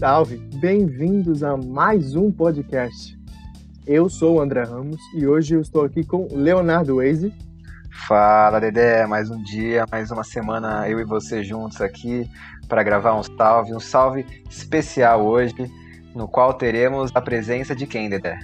Salve! 0.00 0.38
Bem-vindos 0.54 1.42
a 1.42 1.58
mais 1.58 2.16
um 2.16 2.32
podcast. 2.32 3.20
Eu 3.86 4.08
sou 4.08 4.36
o 4.36 4.40
André 4.40 4.62
Ramos 4.62 4.98
e 5.14 5.26
hoje 5.26 5.54
eu 5.54 5.60
estou 5.60 5.84
aqui 5.84 6.02
com 6.02 6.26
Leonardo 6.32 6.96
Weise. 6.96 7.34
Fala, 8.08 8.58
Dedé, 8.58 9.06
mais 9.06 9.30
um 9.30 9.42
dia, 9.42 9.84
mais 9.92 10.10
uma 10.10 10.24
semana 10.24 10.88
eu 10.88 11.00
e 11.00 11.04
você 11.04 11.44
juntos 11.44 11.82
aqui 11.82 12.26
para 12.66 12.82
gravar 12.82 13.14
um 13.14 13.22
salve, 13.22 13.74
um 13.74 13.78
salve 13.78 14.24
especial 14.48 15.22
hoje, 15.22 15.70
no 16.14 16.26
qual 16.26 16.54
teremos 16.54 17.10
a 17.14 17.20
presença 17.20 17.76
de 17.76 17.86
quem, 17.86 18.08
Dedé? 18.08 18.38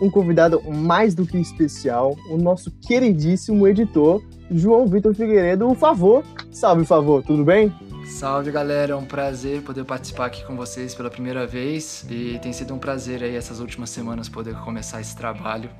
Um 0.00 0.08
convidado 0.08 0.62
mais 0.70 1.16
do 1.16 1.26
que 1.26 1.36
especial, 1.36 2.14
o 2.30 2.36
nosso 2.36 2.70
queridíssimo 2.70 3.66
editor, 3.66 4.22
João 4.52 4.86
Vitor 4.86 5.12
Figueiredo, 5.16 5.68
o 5.68 5.74
Favor. 5.74 6.22
Salve, 6.52 6.86
Favor, 6.86 7.24
tudo 7.24 7.44
bem? 7.44 7.74
Salve 8.08 8.50
galera, 8.50 8.94
é 8.94 8.96
um 8.96 9.04
prazer 9.04 9.62
poder 9.62 9.84
participar 9.84 10.26
aqui 10.26 10.44
com 10.44 10.56
vocês 10.56 10.94
pela 10.94 11.10
primeira 11.10 11.46
vez 11.46 12.04
e 12.10 12.38
tem 12.42 12.52
sido 12.52 12.74
um 12.74 12.78
prazer 12.78 13.22
aí 13.22 13.36
essas 13.36 13.60
últimas 13.60 13.90
semanas 13.90 14.30
poder 14.30 14.56
começar 14.60 15.00
esse 15.00 15.14
trabalho 15.14 15.70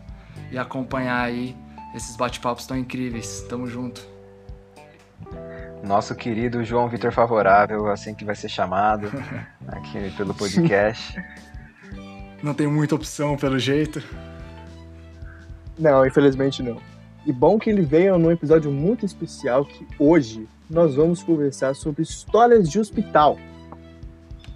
e 0.53 0.59
acompanhar 0.59 1.23
aí 1.23 1.57
esses 1.97 2.17
bate-papos 2.17 2.67
tão 2.67 2.77
incríveis. 2.77 3.41
Tamo 3.49 3.67
junto. 3.67 4.07
Nosso 5.83 6.15
querido 6.15 6.63
João 6.63 6.87
Vitor 6.89 7.11
Favorável, 7.13 7.91
assim 7.91 8.15
que 8.15 8.27
vai 8.27 8.37
ser 8.37 8.51
chamado 8.51 9.11
aqui 9.67 10.13
pelo 10.17 10.35
podcast. 10.35 11.21
Não 12.43 12.53
tem 12.53 12.67
muita 12.67 12.95
opção 12.95 13.37
pelo 13.37 13.59
jeito. 13.59 14.03
Não, 15.79 16.07
infelizmente 16.07 16.63
não. 16.63 16.81
E 17.27 17.33
bom 17.33 17.59
que 17.59 17.71
ele 17.71 17.83
veio 17.83 18.19
num 18.19 18.31
episódio 18.31 18.71
muito 18.71 19.05
especial 19.07 19.65
que 19.65 19.87
hoje 19.99 20.47
nós 20.69 20.95
vamos 20.95 21.23
conversar 21.23 21.75
sobre 21.75 22.03
histórias 22.03 22.69
de 22.69 22.79
hospital. 22.79 23.39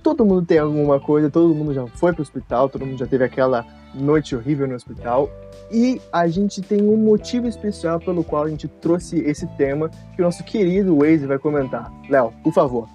Todo 0.02 0.24
mundo 0.24 0.44
tem 0.44 0.58
alguma 0.58 0.98
coisa, 0.98 1.30
todo 1.30 1.54
mundo 1.54 1.72
já 1.72 1.86
foi 1.86 2.12
para 2.12 2.20
o 2.20 2.22
hospital, 2.22 2.68
todo 2.68 2.84
mundo 2.84 2.98
já 2.98 3.06
teve 3.06 3.24
aquela 3.24 3.64
noite 3.94 4.34
horrível 4.34 4.66
no 4.66 4.74
hospital. 4.74 5.30
E 5.70 6.00
a 6.12 6.26
gente 6.26 6.60
tem 6.60 6.82
um 6.82 6.96
motivo 6.96 7.46
especial 7.46 8.00
pelo 8.00 8.24
qual 8.24 8.44
a 8.44 8.48
gente 8.48 8.66
trouxe 8.66 9.20
esse 9.20 9.46
tema 9.56 9.90
que 10.14 10.20
o 10.20 10.24
nosso 10.24 10.42
querido 10.44 10.98
Waze 10.98 11.26
vai 11.26 11.38
comentar. 11.38 11.90
Léo, 12.08 12.32
por 12.42 12.52
favor. 12.52 12.88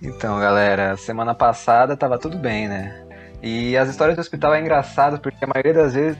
Então, 0.00 0.38
galera, 0.38 0.96
semana 0.96 1.34
passada 1.34 1.96
tava 1.96 2.18
tudo 2.18 2.38
bem, 2.38 2.68
né? 2.68 3.04
E 3.42 3.76
as 3.76 3.88
histórias 3.88 4.16
do 4.16 4.20
hospital 4.20 4.54
é 4.54 4.60
engraçado 4.60 5.20
porque 5.20 5.44
a 5.44 5.48
maioria 5.48 5.74
das 5.74 5.94
vezes 5.94 6.18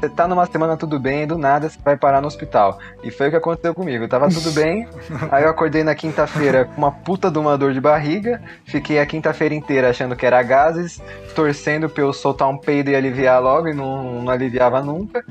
você 0.00 0.08
tá 0.08 0.26
numa 0.26 0.46
semana 0.46 0.78
tudo 0.78 0.98
bem, 0.98 1.26
do 1.26 1.36
nada 1.36 1.68
você 1.68 1.78
vai 1.84 1.94
parar 1.94 2.22
no 2.22 2.26
hospital. 2.26 2.78
E 3.04 3.10
foi 3.10 3.28
o 3.28 3.30
que 3.30 3.36
aconteceu 3.36 3.74
comigo. 3.74 4.08
Tava 4.08 4.30
tudo 4.30 4.50
bem, 4.52 4.88
aí 5.30 5.44
eu 5.44 5.50
acordei 5.50 5.84
na 5.84 5.94
quinta-feira 5.94 6.64
com 6.64 6.78
uma 6.78 6.90
puta 6.90 7.30
de 7.30 7.38
uma 7.38 7.58
dor 7.58 7.74
de 7.74 7.80
barriga, 7.80 8.40
fiquei 8.64 8.98
a 8.98 9.04
quinta-feira 9.04 9.54
inteira 9.54 9.90
achando 9.90 10.16
que 10.16 10.24
era 10.24 10.42
gases, 10.42 11.02
torcendo 11.34 11.88
pra 11.88 12.02
eu 12.02 12.12
soltar 12.14 12.48
um 12.48 12.56
peido 12.56 12.90
e 12.90 12.96
aliviar 12.96 13.42
logo, 13.42 13.68
e 13.68 13.74
não, 13.74 14.22
não 14.22 14.32
aliviava 14.32 14.82
nunca. 14.82 15.22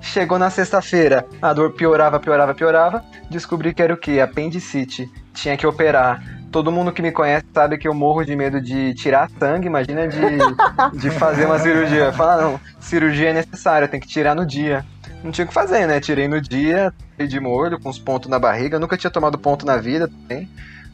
Chegou 0.00 0.38
na 0.38 0.50
sexta-feira, 0.50 1.26
a 1.40 1.52
dor 1.52 1.72
piorava, 1.72 2.20
piorava, 2.20 2.54
piorava. 2.54 3.04
Descobri 3.30 3.74
que 3.74 3.82
era 3.82 3.94
o 3.94 3.96
quê? 3.96 4.20
Apendicite. 4.20 5.10
Tinha 5.32 5.56
que 5.56 5.66
operar. 5.66 6.22
Todo 6.50 6.72
mundo 6.72 6.92
que 6.92 7.02
me 7.02 7.12
conhece 7.12 7.46
sabe 7.52 7.76
que 7.76 7.86
eu 7.86 7.94
morro 7.94 8.24
de 8.24 8.34
medo 8.34 8.60
de 8.60 8.94
tirar 8.94 9.30
sangue, 9.38 9.66
imagina 9.66 10.08
de, 10.08 10.18
de 10.98 11.10
fazer 11.10 11.44
uma 11.44 11.58
cirurgia. 11.58 12.12
Fala, 12.12 12.42
não, 12.42 12.60
cirurgia 12.80 13.30
é 13.30 13.32
necessária, 13.32 13.86
tem 13.86 14.00
que 14.00 14.08
tirar 14.08 14.34
no 14.34 14.46
dia. 14.46 14.84
Não 15.22 15.30
tinha 15.30 15.44
o 15.44 15.48
que 15.48 15.54
fazer, 15.54 15.86
né? 15.86 16.00
Tirei 16.00 16.28
no 16.28 16.40
dia, 16.40 16.92
de 17.18 17.40
molho, 17.40 17.80
com 17.80 17.88
os 17.88 17.98
pontos 17.98 18.30
na 18.30 18.38
barriga. 18.38 18.78
Nunca 18.78 18.96
tinha 18.96 19.10
tomado 19.10 19.38
ponto 19.38 19.66
na 19.66 19.76
vida 19.76 20.08
também. 20.08 20.48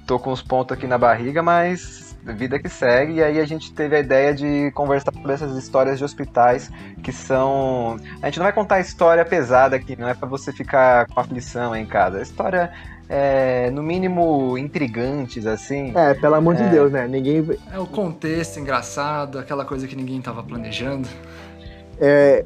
Tô 0.07 0.19
com 0.19 0.33
os 0.33 0.43
pontos 0.43 0.77
aqui 0.77 0.87
na 0.87 0.99
barriga, 0.99 1.43
mas 1.43 2.05
vida 2.33 2.59
que 2.59 2.69
segue. 2.69 3.15
E 3.15 3.23
aí 3.23 3.39
a 3.39 3.47
gente 3.47 3.73
teve 3.73 3.97
a 3.97 4.01
ideia 4.01 4.35
de 4.35 4.71
conversar 4.73 5.13
sobre 5.13 5.33
essas 5.33 5.57
histórias 5.57 5.99
de 5.99 6.05
hospitais 6.05 6.71
que 7.03 7.13
são. 7.13 7.97
A 8.23 8.27
gente 8.27 8.39
não 8.39 8.45
vai 8.45 8.53
contar 8.53 8.81
história 8.81 9.25
pesada 9.25 9.77
aqui, 9.77 9.97
não 9.99 10.09
é 10.09 10.15
para 10.15 10.29
você 10.29 10.53
ficar 10.53 11.07
com 11.07 11.21
aflição 11.21 11.77
em 11.77 11.85
casa. 11.85 12.19
A 12.19 12.23
história 12.23 12.73
é, 13.17 13.71
no 13.71 13.81
mínimo, 13.81 14.59
intrigantes, 14.59 15.47
assim. 15.47 15.93
É, 15.95 16.15
pelo 16.15 16.35
amor 16.35 16.57
é... 16.57 16.65
de 16.65 16.71
Deus, 16.71 16.91
né? 16.91 17.07
Ninguém. 17.07 17.47
É 17.73 17.79
o 17.79 17.87
contexto 17.87 18.59
engraçado, 18.59 19.39
aquela 19.39 19.65
coisa 19.65 19.87
que 19.87 19.95
ninguém 19.95 20.21
tava 20.21 20.43
planejando. 20.43 21.09
É. 22.01 22.45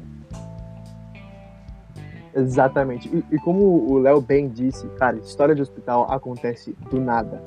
Exatamente. 2.35 3.09
E, 3.09 3.35
e 3.35 3.39
como 3.39 3.63
o 3.91 3.97
Léo 3.97 4.21
bem 4.21 4.47
disse, 4.47 4.85
cara, 4.89 5.17
história 5.17 5.55
de 5.55 5.61
hospital 5.63 6.05
acontece 6.11 6.77
do 6.91 7.01
nada. 7.01 7.41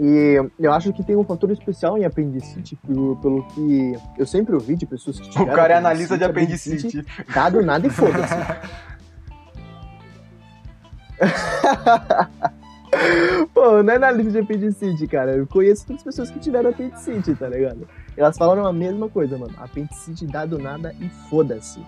E 0.00 0.36
eu 0.58 0.72
acho 0.72 0.90
que 0.90 1.04
tem 1.04 1.14
um 1.14 1.24
fator 1.24 1.50
especial 1.50 1.98
em 1.98 2.06
apendicite, 2.06 2.76
pelo, 2.76 3.14
pelo 3.16 3.46
que 3.48 3.92
eu 4.16 4.24
sempre 4.24 4.54
ouvi 4.54 4.74
de 4.74 4.86
pessoas 4.86 5.20
que 5.20 5.28
tiveram. 5.28 5.52
O 5.52 5.56
cara 5.56 5.74
é 5.74 5.76
analisa 5.76 6.16
de 6.16 6.24
apendicite. 6.24 6.98
apendicite 6.98 7.34
dado 7.34 7.62
nada 7.62 7.86
e 7.86 7.90
foda-se. 7.90 8.34
Pô, 13.54 13.82
não 13.82 13.94
é 13.94 13.98
na 13.98 14.10
lista 14.10 14.32
de 14.32 14.38
apendicite, 14.40 15.06
cara. 15.06 15.36
Eu 15.36 15.46
conheço 15.46 15.86
todas 15.86 16.00
as 16.00 16.04
pessoas 16.04 16.30
que 16.30 16.38
tiveram 16.38 16.70
apendicite, 16.70 17.34
tá 17.34 17.48
ligado? 17.48 17.88
Elas 18.16 18.36
falaram 18.36 18.66
a 18.66 18.72
mesma 18.72 19.08
coisa, 19.08 19.38
mano. 19.38 19.54
Apendicite 19.56 20.26
dá 20.26 20.44
do 20.44 20.58
nada 20.58 20.94
e 21.00 21.08
foda-se. 21.30 21.80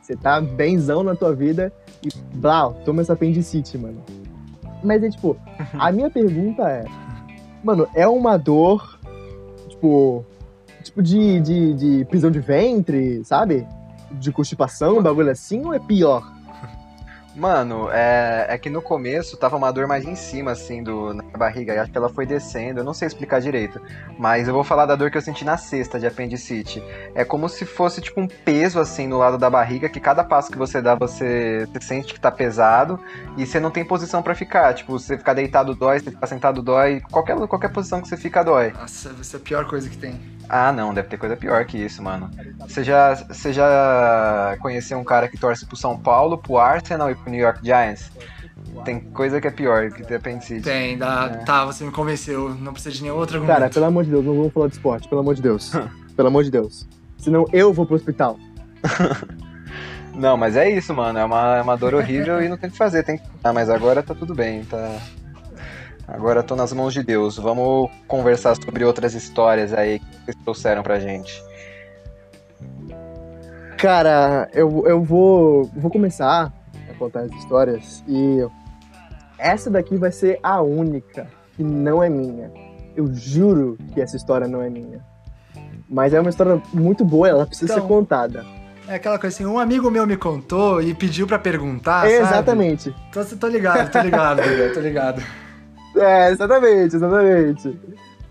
Você 0.00 0.16
tá 0.16 0.40
benzão 0.40 1.02
na 1.02 1.14
tua 1.14 1.34
vida 1.34 1.72
e 2.02 2.08
blá, 2.36 2.70
toma 2.84 3.02
essa 3.02 3.12
apendicite, 3.12 3.76
mano. 3.76 4.02
Mas 4.82 5.02
é 5.02 5.10
tipo, 5.10 5.36
a 5.74 5.90
minha 5.90 6.08
pergunta 6.08 6.62
é, 6.62 6.84
mano, 7.64 7.88
é 7.94 8.06
uma 8.06 8.36
dor, 8.36 8.98
tipo, 9.68 10.24
tipo 10.82 11.02
de, 11.02 11.40
de, 11.40 11.74
de 11.74 12.04
prisão 12.06 12.30
de 12.30 12.38
ventre, 12.38 13.22
sabe? 13.24 13.66
De 14.12 14.32
constipação, 14.32 14.98
um 14.98 15.02
bagulho 15.02 15.30
assim, 15.30 15.66
ou 15.66 15.74
é 15.74 15.78
pior? 15.78 16.37
Mano, 17.38 17.88
é, 17.92 18.46
é 18.48 18.58
que 18.58 18.68
no 18.68 18.82
começo 18.82 19.36
tava 19.36 19.56
uma 19.56 19.70
dor 19.70 19.86
mais 19.86 20.04
em 20.04 20.16
cima, 20.16 20.50
assim, 20.50 20.82
do, 20.82 21.14
na 21.14 21.22
barriga. 21.38 21.72
E 21.72 21.78
acho 21.78 21.92
que 21.92 21.96
ela 21.96 22.08
foi 22.08 22.26
descendo. 22.26 22.80
Eu 22.80 22.84
não 22.84 22.92
sei 22.92 23.06
explicar 23.06 23.40
direito. 23.40 23.80
Mas 24.18 24.48
eu 24.48 24.54
vou 24.54 24.64
falar 24.64 24.86
da 24.86 24.96
dor 24.96 25.08
que 25.08 25.16
eu 25.16 25.22
senti 25.22 25.44
na 25.44 25.56
sexta 25.56 26.00
de 26.00 26.06
apendicite. 26.06 26.82
É 27.14 27.24
como 27.24 27.48
se 27.48 27.64
fosse, 27.64 28.00
tipo, 28.00 28.20
um 28.20 28.26
peso, 28.26 28.80
assim, 28.80 29.06
no 29.06 29.18
lado 29.18 29.38
da 29.38 29.48
barriga. 29.48 29.88
Que 29.88 30.00
cada 30.00 30.24
passo 30.24 30.50
que 30.50 30.58
você 30.58 30.82
dá, 30.82 30.96
você, 30.96 31.68
sente 31.80 32.12
que 32.12 32.18
tá 32.18 32.32
pesado. 32.32 32.98
E 33.36 33.46
você 33.46 33.60
não 33.60 33.70
tem 33.70 33.84
posição 33.84 34.20
para 34.20 34.34
ficar. 34.34 34.74
Tipo, 34.74 34.98
você 34.98 35.16
ficar 35.16 35.34
deitado 35.34 35.76
dói, 35.76 36.00
você 36.00 36.10
ficar 36.10 36.26
sentado 36.26 36.60
dói. 36.60 37.00
Qualquer, 37.08 37.36
qualquer 37.46 37.72
posição 37.72 38.02
que 38.02 38.08
você 38.08 38.16
fica 38.16 38.42
dói. 38.42 38.72
Nossa, 38.72 39.14
isso 39.20 39.36
é 39.36 39.38
a 39.38 39.42
pior 39.42 39.64
coisa 39.64 39.88
que 39.88 39.96
tem. 39.96 40.37
Ah, 40.48 40.72
não, 40.72 40.94
deve 40.94 41.08
ter 41.08 41.18
coisa 41.18 41.36
pior 41.36 41.64
que 41.66 41.76
isso, 41.76 42.02
mano. 42.02 42.30
Você 42.60 42.82
já, 42.82 43.14
você 43.14 43.52
já 43.52 44.56
conheceu 44.60 44.98
um 44.98 45.04
cara 45.04 45.28
que 45.28 45.36
torce 45.36 45.66
pro 45.66 45.76
São 45.76 45.98
Paulo, 45.98 46.38
pro 46.38 46.56
Arsenal 46.56 47.10
e 47.10 47.14
pro 47.14 47.30
New 47.30 47.40
York 47.40 47.60
Giants? 47.62 48.10
Tem 48.84 49.00
coisa 49.00 49.40
que 49.40 49.46
é 49.46 49.50
pior 49.50 49.90
que 49.90 50.02
ter 50.02 50.16
apendicite. 50.16 50.62
Tem, 50.62 50.96
dá, 50.96 51.30
é. 51.32 51.44
tá, 51.44 51.64
você 51.64 51.84
me 51.84 51.90
convenceu. 51.90 52.54
Não 52.54 52.72
precisa 52.72 52.94
de 52.94 53.02
nenhum 53.02 53.16
outro 53.16 53.36
argumento. 53.36 53.58
Cara, 53.58 53.70
pelo 53.70 53.86
amor 53.86 54.04
de 54.04 54.10
Deus, 54.10 54.24
não 54.24 54.34
vamos 54.34 54.52
falar 54.52 54.68
de 54.68 54.74
esporte, 54.74 55.08
pelo 55.08 55.20
amor 55.20 55.34
de 55.34 55.42
Deus. 55.42 55.72
pelo 56.16 56.28
amor 56.28 56.44
de 56.44 56.50
Deus. 56.50 56.86
Senão 57.18 57.44
eu 57.52 57.72
vou 57.72 57.84
pro 57.84 57.96
hospital. 57.96 58.38
não, 60.14 60.36
mas 60.36 60.56
é 60.56 60.70
isso, 60.70 60.94
mano. 60.94 61.18
É 61.18 61.24
uma, 61.24 61.56
é 61.56 61.62
uma 61.62 61.76
dor 61.76 61.94
horrível 61.94 62.42
e 62.42 62.48
não 62.48 62.56
tem 62.56 62.68
o 62.68 62.72
que 62.72 62.78
fazer. 62.78 63.02
Tem 63.02 63.18
que... 63.18 63.24
Ah, 63.44 63.52
mas 63.52 63.68
agora 63.68 64.02
tá 64.02 64.14
tudo 64.14 64.34
bem, 64.34 64.64
tá. 64.64 64.98
Agora 66.08 66.42
tô 66.42 66.56
nas 66.56 66.72
mãos 66.72 66.94
de 66.94 67.02
Deus. 67.02 67.36
Vamos 67.36 67.90
conversar 68.06 68.56
sobre 68.56 68.82
outras 68.82 69.14
histórias 69.14 69.74
aí 69.74 69.98
que 69.98 70.06
vocês 70.24 70.36
trouxeram 70.42 70.82
pra 70.82 70.98
gente. 70.98 71.42
Cara, 73.76 74.48
eu, 74.54 74.84
eu 74.86 75.04
vou, 75.04 75.64
vou 75.76 75.90
começar 75.90 76.52
a 76.90 76.94
contar 76.94 77.20
as 77.20 77.32
histórias 77.32 78.02
e 78.08 78.38
essa 79.38 79.70
daqui 79.70 79.96
vai 79.96 80.10
ser 80.10 80.40
a 80.42 80.62
única 80.62 81.28
que 81.54 81.62
não 81.62 82.02
é 82.02 82.08
minha. 82.08 82.50
Eu 82.96 83.12
juro 83.14 83.76
que 83.92 84.00
essa 84.00 84.16
história 84.16 84.48
não 84.48 84.62
é 84.62 84.70
minha. 84.70 85.04
Mas 85.88 86.12
é 86.12 86.20
uma 86.20 86.30
história 86.30 86.60
muito 86.72 87.04
boa, 87.04 87.28
ela 87.28 87.46
precisa 87.46 87.74
então, 87.74 87.86
ser 87.86 87.88
contada. 87.88 88.44
É 88.88 88.94
aquela 88.94 89.18
coisa 89.18 89.36
assim, 89.36 89.46
um 89.46 89.58
amigo 89.58 89.90
meu 89.90 90.06
me 90.06 90.16
contou 90.16 90.82
e 90.82 90.94
pediu 90.94 91.26
para 91.26 91.38
perguntar, 91.38 92.10
Exatamente. 92.10 92.84
Sabe? 92.84 92.96
Então, 93.10 93.38
tô 93.38 93.46
ligado, 93.46 93.92
tô 93.92 94.00
ligado, 94.00 94.40
tô 94.74 94.80
ligado. 94.80 95.22
É, 96.00 96.30
exatamente, 96.30 96.96
exatamente. 96.96 97.78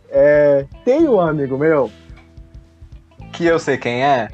É, 0.10 0.66
tem 0.86 1.08
um 1.08 1.20
amigo 1.20 1.58
meu. 1.58 1.92
Que 3.34 3.46
eu 3.46 3.60
sei 3.60 3.78
quem 3.78 4.04
é? 4.04 4.30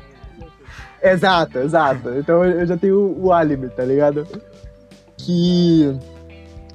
Exato, 1.01 1.59
exato. 1.59 2.09
Então 2.11 2.45
eu 2.45 2.65
já 2.65 2.77
tenho 2.77 3.17
o 3.19 3.33
álibi, 3.33 3.69
tá 3.69 3.83
ligado? 3.83 4.25
Que 5.17 5.97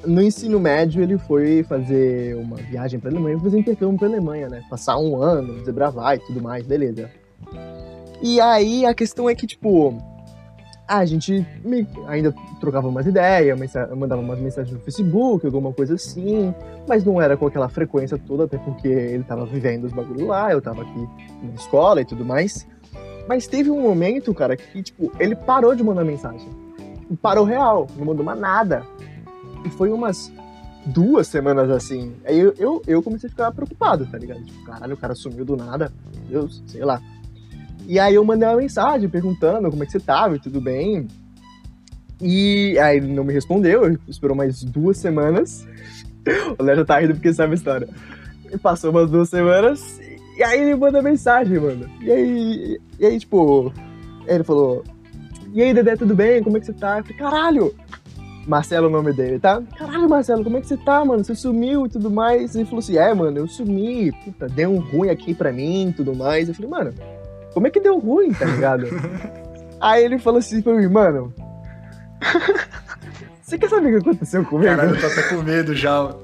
no 0.07 0.21
ensino 0.21 0.61
médio 0.61 1.03
ele 1.03 1.17
foi 1.17 1.63
fazer 1.63 2.37
uma 2.37 2.57
viagem 2.57 3.01
pra 3.01 3.11
Alemanha, 3.11 3.39
fazer 3.39 3.59
intercâmbio 3.59 3.99
pra 3.99 4.09
Alemanha, 4.09 4.49
né? 4.49 4.63
Passar 4.69 4.99
um 4.99 5.21
ano, 5.23 5.55
desbravar 5.55 6.17
e 6.17 6.19
tudo 6.21 6.43
mais, 6.43 6.67
beleza. 6.67 7.11
E 8.21 8.41
aí 8.41 8.85
a 8.85 8.93
questão 8.93 9.31
é 9.31 9.35
que, 9.35 9.47
tipo, 9.47 9.97
a 10.89 11.05
gente 11.05 11.47
ainda 12.07 12.35
trocava 12.59 12.89
umas 12.89 13.07
ideias, 13.07 13.59
mandava 13.95 14.23
umas 14.23 14.41
mensagens 14.41 14.75
no 14.75 14.81
Facebook, 14.81 15.45
alguma 15.45 15.71
coisa 15.71 15.95
assim, 15.95 16.55
mas 16.89 17.05
não 17.05 17.21
era 17.21 17.37
com 17.37 17.47
aquela 17.47 17.69
frequência 17.69 18.17
toda, 18.17 18.45
até 18.45 18.57
porque 18.57 18.89
ele 18.89 19.23
tava 19.23 19.45
vivendo 19.45 19.85
os 19.85 19.93
bagulhos 19.93 20.27
lá, 20.27 20.51
eu 20.51 20.63
tava 20.63 20.83
aqui 20.83 21.09
na 21.43 21.55
escola 21.55 22.01
e 22.01 22.07
tudo 22.07 22.25
mais. 22.25 22.67
Mas 23.29 23.47
teve 23.47 23.71
um 23.71 23.83
momento, 23.83 24.33
cara, 24.33 24.57
que, 24.57 24.83
tipo, 24.83 25.13
ele 25.21 25.37
parou 25.37 25.75
de 25.75 25.85
mandar 25.85 26.05
mensagem. 26.05 26.49
Parou 27.21 27.45
real, 27.45 27.87
não 27.99 28.07
mandou 28.07 28.25
mais 28.25 28.41
nada. 28.41 28.83
E 29.67 29.69
foi 29.69 29.93
umas 29.93 30.33
duas 30.87 31.27
semanas 31.27 31.69
assim. 31.71 32.15
Aí 32.25 32.39
eu, 32.39 32.55
eu, 32.57 32.83
eu 32.87 33.03
comecei 33.03 33.29
a 33.29 33.31
ficar 33.31 33.53
preocupado, 33.53 34.07
tá 34.07 34.17
ligado? 34.17 34.43
Tipo, 34.43 34.65
caralho, 34.65 34.95
o 34.95 34.97
cara 34.97 35.15
sumiu 35.15 35.45
do 35.45 35.55
nada, 35.55 35.93
meu 36.15 36.43
Deus, 36.43 36.63
sei 36.67 36.83
lá. 36.83 37.03
E 37.89 37.99
aí 37.99 38.17
eu 38.17 38.25
mandei 38.25 38.47
uma 38.47 38.59
mensagem 38.59 39.09
perguntando 39.09 39.71
como 39.71 39.83
é 39.83 39.87
que 39.87 39.93
você 39.93 39.99
tava 39.99 40.37
e 40.37 40.39
tudo 40.39 40.61
bem. 40.61 41.09
E 42.21 42.79
aí 42.79 42.99
ele 42.99 43.15
não 43.15 43.25
me 43.25 43.33
respondeu, 43.33 43.99
esperou 44.07 44.37
mais 44.37 44.63
duas 44.63 44.99
semanas. 44.99 45.67
O 46.59 46.63
Léo 46.63 46.77
já 46.77 46.85
tá 46.85 46.99
rindo 46.99 47.15
porque 47.15 47.33
sabe 47.33 47.53
a 47.53 47.55
história. 47.55 47.89
E 48.53 48.59
passou 48.59 48.91
umas 48.91 49.11
duas 49.11 49.31
semanas, 49.31 49.99
e 50.37 50.43
aí 50.43 50.61
ele 50.61 50.77
manda 50.77 51.01
mensagem, 51.01 51.59
mano. 51.59 51.89
E 52.03 52.13
aí, 52.13 52.81
e 52.99 53.07
aí 53.07 53.19
tipo, 53.19 53.73
ele 54.27 54.45
falou: 54.45 54.85
E 55.55 55.63
aí, 55.63 55.73
Dedé, 55.73 55.97
tudo 55.97 56.15
bem? 56.15 56.43
Como 56.43 56.59
é 56.59 56.61
que 56.61 56.67
você 56.67 56.75
tá? 56.75 56.99
Eu 56.99 57.05
falei: 57.05 57.19
Caralho! 57.19 57.75
Marcelo 58.47 58.87
é 58.87 58.89
o 58.89 58.93
nome 58.93 59.13
dele, 59.15 59.39
tá? 59.39 59.63
Caralho, 59.79 60.09
Marcelo, 60.09 60.45
como 60.45 60.59
é 60.59 60.61
que 60.61 60.67
você 60.67 60.77
tá, 60.77 61.05
mano? 61.05 61.25
Você 61.25 61.35
sumiu 61.35 61.87
e 61.87 61.89
tudo 61.89 62.11
mais. 62.11 62.55
Ele 62.55 62.67
falou 62.67 62.81
assim: 62.81 62.99
É, 62.99 63.15
mano, 63.15 63.39
eu 63.39 63.49
sumi. 63.49 64.13
Puta, 64.25 64.47
deu 64.47 64.71
um 64.71 64.79
ruim 64.79 65.09
aqui 65.09 65.33
pra 65.33 65.51
mim 65.51 65.89
e 65.89 65.93
tudo 65.95 66.15
mais. 66.15 66.49
Eu 66.49 66.55
falei: 66.55 66.71
Mano, 66.71 66.95
como 67.59 67.67
é 67.67 67.71
que 67.71 67.81
deu 67.81 67.99
ruim, 67.99 68.33
tá 68.33 68.45
ligado? 68.45 68.87
aí 69.81 70.05
ele 70.05 70.19
falou 70.19 70.39
assim 70.39 70.63
pra 70.63 70.75
mim: 70.75 70.87
Mano, 70.87 71.35
você 73.43 73.59
quer 73.59 73.69
saber 73.69 73.89
o 73.97 74.01
que 74.01 74.09
aconteceu 74.09 74.45
comigo? 74.45 74.71
Caralho, 74.71 74.95
eu 74.95 75.01
tô 75.01 75.07
até 75.07 75.23
com 75.29 75.43
medo 75.43 75.75
já. 75.75 76.15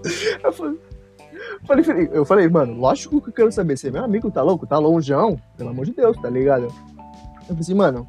Eu 0.45 0.53
falei, 0.53 0.79
falei, 1.67 1.85
falei- 1.85 2.11
eu 2.13 2.25
falei, 2.25 2.49
mano, 2.49 2.75
lógico 2.75 3.21
que 3.21 3.31
eu 3.31 3.33
quero 3.35 3.51
saber. 3.53 3.77
Você 3.77 3.89
é 3.89 3.91
meu 3.91 4.05
amigo, 4.05 4.31
tá 4.31 4.43
louco? 4.43 4.65
Tá 4.67 4.79
longeão? 4.79 5.41
Pelo 5.57 5.71
amor 5.71 5.87
de 5.87 5.93
Deus, 5.93 6.17
tá 6.23 6.31
ligado? 6.31 6.65
Eu 6.67 7.47
falei 7.49 7.61
assim, 7.61 7.75
mano, 7.75 8.07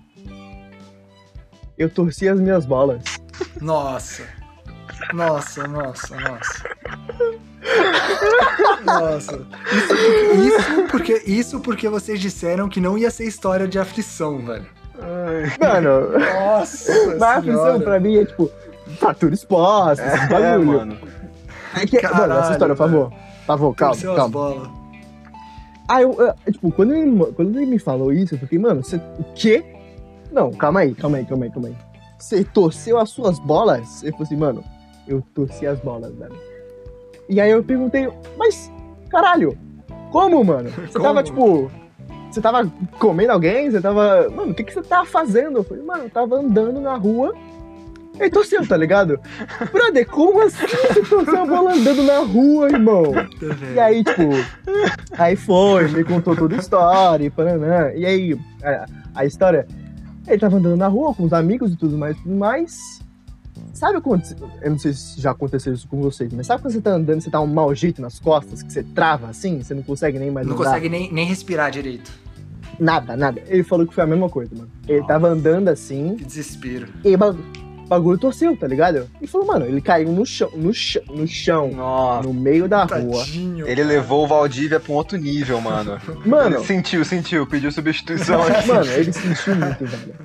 eu 1.77 1.89
torci 1.89 2.29
as 2.29 2.39
minhas 2.39 2.65
bolas. 2.65 3.01
Nossa. 3.59 4.23
Nossa, 5.13 5.67
nossa, 5.67 6.15
nossa. 6.19 6.63
Nossa. 8.85 9.41
Isso, 9.71 9.95
isso 10.59 10.83
porque, 10.91 11.23
isso 11.25 11.59
porque 11.59 11.89
vocês 11.89 12.19
disseram 12.19 12.69
que 12.69 12.79
não 12.79 12.97
ia 12.97 13.09
ser 13.11 13.25
história 13.25 13.67
de 13.67 13.79
aflição, 13.79 14.37
velho. 14.45 14.65
Mano, 15.59 16.11
Nossa. 16.19 16.91
mas 17.07 17.21
a 17.21 17.35
aflição 17.37 17.79
pra 17.81 17.99
mim 17.99 18.17
é 18.17 18.25
tipo, 18.25 18.49
fratura 18.99 19.33
exposta, 19.33 20.05
esse 20.05 20.23
É, 20.25 20.27
bagulho. 20.27 20.65
mano. 20.77 20.97
É 21.75 21.85
que, 21.85 22.01
mano, 22.07 22.33
essa 22.35 22.51
história, 22.53 22.75
por 22.75 22.83
favor. 22.89 23.09
Por 23.09 23.45
favor, 23.45 23.75
calma, 23.75 23.93
Torceu 23.93 24.11
as 24.11 24.17
calma. 24.17 24.31
bolas. 24.31 24.69
Ah, 25.87 26.01
eu, 26.01 26.13
eu- 26.19 26.51
tipo, 26.51 26.71
quando 26.71 26.95
ele, 26.95 27.25
quando 27.33 27.57
ele 27.59 27.65
me 27.67 27.77
falou 27.79 28.11
isso, 28.13 28.35
eu 28.35 28.39
fiquei, 28.39 28.57
mano, 28.57 28.83
você. 28.83 28.95
O 28.95 29.23
quê? 29.35 29.63
Não, 30.31 30.51
calma 30.51 30.79
aí, 30.79 30.95
calma 30.95 31.17
aí, 31.17 31.25
calma 31.25 31.45
aí, 31.45 31.51
calma 31.51 31.67
aí. 31.67 31.75
Você 32.17 32.43
torceu 32.43 32.97
as 32.97 33.09
suas 33.09 33.37
bolas? 33.37 34.01
Ele 34.01 34.11
falou 34.13 34.23
assim, 34.25 34.35
mano, 34.37 34.63
eu 35.07 35.21
torci 35.35 35.67
as 35.67 35.79
bolas, 35.79 36.15
velho. 36.15 36.33
E 37.27 37.41
aí 37.41 37.51
eu 37.51 37.63
perguntei, 37.63 38.07
mas, 38.37 38.71
caralho, 39.09 39.57
como, 40.11 40.43
mano? 40.43 40.69
Você 40.87 40.93
Como? 40.93 41.03
tava, 41.03 41.23
tipo. 41.23 41.71
Você 42.31 42.41
tava 42.41 42.71
comendo 42.99 43.31
alguém? 43.31 43.69
Você 43.69 43.81
tava. 43.81 44.29
Mano, 44.29 44.51
o 44.51 44.53
que, 44.53 44.63
que 44.63 44.73
você 44.73 44.81
tava 44.81 45.05
fazendo? 45.05 45.59
Eu 45.59 45.63
falei, 45.63 45.83
mano, 45.83 46.03
eu 46.03 46.09
tava 46.09 46.35
andando 46.35 46.79
na 46.81 46.95
rua. 46.95 47.33
E 48.19 48.29
torceu, 48.29 48.65
tá 48.65 48.77
ligado? 48.77 49.19
Brother, 49.73 50.07
como 50.07 50.41
assim 50.41 50.65
você 50.67 51.01
torceu 51.01 51.41
a 51.41 51.45
bola 51.45 51.73
andando 51.73 52.03
na 52.03 52.19
rua, 52.19 52.67
irmão? 52.69 53.11
E 53.73 53.79
aí, 53.79 54.03
tipo, 54.05 54.29
aí 55.17 55.35
foi, 55.35 55.89
me 55.89 56.01
contou 56.03 56.33
toda 56.33 56.55
a 56.55 56.59
história, 56.59 57.25
e 57.25 57.29
paranã. 57.29 57.91
E 57.93 58.05
aí, 58.05 58.39
a, 58.63 58.85
a 59.15 59.25
história, 59.25 59.67
ele 60.25 60.37
tava 60.37 60.55
andando 60.55 60.77
na 60.77 60.87
rua 60.87 61.13
com 61.13 61.23
os 61.23 61.33
amigos 61.33 61.73
e 61.73 61.75
tudo 61.75 61.97
mais, 61.97 62.15
tudo 62.17 62.35
mais. 62.35 63.01
Sabe 63.75 63.99
quando, 63.99 64.23
eu 64.61 64.71
não 64.71 64.79
sei 64.79 64.93
se 64.93 65.19
já 65.19 65.31
aconteceu 65.31 65.73
isso 65.73 65.85
com 65.89 65.99
vocês, 66.01 66.31
mas 66.33 66.47
sabe 66.47 66.61
quando 66.61 66.73
você 66.73 66.79
tá 66.81 66.91
andando, 66.91 67.19
você 67.19 67.29
tá 67.29 67.41
um 67.41 67.45
mau 67.45 67.75
jeito 67.75 68.01
nas 68.01 68.17
costas, 68.19 68.63
que 68.63 68.71
você 68.71 68.81
trava 68.81 69.27
assim, 69.27 69.61
você 69.61 69.73
não 69.73 69.83
consegue 69.83 70.17
nem 70.17 70.31
mais 70.31 70.47
Não 70.47 70.55
andar? 70.55 70.63
consegue 70.63 70.87
nem, 70.87 71.11
nem 71.11 71.25
respirar 71.25 71.69
direito. 71.71 72.09
Nada, 72.79 73.17
nada. 73.17 73.41
Ele 73.47 73.63
falou 73.63 73.85
que 73.85 73.93
foi 73.93 74.05
a 74.05 74.07
mesma 74.07 74.29
coisa, 74.29 74.55
mano. 74.55 74.69
Ele 74.87 74.99
Nossa. 75.01 75.11
tava 75.11 75.27
andando 75.27 75.67
assim, 75.67 76.15
Que 76.17 76.23
desespero. 76.23 76.87
e 77.03 77.15
o 77.15 77.17
bagulho 77.89 78.17
torceu, 78.17 78.55
tá 78.55 78.65
ligado? 78.65 79.09
E 79.21 79.27
falou, 79.27 79.45
mano, 79.47 79.65
ele 79.65 79.81
caiu 79.81 80.09
no 80.09 80.25
chão, 80.25 80.49
no 80.55 80.73
chão, 80.73 81.03
no 81.09 81.27
chão, 81.27 81.71
Nossa. 81.73 82.25
no 82.25 82.33
meio 82.33 82.69
da 82.69 82.85
rua. 82.85 83.19
Tadinho. 83.25 83.67
Ele 83.67 83.83
levou 83.83 84.23
o 84.23 84.27
Valdívia 84.27 84.79
pra 84.79 84.93
um 84.93 84.95
outro 84.95 85.17
nível, 85.17 85.59
mano. 85.59 85.99
Mano, 86.25 86.55
Ele 86.57 86.65
sentiu, 86.65 87.03
sentiu, 87.03 87.45
pediu 87.45 87.69
substituição 87.73 88.41
aqui. 88.47 88.67
Mano, 88.69 88.89
ele 88.89 89.11
sentiu 89.11 89.53
muito, 89.55 89.85
velho. 89.85 90.15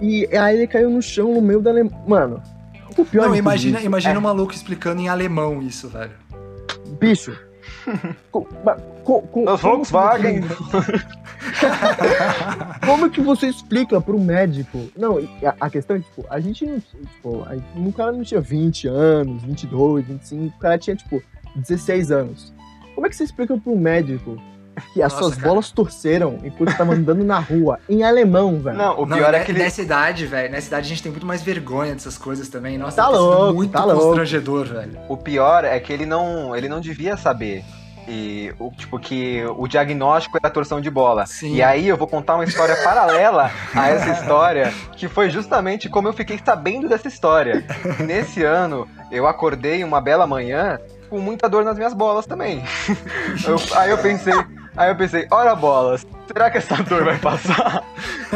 E 0.00 0.26
aí 0.36 0.56
ele 0.56 0.66
caiu 0.66 0.90
no 0.90 1.00
chão 1.00 1.32
no 1.34 1.40
meio 1.40 1.60
da. 1.62 1.70
Ale... 1.70 1.88
Mano, 2.06 2.42
o 3.00 3.04
pior 3.04 3.28
Não, 3.28 3.34
imagina, 3.36 3.78
isso 3.78 3.86
imagina 3.86 4.14
é- 4.14 4.18
um 4.18 4.22
maluco 4.22 4.52
explicando 4.52 5.00
em 5.00 5.08
alemão 5.08 5.62
isso, 5.62 5.88
velho. 5.88 6.12
Bicho. 7.00 7.36
co- 8.30 8.46
ma- 8.64 8.76
co- 9.04 9.22
co- 9.22 9.50
Os 9.52 9.60
como 9.60 9.76
Volkswagen. 9.76 10.42
que 10.42 10.48
você- 10.48 10.92
Como 12.86 13.10
que 13.10 13.20
você 13.20 13.46
explica 13.48 14.00
pro 14.00 14.18
médico? 14.18 14.88
Não, 14.96 15.18
a, 15.18 15.54
a 15.66 15.70
questão 15.70 15.96
é, 15.96 16.00
tipo, 16.00 16.24
a 16.28 16.40
gente 16.40 16.64
não. 16.66 16.80
Tipo, 16.80 17.42
a, 17.44 17.78
o 17.78 17.92
cara 17.92 18.12
não 18.12 18.22
tinha 18.22 18.40
20 18.40 18.86
anos, 18.88 19.42
22, 19.42 20.06
25, 20.06 20.56
o 20.56 20.58
cara 20.60 20.78
tinha, 20.78 20.96
tipo, 20.96 21.22
16 21.56 22.10
anos. 22.10 22.52
Como 22.94 23.06
é 23.06 23.10
que 23.10 23.16
você 23.16 23.24
explica 23.24 23.56
pro 23.56 23.76
médico 23.76 24.36
que 24.92 25.02
as 25.02 25.12
Nossa, 25.12 25.24
suas 25.24 25.34
cara. 25.36 25.48
bolas 25.48 25.70
torceram 25.70 26.38
enquanto 26.44 26.76
tava 26.76 26.92
andando 26.94 27.22
na 27.24 27.38
rua, 27.38 27.78
em 27.88 28.02
alemão, 28.02 28.58
velho? 28.60 28.76
Não, 28.76 29.00
o 29.00 29.06
Não, 29.06 29.16
pior 29.16 29.34
é 29.34 29.38
ne- 29.40 29.44
que 29.44 29.52
ele. 29.52 29.58
Nessa 29.58 29.82
idade, 29.82 30.26
velho, 30.26 30.50
nessa 30.50 30.68
idade 30.68 30.86
a 30.86 30.88
gente 30.88 31.02
tem 31.02 31.12
muito 31.12 31.26
mais 31.26 31.42
vergonha 31.42 31.92
dessas 31.94 32.16
coisas 32.18 32.48
também. 32.48 32.78
Nossa, 32.78 32.96
Tá 32.96 33.08
louco, 33.08 33.54
muito 33.54 33.70
tá 33.72 33.84
louco. 33.84 34.00
constrangedor, 34.06 34.66
velho. 34.66 34.98
O 35.08 35.16
pior 35.16 35.64
é 35.64 35.78
que 35.80 35.92
ele 35.92 36.06
não, 36.06 36.56
ele 36.56 36.68
não 36.68 36.80
devia 36.80 37.16
saber. 37.16 37.64
E 38.08 38.52
o 38.58 38.68
tipo 38.72 38.98
que 38.98 39.44
o 39.56 39.68
diagnóstico 39.68 40.36
era 40.42 40.50
torção 40.52 40.80
de 40.80 40.90
bola. 40.90 41.24
Sim. 41.24 41.54
E 41.54 41.62
aí 41.62 41.86
eu 41.86 41.96
vou 41.96 42.08
contar 42.08 42.34
uma 42.34 42.42
história 42.42 42.74
paralela 42.82 43.48
a 43.72 43.88
essa 43.90 44.10
história, 44.10 44.74
que 44.96 45.06
foi 45.06 45.30
justamente 45.30 45.88
como 45.88 46.08
eu 46.08 46.12
fiquei 46.12 46.40
sabendo 46.44 46.88
dessa 46.88 47.06
história. 47.06 47.64
Nesse 48.04 48.42
ano, 48.42 48.88
eu 49.08 49.24
acordei 49.28 49.84
uma 49.84 50.00
bela 50.00 50.26
manhã 50.26 50.80
com 51.08 51.20
muita 51.20 51.48
dor 51.48 51.62
nas 51.64 51.76
minhas 51.76 51.94
bolas 51.94 52.26
também. 52.26 52.64
Eu- 53.46 53.78
aí 53.78 53.90
eu 53.90 53.98
pensei, 53.98 54.34
aí 54.76 54.90
eu 54.90 54.96
pensei, 54.96 55.26
ora 55.30 55.54
bolas, 55.54 56.06
será 56.26 56.50
que 56.50 56.58
essa 56.58 56.76
dor 56.84 57.04
vai 57.04 57.18
passar? 57.18 57.84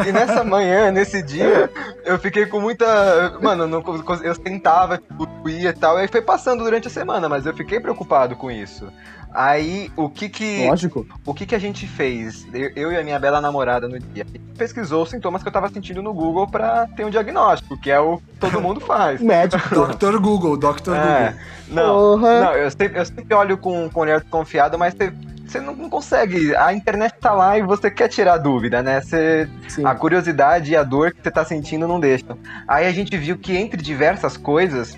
E 0.05 0.11
nessa 0.11 0.43
manhã, 0.43 0.91
nesse 0.91 1.21
dia, 1.21 1.69
eu 2.05 2.17
fiquei 2.19 2.45
com 2.45 2.59
muita. 2.59 3.37
Mano, 3.41 3.63
eu 3.63 3.67
não 3.67 3.83
eu 4.23 4.35
tentava, 4.35 4.97
tipo, 4.97 5.27
ia 5.49 5.69
e 5.69 5.73
tal. 5.73 5.97
E 5.97 6.01
aí 6.01 6.07
foi 6.07 6.21
passando 6.21 6.63
durante 6.63 6.87
a 6.87 6.91
semana, 6.91 7.27
mas 7.27 7.45
eu 7.45 7.53
fiquei 7.53 7.79
preocupado 7.79 8.35
com 8.35 8.51
isso. 8.51 8.87
Aí, 9.33 9.91
o 9.95 10.09
que 10.09 10.29
que, 10.29 10.65
Lógico. 10.65 11.05
o 11.25 11.33
que 11.33 11.45
que 11.45 11.53
a 11.53 11.59
gente 11.59 11.85
fez? 11.85 12.47
Eu, 12.53 12.71
eu 12.75 12.91
e 12.91 12.97
a 12.97 13.03
minha 13.03 13.19
bela 13.19 13.41
namorada 13.41 13.87
no 13.87 13.99
dia. 13.99 14.23
A 14.23 14.27
gente 14.27 14.39
pesquisou 14.57 15.03
os 15.03 15.09
sintomas 15.09 15.43
que 15.43 15.47
eu 15.47 15.53
tava 15.53 15.69
sentindo 15.69 16.01
no 16.01 16.13
Google 16.13 16.47
pra 16.47 16.87
ter 16.95 17.05
um 17.05 17.09
diagnóstico, 17.09 17.79
que 17.79 17.91
é 17.91 17.99
o 17.99 18.17
que 18.17 18.39
todo 18.39 18.61
mundo 18.61 18.79
faz. 18.79 19.21
Médico. 19.21 19.69
Dr. 19.69 20.17
Google, 20.17 20.57
Dr. 20.57 20.93
É, 20.95 21.25
Google. 21.27 21.39
não, 21.67 21.93
Porra. 22.19 22.41
não, 22.41 22.53
eu 22.53 22.71
sempre, 22.71 22.99
eu 22.99 23.05
sempre 23.05 23.33
olho 23.35 23.57
com, 23.57 23.89
com 23.89 23.99
olhar 23.99 24.21
desconfiado, 24.21 24.77
mas 24.77 24.95
você, 24.95 25.13
você 25.51 25.59
não, 25.59 25.75
não 25.75 25.89
consegue. 25.89 26.55
A 26.55 26.73
internet 26.73 27.15
tá 27.19 27.31
lá 27.33 27.57
e 27.57 27.61
você 27.61 27.89
quer 27.89 28.07
tirar 28.07 28.37
dúvida, 28.37 28.81
né? 28.83 29.01
Você, 29.01 29.49
Sim. 29.67 29.85
a 29.85 29.93
curiosidade 29.95 30.71
e 30.71 30.75
a 30.75 30.83
dor 30.83 31.11
que 31.13 31.21
você 31.23 31.31
tá 31.31 31.43
sentindo 31.45 31.87
não 31.87 31.99
deixam. 31.99 32.37
Aí 32.67 32.85
a 32.85 32.91
gente 32.91 33.15
viu 33.17 33.37
que 33.37 33.55
entre 33.55 33.81
diversas 33.81 34.35
coisas 34.37 34.95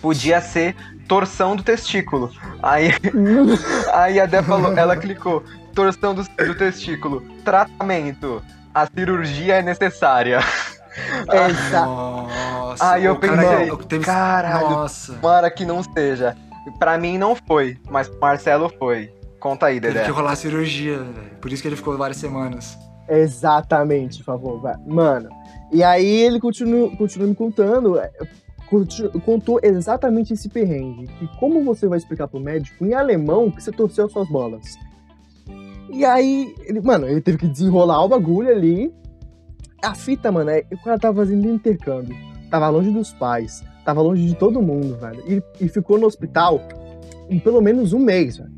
podia 0.00 0.40
ser 0.40 0.74
torção 1.08 1.56
do 1.56 1.62
testículo. 1.62 2.30
Aí, 2.62 2.92
aí 3.92 4.20
a 4.20 4.26
Dé 4.26 4.42
falou, 4.42 4.76
ela 4.76 4.96
clicou, 4.96 5.42
torção 5.74 6.14
do, 6.14 6.22
do 6.22 6.54
testículo, 6.54 7.22
tratamento, 7.44 8.42
a 8.74 8.86
cirurgia 8.86 9.56
é 9.56 9.62
necessária. 9.62 10.40
Exa- 11.32 11.84
Nossa. 11.86 12.92
Aí 12.92 13.04
eu 13.04 13.16
cara 13.16 13.36
pensei, 13.66 13.76
teve- 13.86 14.04
caralho, 14.04 14.70
Nossa. 14.70 15.14
Tomara 15.14 15.50
que 15.50 15.64
não 15.64 15.82
seja. 15.82 16.36
Pra 16.78 16.98
mim 16.98 17.16
não 17.16 17.34
foi, 17.34 17.78
mas 17.88 18.08
pro 18.08 18.20
Marcelo 18.20 18.70
foi. 18.78 19.10
Conta 19.40 19.66
aí, 19.66 19.80
Teve 19.80 19.94
Dedé. 19.94 20.06
que 20.06 20.10
rolar 20.10 20.34
cirurgia, 20.36 20.98
velho. 20.98 21.30
Por 21.40 21.52
isso 21.52 21.62
que 21.62 21.68
ele 21.68 21.76
ficou 21.76 21.96
várias 21.96 22.16
semanas. 22.18 22.76
Exatamente, 23.08 24.18
por 24.18 24.24
favor, 24.24 24.60
vai. 24.60 24.74
Mano. 24.86 25.28
E 25.72 25.82
aí 25.82 26.06
ele 26.22 26.40
continua, 26.40 26.94
continua 26.96 27.28
me 27.28 27.34
contando, 27.34 27.98
é, 27.98 28.10
continu- 28.68 29.10
contou 29.20 29.60
exatamente 29.62 30.32
esse 30.32 30.48
perrengue. 30.48 31.08
E 31.22 31.26
como 31.38 31.62
você 31.62 31.86
vai 31.86 31.98
explicar 31.98 32.26
pro 32.28 32.40
médico 32.40 32.84
em 32.84 32.94
alemão 32.94 33.50
que 33.50 33.62
você 33.62 33.70
torceu 33.70 34.06
as 34.06 34.12
suas 34.12 34.28
bolas? 34.28 34.76
E 35.90 36.04
aí, 36.04 36.54
ele, 36.66 36.80
mano, 36.80 37.06
ele 37.08 37.20
teve 37.20 37.38
que 37.38 37.46
desenrolar 37.48 38.04
o 38.04 38.08
bagulho 38.08 38.50
ali. 38.50 38.92
a 39.82 39.94
fita, 39.94 40.32
mano, 40.32 40.50
é 40.50 40.64
o 40.72 40.78
cara 40.82 40.98
tava 40.98 41.18
fazendo 41.24 41.48
intercâmbio. 41.48 42.16
Tava 42.50 42.68
longe 42.68 42.90
dos 42.90 43.12
pais, 43.12 43.62
tava 43.84 44.00
longe 44.02 44.26
de 44.26 44.34
todo 44.34 44.60
mundo, 44.60 44.96
velho. 44.96 45.22
E, 45.60 45.64
e 45.64 45.68
ficou 45.68 45.98
no 45.98 46.06
hospital 46.06 46.60
em 47.30 47.38
pelo 47.38 47.60
menos 47.60 47.92
um 47.92 47.98
mês, 48.00 48.38
velho. 48.38 48.50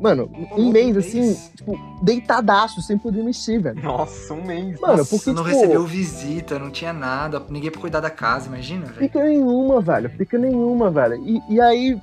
Mano, 0.00 0.30
um 0.56 0.70
mês, 0.70 0.96
mês? 0.96 0.96
assim, 0.96 1.50
tipo, 1.54 1.78
deitadaço, 2.02 2.80
sem 2.80 2.96
poder 2.96 3.22
mexer, 3.22 3.60
velho. 3.60 3.82
Nossa, 3.82 4.32
um 4.32 4.42
mês. 4.42 4.80
Mano, 4.80 4.96
Nossa, 4.96 5.10
porque, 5.10 5.30
não 5.30 5.44
tipo, 5.44 5.54
recebeu 5.54 5.84
visita, 5.84 6.58
não 6.58 6.70
tinha 6.70 6.92
nada, 6.92 7.42
ninguém 7.50 7.70
pra 7.70 7.80
cuidar 7.80 8.00
da 8.00 8.08
casa, 8.08 8.46
imagina, 8.46 8.86
velho. 8.86 8.98
Fica 8.98 9.22
nenhuma, 9.22 9.80
velho. 9.80 10.08
Fica 10.10 10.38
nenhuma, 10.38 10.90
velho. 10.90 11.16
E, 11.16 11.42
e 11.50 11.60
aí. 11.60 12.00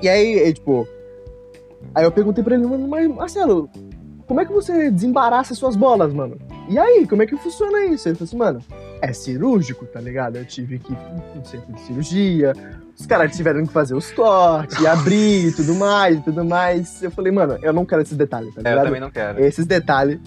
E 0.00 0.08
aí, 0.08 0.38
é, 0.38 0.52
tipo. 0.52 0.86
Aí 1.94 2.04
eu 2.04 2.12
perguntei 2.12 2.44
pra 2.44 2.54
ele, 2.54 2.66
mano, 2.66 2.86
mas 2.86 3.08
Marcelo, 3.08 3.68
como 4.28 4.40
é 4.40 4.44
que 4.44 4.52
você 4.52 4.90
desembaraça 4.90 5.54
suas 5.54 5.74
bolas, 5.74 6.12
mano? 6.12 6.36
E 6.68 6.78
aí, 6.78 7.06
como 7.08 7.22
é 7.22 7.26
que 7.26 7.36
funciona 7.36 7.86
isso? 7.86 8.08
Ele 8.08 8.14
falou 8.14 8.26
assim, 8.26 8.36
mano, 8.36 8.60
é 9.00 9.12
cirúrgico, 9.12 9.86
tá 9.86 10.00
ligado? 10.00 10.36
Eu 10.36 10.44
tive 10.44 10.78
que 10.78 10.92
ir 10.92 10.98
no 11.34 11.44
centro 11.44 11.72
de 11.72 11.80
cirurgia, 11.80 12.52
os 12.96 13.06
caras 13.06 13.34
tiveram 13.34 13.64
que 13.66 13.72
fazer 13.72 13.94
os 13.94 14.10
cortes, 14.12 14.84
abrir 14.84 15.46
e 15.48 15.52
tudo 15.52 15.74
mais, 15.74 16.18
e 16.18 16.20
tudo 16.20 16.44
mais. 16.44 17.02
Eu 17.02 17.10
falei, 17.10 17.32
mano, 17.32 17.58
eu 17.62 17.72
não 17.72 17.86
quero 17.86 18.02
esses 18.02 18.16
detalhes, 18.16 18.54
tá 18.54 18.60
É, 18.62 18.68
eu 18.68 18.70
ligado? 18.70 18.84
também 18.84 19.00
não 19.00 19.10
quero. 19.10 19.42
Esses 19.42 19.64
detalhes. 19.66 20.20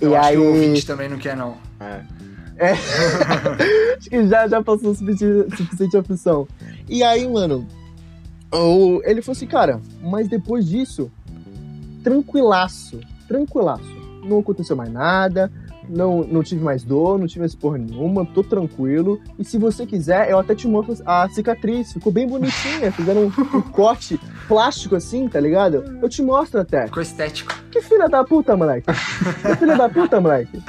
Eu 0.00 0.10
e 0.10 0.16
acho 0.16 0.28
aí. 0.28 0.36
que 0.36 0.42
o 0.42 0.46
ouvinte 0.48 0.86
também 0.86 1.08
não 1.08 1.16
quer, 1.18 1.36
não. 1.36 1.56
É. 1.80 2.72
Acho 3.98 4.10
que 4.10 4.26
já, 4.28 4.46
já 4.46 4.62
passou 4.62 4.90
o 4.90 4.94
suficiente, 4.94 5.56
suficiente 5.56 5.96
aflição. 5.96 6.46
E 6.88 7.02
aí, 7.02 7.26
mano, 7.28 7.66
o, 8.52 9.00
ele 9.04 9.22
falou 9.22 9.36
assim, 9.36 9.46
cara, 9.46 9.80
mas 10.02 10.28
depois 10.28 10.66
disso, 10.66 11.10
tranquilaço, 12.02 13.00
tranquilaço. 13.28 14.02
Não 14.24 14.38
aconteceu 14.38 14.76
mais 14.76 14.92
nada, 14.92 15.50
não, 15.88 16.22
não 16.22 16.42
tive 16.42 16.62
mais 16.62 16.84
dor, 16.84 17.18
não 17.18 17.26
tive 17.26 17.40
mais 17.40 17.54
porra 17.54 17.78
nenhuma, 17.78 18.24
tô 18.24 18.42
tranquilo. 18.42 19.20
E 19.38 19.44
se 19.44 19.58
você 19.58 19.84
quiser, 19.84 20.30
eu 20.30 20.38
até 20.38 20.54
te 20.54 20.68
mostro 20.68 20.96
a 21.04 21.28
cicatriz, 21.28 21.92
ficou 21.92 22.12
bem 22.12 22.26
bonitinha, 22.26 22.90
fizeram 22.92 23.22
um, 23.22 23.56
um 23.56 23.62
corte 23.62 24.18
plástico 24.46 24.96
assim, 24.96 25.28
tá 25.28 25.40
ligado? 25.40 25.98
Eu 26.00 26.08
te 26.08 26.22
mostro 26.22 26.60
até. 26.60 26.86
Ficou 26.86 27.02
estético. 27.02 27.52
Que 27.70 27.80
filha 27.80 28.08
da 28.08 28.24
puta, 28.24 28.56
moleque. 28.56 28.86
Que 28.86 29.56
filha 29.56 29.76
da 29.76 29.88
puta, 29.88 30.20
moleque. 30.20 30.62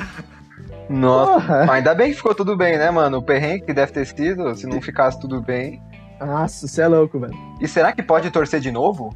Nossa. 0.90 1.34
Porra. 1.34 1.72
Ainda 1.72 1.94
bem 1.94 2.10
que 2.10 2.18
ficou 2.18 2.36
tudo 2.36 2.58
bem, 2.58 2.78
né, 2.78 2.90
mano? 2.92 3.18
O 3.18 3.24
perrengue 3.24 3.66
que 3.66 3.74
deve 3.74 3.92
ter 3.92 4.06
sido, 4.06 4.56
se 4.56 4.68
não 4.68 4.82
ficasse 4.82 5.20
tudo 5.20 5.42
bem. 5.42 5.82
Nossa, 6.20 6.68
você 6.68 6.82
é 6.82 6.88
louco, 6.88 7.20
velho. 7.20 7.34
E 7.60 7.68
será 7.68 7.92
que 7.92 8.02
pode 8.02 8.30
torcer 8.32 8.60
de 8.60 8.72
novo? 8.72 9.14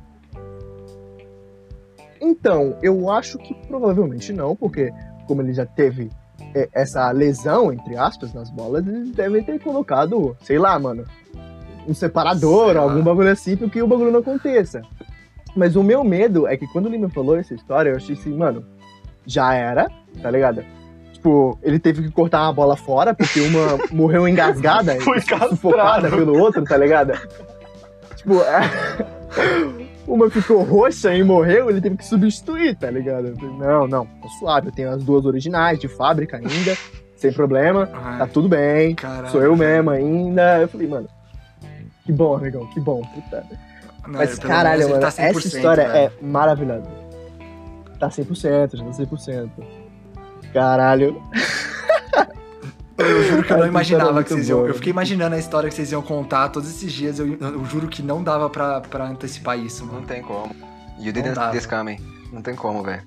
Então, 2.28 2.76
eu 2.82 3.10
acho 3.10 3.38
que 3.38 3.54
provavelmente 3.68 4.34
não, 4.34 4.54
porque 4.54 4.92
como 5.26 5.42
ele 5.42 5.54
já 5.54 5.66
teve 5.66 6.10
é, 6.54 6.68
essa 6.74 7.10
lesão, 7.12 7.72
entre 7.72 7.96
aspas, 7.96 8.34
nas 8.34 8.50
bolas, 8.50 8.86
eles 8.86 9.12
devem 9.12 9.42
ter 9.42 9.60
colocado, 9.62 10.36
sei 10.42 10.60
lá, 10.60 10.78
mano, 10.78 11.06
um 11.88 11.94
separador, 11.94 12.76
algum 12.76 13.02
bagulho 13.02 13.32
assim, 13.32 13.56
para 13.56 13.70
que 13.70 13.82
o 13.82 13.88
bagulho 13.88 14.12
não 14.12 14.20
aconteça. 14.20 14.82
Mas 15.56 15.78
o 15.78 15.84
meu 15.84 16.04
medo 16.04 16.46
é 16.46 16.58
que 16.58 16.68
quando 16.68 16.88
ele 16.88 16.98
me 16.98 17.10
falou 17.10 17.38
essa 17.38 17.54
história, 17.54 17.92
eu 17.92 17.96
achei 17.96 18.14
assim, 18.14 18.36
mano, 18.36 18.66
já 19.26 19.54
era, 19.54 19.88
tá 20.22 20.30
ligado? 20.30 20.66
Tipo, 21.14 21.58
ele 21.64 21.80
teve 21.80 22.04
que 22.04 22.12
cortar 22.12 22.44
uma 22.44 22.54
bola 22.54 22.76
fora, 22.76 23.14
porque 23.14 23.40
uma 23.40 23.80
morreu 23.90 24.28
engasgada, 24.28 25.00
Foi 25.00 25.22
sufocada 25.22 26.10
pelo 26.10 26.38
outro, 26.38 26.62
tá 26.66 26.76
ligado? 26.76 27.14
Tipo, 28.18 28.42
é... 28.42 29.87
uma 30.08 30.30
ficou 30.30 30.64
roxa 30.64 31.14
e 31.14 31.24
morreu, 31.24 31.70
ele 31.70 31.82
teve 31.82 31.98
que 31.98 32.06
substituir, 32.06 32.76
tá 32.76 32.90
ligado? 32.90 33.28
Eu 33.28 33.36
falei, 33.36 33.58
não, 33.58 33.88
não, 33.88 34.06
tá 34.06 34.28
suave, 34.40 34.68
eu 34.68 34.72
tenho 34.72 34.90
as 34.90 35.04
duas 35.04 35.26
originais 35.26 35.78
de 35.80 35.88
fábrica 35.88 36.38
ainda, 36.38 36.78
sem 37.16 37.32
problema, 37.34 37.90
Ai, 37.94 38.20
tá 38.20 38.28
tudo 38.28 38.48
bem, 38.48 38.96
caralho. 38.96 39.30
sou 39.30 39.42
eu 39.42 39.56
mesmo 39.56 39.90
ainda. 39.90 40.60
Eu 40.60 40.68
falei, 40.68 40.88
mano, 40.88 41.08
que 42.06 42.12
bom, 42.12 42.36
amigão, 42.36 42.66
que 42.68 42.80
bom, 42.80 43.02
puta. 43.02 43.44
Não, 44.08 44.14
Mas 44.20 44.40
caralho, 44.40 44.88
mano, 44.88 45.02
tá 45.02 45.08
essa 45.08 45.22
100%, 45.24 45.46
história 45.46 45.88
velho. 45.90 45.98
é 46.20 46.26
maravilhosa. 46.26 46.88
Tá 48.00 48.08
100%, 48.10 48.76
já 48.78 48.84
tá 48.86 48.92
100%. 48.92 49.50
Caralho. 50.54 51.22
Eu 52.98 53.24
juro 53.24 53.44
que 53.44 53.54
eu 53.54 53.58
não 53.58 53.66
história 53.66 53.66
é 53.66 53.68
imaginava 53.70 54.24
que 54.24 54.30
vocês 54.34 54.50
iam. 54.50 54.66
Eu 54.66 54.74
fiquei 54.74 54.92
imaginando 54.92 55.36
a 55.36 55.40
história 55.40 55.70
que 55.70 55.76
vocês 55.76 55.92
iam 55.92 56.02
contar 56.02 56.50
todos 56.50 56.70
esses 56.70 56.92
dias. 56.92 57.20
Eu, 57.20 57.36
eu 57.40 57.66
juro 57.66 57.88
que 57.88 58.02
não 58.02 58.24
dava 58.24 58.50
pra, 58.50 58.82
pra 58.82 59.06
antecipar 59.08 59.58
isso, 59.60 59.86
Não 59.86 59.96
mano. 59.96 60.08
tem 60.08 60.22
como. 60.22 60.56
You 61.00 61.06
Não 61.06 61.12
didn't 61.14 61.36
see 61.36 61.52
this 61.52 61.66
coming. 61.66 62.00
Não 62.34 62.42
tem 62.42 62.56
como, 62.56 62.82
velho. 62.84 63.04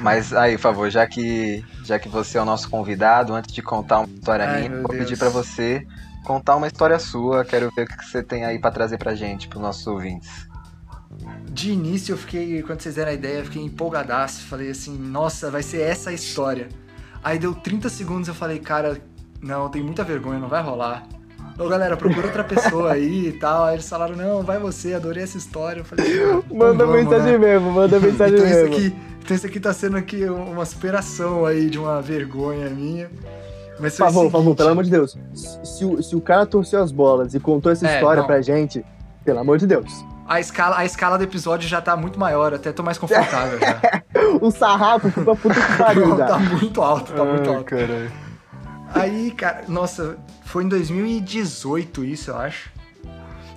Mas 0.00 0.32
aí, 0.32 0.56
por 0.56 0.62
favor, 0.62 0.90
já 0.90 1.06
que, 1.06 1.64
já 1.84 1.98
que 1.98 2.08
você 2.08 2.38
é 2.38 2.42
o 2.42 2.44
nosso 2.44 2.68
convidado, 2.68 3.34
antes 3.34 3.54
de 3.54 3.62
contar 3.62 4.00
uma 4.00 4.08
história 4.08 4.44
Ai, 4.48 4.68
minha, 4.68 4.82
vou 4.82 4.88
Deus. 4.90 5.04
pedir 5.04 5.16
pra 5.18 5.28
você 5.28 5.86
contar 6.24 6.56
uma 6.56 6.66
história 6.66 6.98
sua. 6.98 7.44
Quero 7.44 7.70
ver 7.76 7.82
o 7.82 7.86
que 7.86 8.04
você 8.04 8.22
tem 8.22 8.44
aí 8.44 8.58
pra 8.58 8.70
trazer 8.72 8.98
pra 8.98 9.14
gente, 9.14 9.46
pros 9.46 9.62
nossos 9.62 9.86
ouvintes. 9.86 10.48
De 11.50 11.70
início 11.70 12.12
eu 12.12 12.18
fiquei, 12.18 12.62
quando 12.62 12.80
vocês 12.80 12.96
deram 12.96 13.10
a 13.10 13.14
ideia, 13.14 13.38
eu 13.38 13.44
fiquei 13.44 13.62
empolgadaço. 13.62 14.44
Falei 14.46 14.70
assim, 14.70 14.96
nossa, 14.98 15.50
vai 15.50 15.62
ser 15.62 15.82
essa 15.82 16.10
a 16.10 16.12
história. 16.12 16.68
Aí 17.22 17.38
deu 17.38 17.54
30 17.54 17.88
segundos 17.88 18.28
eu 18.28 18.34
falei, 18.34 18.58
cara, 18.58 19.00
não, 19.42 19.68
tem 19.68 19.82
muita 19.82 20.04
vergonha, 20.04 20.38
não 20.38 20.48
vai 20.48 20.62
rolar. 20.62 21.06
Ô 21.58 21.68
galera, 21.68 21.96
procura 21.96 22.26
outra 22.28 22.44
pessoa 22.44 22.92
aí 22.92 23.28
e 23.28 23.32
tal. 23.32 23.64
Aí 23.64 23.74
eles 23.74 23.88
falaram, 23.88 24.14
não, 24.14 24.42
vai 24.42 24.58
você, 24.58 24.94
adorei 24.94 25.24
essa 25.24 25.36
história. 25.36 25.80
Eu 25.80 25.84
falei, 25.84 26.06
"Ah, 26.06 26.40
então 26.44 26.44
Manda 26.56 26.86
vamos, 26.86 27.02
mensagem 27.04 27.32
né?" 27.32 27.38
mesmo, 27.38 27.72
manda 27.72 27.98
mensagem 28.00 28.34
Então 28.36 28.46
isso, 28.46 28.56
mesmo. 28.56 28.74
aqui, 28.76 28.96
então 29.24 29.36
isso 29.36 29.46
aqui 29.46 29.58
tá 29.60 29.72
sendo 29.72 29.96
aqui 29.96 30.24
uma 30.24 30.64
superação 30.64 31.44
aí 31.44 31.68
de 31.68 31.78
uma 31.78 32.00
vergonha 32.00 32.70
minha. 32.70 33.10
Mas 33.80 33.92
Por 33.96 34.06
favor, 34.06 34.22
por 34.24 34.30
favor, 34.30 34.42
seguinte, 34.44 34.56
pelo 34.56 34.70
amor 34.70 34.84
de 34.84 34.90
Deus. 34.90 35.18
Se, 35.34 35.64
se 35.78 35.84
o, 35.84 36.02
se 36.02 36.16
o 36.16 36.20
cara 36.20 36.44
torceu 36.46 36.82
as 36.82 36.90
bolas 36.92 37.34
e 37.34 37.40
contou 37.40 37.70
essa 37.70 37.86
É, 37.88 37.94
história 37.94 38.20
não. 38.20 38.26
pra 38.26 38.40
gente, 38.40 38.84
pelo 39.24 39.38
amor 39.40 39.58
de 39.58 39.66
Deus. 39.66 40.04
A 40.28 40.38
escala, 40.40 40.78
a 40.78 40.84
escala 40.84 41.16
do 41.18 41.24
episódio 41.24 41.68
já 41.68 41.80
tá 41.80 41.96
muito 41.96 42.18
maior, 42.20 42.52
até 42.54 42.70
tô 42.72 42.82
mais 42.82 42.98
confortável 42.98 43.58
já. 43.58 43.80
O 44.40 44.50
sarrafo 44.50 45.10
pra 45.10 45.34
puta 45.34 45.54
que 45.54 45.72
pariu 45.78 46.16
tá 46.16 46.26
já. 46.28 46.38
muito 46.38 46.82
alto, 46.82 47.12
tá 47.12 47.24
muito 47.24 47.48
Ai, 47.48 47.56
alto. 47.56 47.64
caralho. 47.64 48.12
Aí, 48.94 49.30
cara, 49.30 49.64
nossa, 49.68 50.18
foi 50.44 50.64
em 50.64 50.68
2018 50.68 52.04
isso, 52.04 52.30
eu 52.30 52.36
acho. 52.36 52.70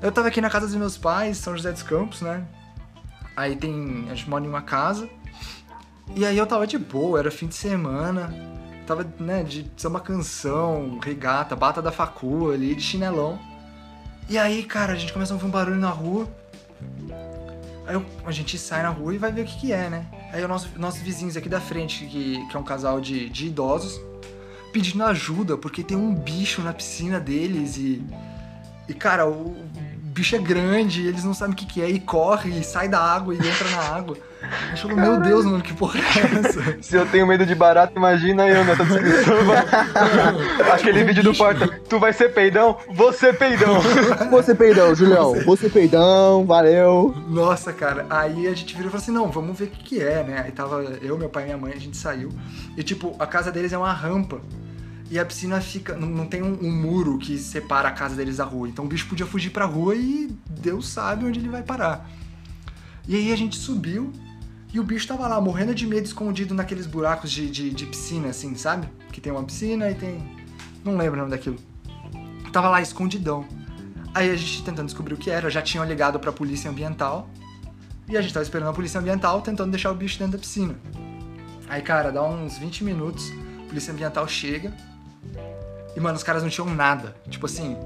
Eu 0.02 0.12
tava 0.12 0.28
aqui 0.30 0.40
na 0.40 0.50
casa 0.50 0.68
dos 0.68 0.76
meus 0.76 0.98
pais, 0.98 1.38
São 1.38 1.56
José 1.56 1.72
dos 1.72 1.84
Campos, 1.84 2.22
né? 2.22 2.44
Aí 3.36 3.56
tem. 3.56 4.06
A 4.10 4.16
gente 4.16 4.30
mora 4.30 4.44
em 4.44 4.48
uma 4.48 4.62
casa. 4.62 5.10
E 6.16 6.26
aí 6.26 6.38
eu 6.38 6.46
tava 6.46 6.66
de 6.68 6.78
boa, 6.78 7.20
era 7.20 7.32
fim 7.32 7.48
de 7.48 7.56
semana. 7.56 8.34
Tava, 8.88 9.06
né, 9.20 9.44
de 9.44 9.70
samba 9.78 10.00
canção, 10.00 11.00
regata, 11.04 11.56
bata 11.56 11.82
da 11.82 11.92
facu 11.92 12.52
ali, 12.52 12.76
de 12.76 12.82
chinelão. 12.82 13.40
E 14.30 14.38
aí, 14.38 14.64
cara, 14.64 14.94
a 14.94 14.96
gente 14.96 15.14
começa 15.14 15.34
a 15.34 15.36
ouvir 15.36 15.48
um 15.48 15.52
barulho 15.52 15.80
na 15.80 15.90
rua. 15.90 16.28
Aí 17.86 17.96
eu- 17.96 18.06
a 18.26 18.32
gente 18.32 18.58
sai 18.58 18.84
na 18.84 18.90
rua 18.90 19.14
e 19.14 19.18
vai 19.18 19.32
ver 19.32 19.42
o 19.42 19.46
que 19.46 19.60
que 19.60 19.74
é, 19.74 19.90
né? 19.90 20.06
Aí 20.32 20.42
os 20.42 20.48
nossos, 20.50 20.74
nossos 20.76 21.02
vizinhos 21.02 21.36
aqui 21.36 21.50
da 21.50 21.60
frente, 21.60 22.06
que, 22.06 22.46
que 22.48 22.56
é 22.56 22.60
um 22.60 22.64
casal 22.64 23.02
de, 23.02 23.28
de 23.30 23.48
idosos, 23.48 24.00
pedindo 24.72 25.04
ajuda, 25.04 25.58
porque 25.58 25.84
tem 25.84 25.98
um 25.98 26.14
bicho 26.14 26.62
na 26.62 26.74
piscina 26.74 27.20
deles 27.20 27.78
e. 27.78 28.02
E, 28.88 28.94
cara, 28.94 29.28
o 29.28 29.56
bicho 30.14 30.36
é 30.36 30.40
grande, 30.40 31.06
eles 31.08 31.24
não 31.24 31.34
sabem 31.34 31.54
o 31.54 31.58
que, 31.58 31.66
que 31.66 31.82
é, 31.82 31.90
e 31.90 32.00
corre, 32.00 32.60
e 32.60 32.64
sai 32.64 32.88
da 32.90 33.00
água 33.00 33.34
e 33.34 33.38
entra 33.38 33.70
na 33.70 33.80
água. 33.80 34.18
A 34.42 34.70
gente 34.70 34.82
falou, 34.82 34.98
meu 34.98 35.20
Deus, 35.22 35.46
mano, 35.46 35.62
que 35.62 35.74
porra 35.74 36.00
é 36.00 36.48
essa? 36.48 36.78
Se 36.82 36.96
eu 36.96 37.06
tenho 37.06 37.28
medo 37.28 37.46
de 37.46 37.54
barato, 37.54 37.94
imagina 37.96 38.48
eu 38.48 38.66
nessa 38.66 38.84
descrição. 38.84 39.38
Aquele 40.74 41.04
vídeo 41.04 41.24
do 41.24 41.34
Porta. 41.34 41.68
Tu 41.68 42.00
vai 42.00 42.12
ser 42.12 42.34
peidão? 42.34 42.78
Você 42.90 43.32
peidão. 43.32 43.80
Você 44.32 44.56
peidão, 44.56 44.96
Julião. 44.96 45.36
Você 45.46 45.70
peidão, 45.70 46.46
valeu. 46.46 47.16
Nossa, 47.28 47.72
cara, 47.72 48.06
aí 48.10 48.48
a 48.48 48.54
gente 48.54 48.74
virou 48.74 48.88
e 48.88 48.92
falou 48.92 49.04
assim, 49.04 49.12
não, 49.12 49.30
vamos 49.30 49.58
ver 49.58 49.66
o 49.66 49.68
que, 49.68 49.84
que 49.84 50.02
é, 50.02 50.24
né? 50.24 50.42
Aí 50.46 50.52
tava 50.52 50.82
eu, 51.02 51.18
meu 51.18 51.30
pai 51.30 51.44
e 51.44 51.46
minha 51.46 51.58
mãe, 51.58 51.74
a 51.76 51.80
gente 51.80 51.96
saiu. 51.96 52.30
E, 52.76 52.84
tipo, 52.84 53.16
a 53.20 53.28
casa 53.28 53.52
deles 53.52 53.72
é 53.72 53.78
uma 53.78 53.94
rampa. 53.94 54.42
E 55.10 55.20
a 55.20 55.26
piscina 55.26 55.60
fica. 55.60 55.96
Não, 55.96 56.08
não 56.08 56.26
tem 56.26 56.42
um, 56.42 56.58
um 56.62 56.72
muro 56.72 57.18
que 57.18 57.38
separa 57.38 57.90
a 57.90 57.92
casa 57.92 58.16
deles 58.16 58.38
da 58.38 58.46
rua. 58.46 58.70
Então 58.70 58.86
o 58.86 58.88
bicho 58.88 59.08
podia 59.08 59.26
fugir 59.26 59.50
pra 59.50 59.66
rua 59.66 59.94
e 59.94 60.34
Deus 60.50 60.88
sabe 60.88 61.26
onde 61.26 61.40
ele 61.40 61.50
vai 61.50 61.62
parar. 61.62 62.10
E 63.08 63.16
aí 63.16 63.34
a 63.34 63.36
gente 63.36 63.58
subiu 63.58 64.12
e 64.74 64.80
o 64.80 64.84
bicho 64.84 65.08
tava 65.08 65.28
lá, 65.28 65.40
morrendo 65.42 65.76
de 65.76 65.86
medo, 65.86 66.06
escondido 66.06 66.54
naqueles 66.54 66.86
buracos 66.86 67.30
de, 67.30 67.50
de, 67.50 67.72
de 67.72 67.86
piscina, 67.86 68.30
assim, 68.30 68.56
sabe? 68.56 68.88
Que 69.12 69.20
tem 69.20 69.32
uma 69.32 69.44
piscina 69.44 69.92
e 69.92 69.96
tem. 69.96 70.24
Não 70.84 70.96
lembro 70.96 71.16
o 71.16 71.18
nome 71.18 71.32
daquilo. 71.32 71.58
Tava 72.54 72.70
lá 72.70 72.82
escondidão. 72.82 73.46
Aí 74.14 74.30
a 74.30 74.36
gente 74.36 74.64
tentando 74.64 74.86
descobrir 74.86 75.14
o 75.14 75.18
que 75.18 75.30
era, 75.30 75.50
já 75.50 75.62
tinham 75.62 75.86
ligado 75.86 76.20
pra 76.20 76.32
polícia 76.32 76.72
ambiental. 76.72 77.30
E 78.08 78.18
a 78.18 78.22
gente 78.22 78.34
tava 78.34 78.44
esperando 78.44 78.70
a 78.70 78.74
polícia 78.74 79.00
ambiental 79.00 79.42
tentando 79.42 79.72
deixar 79.72 79.92
o 79.92 79.96
bicho 79.96 80.18
dentro 80.18 80.34
da 80.34 80.38
piscina. 80.38 80.76
Aí, 81.70 81.82
cara, 81.82 82.12
dá 82.12 82.24
uns 82.24 82.58
20 82.58 82.84
minutos, 82.84 83.32
a 83.66 83.70
polícia 83.70 83.94
ambiental 83.94 84.28
chega. 84.28 84.74
E, 85.96 86.00
mano, 86.00 86.16
os 86.16 86.24
caras 86.24 86.44
não 86.44 86.50
tinham 86.50 86.70
nada. 86.70 87.16
Tipo 87.30 87.46
assim, 87.46 87.78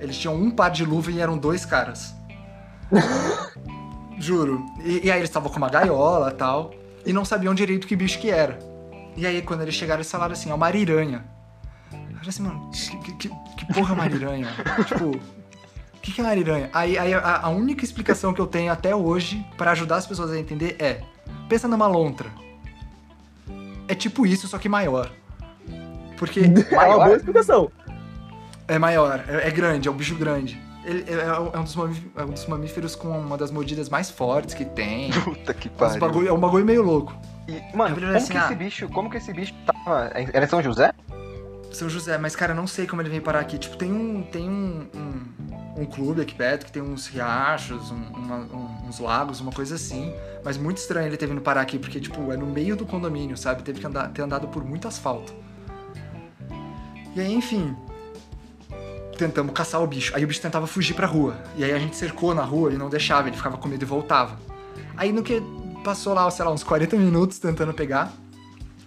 eles 0.00 0.18
tinham 0.18 0.36
um 0.36 0.50
par 0.50 0.70
de 0.70 0.84
luva 0.84 1.10
e 1.10 1.20
eram 1.20 1.38
dois 1.38 1.64
caras. 1.64 2.14
Juro. 4.22 4.64
E, 4.84 5.06
e 5.06 5.10
aí 5.10 5.18
eles 5.18 5.28
estavam 5.28 5.50
com 5.50 5.56
uma 5.56 5.68
gaiola 5.68 6.30
e 6.30 6.34
tal. 6.34 6.72
E 7.04 7.12
não 7.12 7.24
sabiam 7.24 7.54
direito 7.54 7.86
que 7.86 7.96
bicho 7.96 8.20
que 8.20 8.30
era. 8.30 8.58
E 9.16 9.26
aí, 9.26 9.42
quando 9.42 9.62
eles 9.62 9.74
chegaram, 9.74 9.98
eles 10.00 10.10
falaram 10.10 10.32
assim, 10.32 10.50
é 10.50 10.54
uma 10.54 10.66
ariranha. 10.66 11.24
Eu 11.92 11.98
falei 11.98 12.28
assim, 12.28 12.42
mano, 12.42 12.70
que, 12.70 13.12
que, 13.14 13.28
que 13.28 13.74
porra 13.74 13.90
é 13.90 13.94
uma 13.94 14.04
ariranha? 14.04 14.48
tipo, 14.86 15.06
o 15.06 16.00
que, 16.00 16.12
que 16.12 16.20
é 16.20 16.24
uma 16.24 16.30
ariranha? 16.30 16.70
Aí, 16.72 16.96
aí 16.96 17.12
a, 17.12 17.40
a 17.42 17.48
única 17.48 17.84
explicação 17.84 18.32
que 18.32 18.40
eu 18.40 18.46
tenho 18.46 18.72
até 18.72 18.94
hoje 18.94 19.44
para 19.58 19.72
ajudar 19.72 19.96
as 19.96 20.06
pessoas 20.06 20.30
a 20.30 20.38
entender 20.38 20.76
é, 20.78 21.02
pensa 21.48 21.66
numa 21.66 21.88
lontra. 21.88 22.30
É 23.88 23.94
tipo 23.94 24.24
isso, 24.24 24.46
só 24.46 24.56
que 24.56 24.68
maior. 24.68 25.10
Porque 26.16 26.40
É 26.70 26.76
uma 26.76 27.04
boa 27.04 27.16
explicação. 27.16 27.70
é 28.68 28.78
maior, 28.78 29.24
é, 29.28 29.48
é 29.48 29.50
grande, 29.50 29.88
é 29.88 29.90
um 29.90 29.94
bicho 29.94 30.14
grande. 30.14 30.60
Ele 30.84 31.04
é, 31.08 31.22
é 31.24 31.58
um 31.58 31.62
dos 31.64 31.76
é 32.16 32.24
um 32.24 32.30
dos 32.30 32.46
mamíferos 32.46 32.96
com 32.96 33.08
uma 33.08 33.36
das 33.38 33.50
mordidas 33.50 33.88
mais 33.88 34.10
fortes 34.10 34.54
que 34.54 34.64
tem. 34.64 35.10
Puta 35.22 35.54
que 35.54 35.68
pariu. 35.68 36.00
bagulho- 36.00 36.28
é 36.28 36.32
um 36.32 36.40
bagulho 36.40 36.64
meio 36.64 36.82
louco. 36.82 37.14
E, 37.48 37.76
mano, 37.76 37.94
como 37.94 38.16
assim, 38.16 38.32
que 38.32 38.38
ah. 38.38 38.44
esse 38.46 38.54
bicho, 38.54 38.88
como 38.88 39.10
que 39.10 39.16
esse 39.16 39.32
bicho 39.32 39.54
tava... 39.66 40.10
Era 40.14 40.44
em 40.44 40.48
São 40.48 40.62
José? 40.62 40.92
São 41.72 41.88
José, 41.88 42.18
mas 42.18 42.36
cara, 42.36 42.52
não 42.54 42.66
sei 42.66 42.86
como 42.86 43.00
ele 43.02 43.08
veio 43.10 43.22
parar 43.22 43.40
aqui. 43.40 43.58
Tipo, 43.58 43.76
tem 43.76 43.92
um, 43.92 44.22
tem 44.22 44.48
um, 44.48 44.86
um, 44.94 45.82
um 45.82 45.86
clube 45.86 46.20
aqui 46.20 46.34
perto 46.34 46.66
que 46.66 46.72
tem 46.72 46.82
uns 46.82 47.06
riachos, 47.06 47.90
um- 47.90 47.96
uma- 48.14 48.36
um- 48.38 48.88
uns 48.88 48.98
lagos, 48.98 49.40
uma 49.40 49.52
coisa 49.52 49.74
assim. 49.76 50.12
Mas 50.44 50.56
muito 50.56 50.78
estranho 50.78 51.06
ele 51.08 51.16
ter 51.16 51.26
vindo 51.26 51.40
parar 51.40 51.62
aqui, 51.62 51.78
porque, 51.78 51.98
tipo, 52.00 52.30
é 52.32 52.36
no 52.36 52.46
meio 52.46 52.76
do 52.76 52.84
condomínio, 52.84 53.36
sabe? 53.36 53.62
Teve 53.62 53.80
que 53.80 53.86
andar, 53.86 54.08
ter 54.08 54.22
andado 54.22 54.48
por 54.48 54.64
muito 54.64 54.86
asfalto. 54.86 55.32
E 57.14 57.20
aí, 57.20 57.32
enfim. 57.32 57.74
Tentamos 59.22 59.54
caçar 59.54 59.80
o 59.80 59.86
bicho. 59.86 60.12
Aí 60.16 60.24
o 60.24 60.26
bicho 60.26 60.40
tentava 60.40 60.66
fugir 60.66 60.94
pra 60.94 61.06
rua. 61.06 61.36
E 61.56 61.62
aí 61.62 61.72
a 61.72 61.78
gente 61.78 61.94
cercou 61.94 62.34
na 62.34 62.42
rua 62.42 62.72
e 62.72 62.76
não 62.76 62.90
deixava, 62.90 63.28
ele 63.28 63.36
ficava 63.36 63.56
com 63.56 63.68
medo 63.68 63.84
e 63.84 63.86
voltava. 63.86 64.36
Aí 64.96 65.12
no 65.12 65.22
que 65.22 65.40
passou 65.84 66.12
lá, 66.12 66.28
sei 66.28 66.44
lá, 66.44 66.50
uns 66.50 66.64
40 66.64 66.96
minutos 66.96 67.38
tentando 67.38 67.72
pegar, 67.72 68.12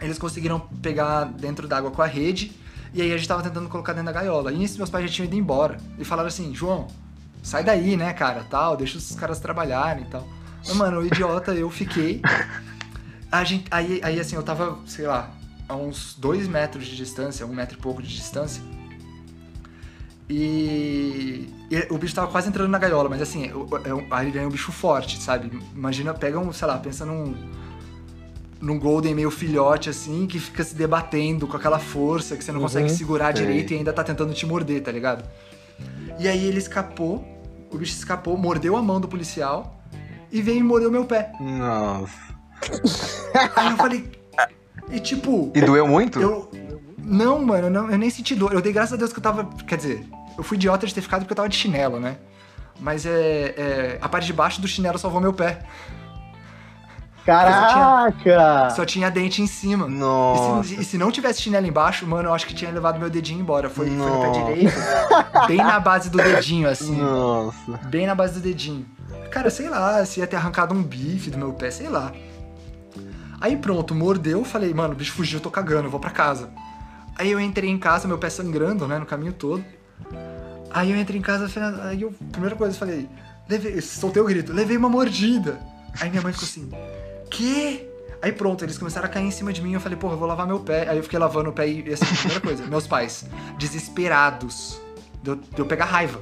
eles 0.01 0.19
conseguiram 0.19 0.59
pegar 0.59 1.23
dentro 1.23 1.69
d'água 1.69 1.89
com 1.89 2.01
a 2.01 2.05
rede. 2.05 2.51
E 2.93 3.01
aí 3.01 3.13
a 3.13 3.17
gente 3.17 3.29
tava 3.29 3.41
tentando 3.41 3.69
colocar 3.69 3.93
dentro 3.93 4.07
da 4.07 4.11
gaiola. 4.11 4.51
E 4.51 4.57
nisso 4.57 4.77
meus 4.77 4.89
pais 4.89 5.05
já 5.05 5.11
tinham 5.15 5.25
ido 5.25 5.37
embora. 5.37 5.77
E 5.97 6.03
falaram 6.03 6.27
assim, 6.27 6.53
João, 6.53 6.87
sai 7.41 7.63
daí, 7.63 7.95
né, 7.95 8.11
cara, 8.11 8.45
tal, 8.49 8.75
deixa 8.75 8.97
os 8.97 9.15
caras 9.15 9.39
trabalharem 9.39 10.03
e 10.03 10.07
tal. 10.07 10.27
Mas, 10.67 10.75
mano, 10.75 10.99
o 10.99 11.05
idiota, 11.05 11.53
eu 11.53 11.69
fiquei. 11.69 12.21
A 13.31 13.43
gente, 13.45 13.65
aí, 13.71 14.01
aí, 14.03 14.19
assim, 14.19 14.35
eu 14.35 14.43
tava, 14.43 14.79
sei 14.85 15.07
lá, 15.07 15.31
a 15.69 15.75
uns 15.75 16.13
dois 16.15 16.45
metros 16.45 16.85
de 16.85 16.95
distância, 16.95 17.45
um 17.45 17.53
metro 17.53 17.77
e 17.77 17.81
pouco 17.81 18.01
de 18.01 18.09
distância. 18.09 18.61
E, 20.29 21.47
e 21.69 21.87
o 21.93 21.97
bicho 21.97 22.15
tava 22.15 22.27
quase 22.31 22.49
entrando 22.49 22.69
na 22.69 22.79
gaiola, 22.79 23.07
mas 23.09 23.21
assim, 23.21 23.49
é 23.83 23.93
um- 23.93 24.07
a 24.09 24.17
ariranha 24.17 24.45
é 24.45 24.47
um 24.47 24.51
bicho 24.51 24.71
forte, 24.71 25.21
sabe? 25.21 25.51
Imagina, 25.75 26.13
pega 26.13 26.39
um, 26.39 26.51
sei 26.51 26.67
lá, 26.67 26.77
pensa 26.79 27.05
num, 27.05 27.35
num 28.59 28.79
Golden 28.79 29.13
meio 29.13 29.29
filhote, 29.29 29.89
assim, 29.89 30.25
que 30.25 30.39
fica 30.39 30.63
se 30.63 30.73
debatendo 30.75 31.45
com 31.47 31.55
aquela 31.55 31.77
força 31.77 32.35
que 32.35 32.43
você 32.43 32.51
não 32.51 32.59
Uhum, 32.59 32.65
consegue 32.65 32.89
segurar 32.89 33.35
sei. 33.35 33.45
direito 33.45 33.73
e 33.73 33.77
ainda 33.77 33.93
tá 33.93 34.03
tentando 34.03 34.33
te 34.33 34.45
morder, 34.47 34.81
tá 34.81 34.91
ligado? 34.91 35.23
E 36.19 36.27
aí 36.27 36.43
ele 36.45 36.57
escapou, 36.57 37.23
o 37.71 37.77
bicho 37.77 37.93
escapou, 37.95 38.35
mordeu 38.37 38.75
a 38.75 38.81
mão 38.81 38.99
do 38.99 39.07
policial 39.07 39.79
e 40.31 40.41
veio 40.41 40.59
e 40.59 40.63
mordeu 40.63 40.89
meu 40.89 41.05
pé. 41.05 41.31
Nossa. 41.39 42.13
Aí 43.55 43.69
eu 43.69 43.77
falei. 43.77 44.09
E 44.89 44.99
tipo. 44.99 45.51
E 45.53 45.61
doeu 45.61 45.87
muito? 45.87 46.19
Eu. 46.21 46.49
Não, 47.05 47.43
mano, 47.43 47.69
não, 47.69 47.91
eu 47.91 47.97
nem 47.97 48.09
senti 48.09 48.35
dor. 48.35 48.53
Eu 48.53 48.61
dei 48.61 48.73
graças 48.73 48.93
a 48.93 48.97
Deus 48.97 49.13
que 49.13 49.19
eu 49.19 49.23
tava. 49.23 49.45
Quer 49.67 49.77
dizer, 49.77 50.07
eu 50.37 50.43
fui 50.43 50.57
idiota 50.57 50.87
de 50.87 50.93
ter 50.93 51.01
ficado 51.01 51.21
porque 51.21 51.33
eu 51.33 51.37
tava 51.37 51.49
de 51.49 51.55
chinelo, 51.55 51.99
né? 51.99 52.17
Mas 52.79 53.05
é, 53.05 53.53
é, 53.57 53.99
A 54.01 54.09
parte 54.09 54.25
de 54.25 54.33
baixo 54.33 54.59
do 54.59 54.67
chinelo 54.67 54.97
salvou 54.97 55.21
meu 55.21 55.33
pé. 55.33 55.59
Caraca! 57.25 58.69
Só 58.75 58.85
tinha 58.85 59.09
dente 59.09 59.41
em 59.41 59.47
cima. 59.47 59.87
E 59.87 59.89
Nossa. 59.89 60.67
se, 60.67 60.81
e 60.81 60.85
se 60.85 60.97
não 60.97 61.11
tivesse 61.11 61.41
chinelo 61.41 61.65
embaixo, 61.65 62.05
mano, 62.05 62.29
eu 62.29 62.33
acho 62.33 62.45
que 62.45 62.53
tinha 62.53 62.69
levado 62.69 62.99
meu 62.99 63.09
dedinho 63.09 63.39
embora. 63.39 63.67
Foi, 63.67 63.87
foi 63.87 63.95
no 63.95 64.21
pé 64.21 64.31
direito, 64.31 64.75
bem 65.47 65.57
na 65.57 65.79
base 65.79 66.09
do 66.09 66.19
dedinho, 66.19 66.69
assim. 66.69 66.95
Nossa. 66.95 67.79
Bem 67.85 68.05
na 68.05 68.13
base 68.13 68.35
do 68.35 68.41
dedinho. 68.41 68.85
Cara, 69.31 69.49
sei 69.49 69.67
lá, 69.67 70.05
se 70.05 70.19
ia 70.19 70.27
ter 70.27 70.35
arrancado 70.35 70.75
um 70.75 70.83
bife 70.83 71.31
do 71.31 71.37
meu 71.37 71.51
pé, 71.53 71.71
sei 71.71 71.89
lá. 71.89 72.11
Aí 73.41 73.57
pronto, 73.57 73.95
mordeu, 73.95 74.45
falei, 74.45 74.73
mano, 74.73 74.93
o 74.93 74.95
bicho 74.95 75.11
fugiu, 75.11 75.39
eu 75.39 75.43
tô 75.43 75.49
cagando, 75.49 75.87
eu 75.87 75.91
vou 75.91 75.99
pra 75.99 76.11
casa. 76.11 76.49
Aí 77.17 77.31
eu 77.31 77.39
entrei 77.39 77.69
em 77.69 77.77
casa, 77.77 78.07
meu 78.07 78.17
pé 78.17 78.29
sangrando, 78.29 78.87
né, 78.87 78.99
no 78.99 79.05
caminho 79.05 79.33
todo. 79.33 79.63
Aí 80.69 80.91
eu 80.91 80.97
entrei 80.97 81.19
em 81.19 81.23
casa, 81.23 81.47
aí 81.83 82.01
eu, 82.01 82.13
primeira 82.31 82.55
coisa, 82.55 82.75
eu 82.75 82.79
falei, 82.79 83.09
levei, 83.47 83.79
soltei 83.81 84.21
o 84.21 84.25
grito, 84.25 84.51
levei 84.51 84.75
uma 84.75 84.89
mordida. 84.89 85.59
Aí 86.01 86.09
minha 86.09 86.21
mãe 86.21 86.33
ficou 86.33 86.45
assim, 86.45 86.69
que? 87.31 87.87
Aí 88.21 88.31
pronto, 88.31 88.65
eles 88.65 88.77
começaram 88.77 89.05
a 89.05 89.09
cair 89.09 89.25
em 89.25 89.31
cima 89.31 89.53
de 89.53 89.61
mim, 89.61 89.73
eu 89.73 89.79
falei, 89.79 89.97
porra, 89.97 90.15
eu 90.15 90.17
vou 90.17 90.27
lavar 90.27 90.45
meu 90.45 90.59
pé. 90.59 90.89
Aí 90.89 90.97
eu 90.97 91.03
fiquei 91.03 91.17
lavando 91.17 91.49
o 91.49 91.53
pé 91.53 91.67
e, 91.67 91.93
assim, 91.93 92.05
primeira 92.05 92.41
coisa, 92.41 92.65
meus 92.67 92.87
pais, 92.87 93.25
desesperados, 93.57 94.81
de 95.23 95.29
eu, 95.29 95.35
de 95.35 95.59
eu 95.59 95.65
pegar 95.65 95.85
raiva. 95.85 96.19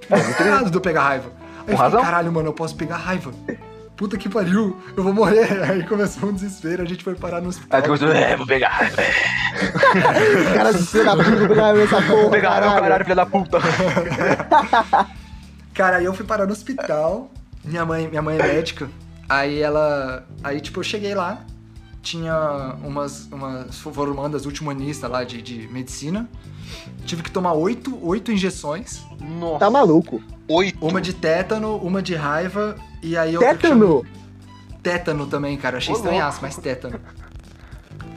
Tipo, 0.00 0.14
desesperado 0.16 0.70
de 0.70 0.76
eu 0.76 0.80
pegar 0.80 1.02
raiva. 1.02 1.32
Aí 1.66 1.74
eu 1.74 1.78
fiquei, 1.78 2.00
caralho, 2.00 2.32
mano, 2.32 2.48
eu 2.48 2.52
posso 2.54 2.74
pegar 2.74 2.96
raiva. 2.96 3.32
Puta 4.00 4.16
que 4.16 4.30
pariu, 4.30 4.80
eu 4.96 5.04
vou 5.04 5.12
morrer. 5.12 5.60
Aí 5.70 5.86
começou 5.86 6.30
um 6.30 6.32
desespero, 6.32 6.82
a 6.82 6.86
gente 6.86 7.04
foi 7.04 7.14
parar 7.14 7.42
no 7.42 7.50
hospital. 7.50 7.76
Aí 7.76 7.82
tu 7.82 7.86
começou, 7.86 8.10
é, 8.10 8.34
vou 8.34 8.46
pegar. 8.46 8.78
Cara, 10.54 10.72
de 10.72 10.86
filho 10.86 11.04
da 11.04 11.16
puta, 11.18 11.36
vou 11.36 11.48
pegar 11.48 11.76
essa 11.76 11.96
porra, 11.96 12.22
Vou 12.22 12.30
pegar, 12.30 12.48
caralho. 12.48 12.80
caralho, 12.80 13.04
filha 13.04 13.14
da 13.14 13.26
puta. 13.26 13.58
Cara, 15.74 15.98
aí 15.98 16.06
eu 16.06 16.14
fui 16.14 16.24
parar 16.24 16.46
no 16.46 16.52
hospital. 16.52 17.30
Minha 17.62 17.84
mãe, 17.84 18.08
minha 18.08 18.22
mãe 18.22 18.38
é 18.38 18.42
médica. 18.42 18.88
Aí 19.28 19.60
ela. 19.60 20.26
Aí, 20.42 20.62
tipo, 20.62 20.80
eu 20.80 20.84
cheguei 20.84 21.14
lá. 21.14 21.44
Tinha 22.00 22.76
umas, 22.82 23.26
umas 23.30 23.80
formandas 23.80 24.46
ultimanistas 24.46 25.10
lá 25.10 25.24
de, 25.24 25.42
de 25.42 25.68
medicina. 25.68 26.26
Tive 27.04 27.22
que 27.22 27.30
tomar 27.30 27.52
oito, 27.52 27.98
oito 28.02 28.32
injeções. 28.32 29.02
Nossa. 29.20 29.58
Tá 29.58 29.68
maluco? 29.68 30.22
Oito. 30.48 30.86
Uma 30.86 31.02
de 31.02 31.12
tétano, 31.12 31.76
uma 31.76 32.00
de 32.00 32.14
raiva 32.14 32.76
e 33.02 33.16
aí 33.16 33.34
eu. 33.34 33.40
Tétano? 33.40 34.04
Tétano 34.82 35.26
também, 35.26 35.56
cara. 35.56 35.78
Achei 35.78 35.94
estranhaço, 35.94 36.38
mas 36.42 36.56
tétano. 36.56 37.00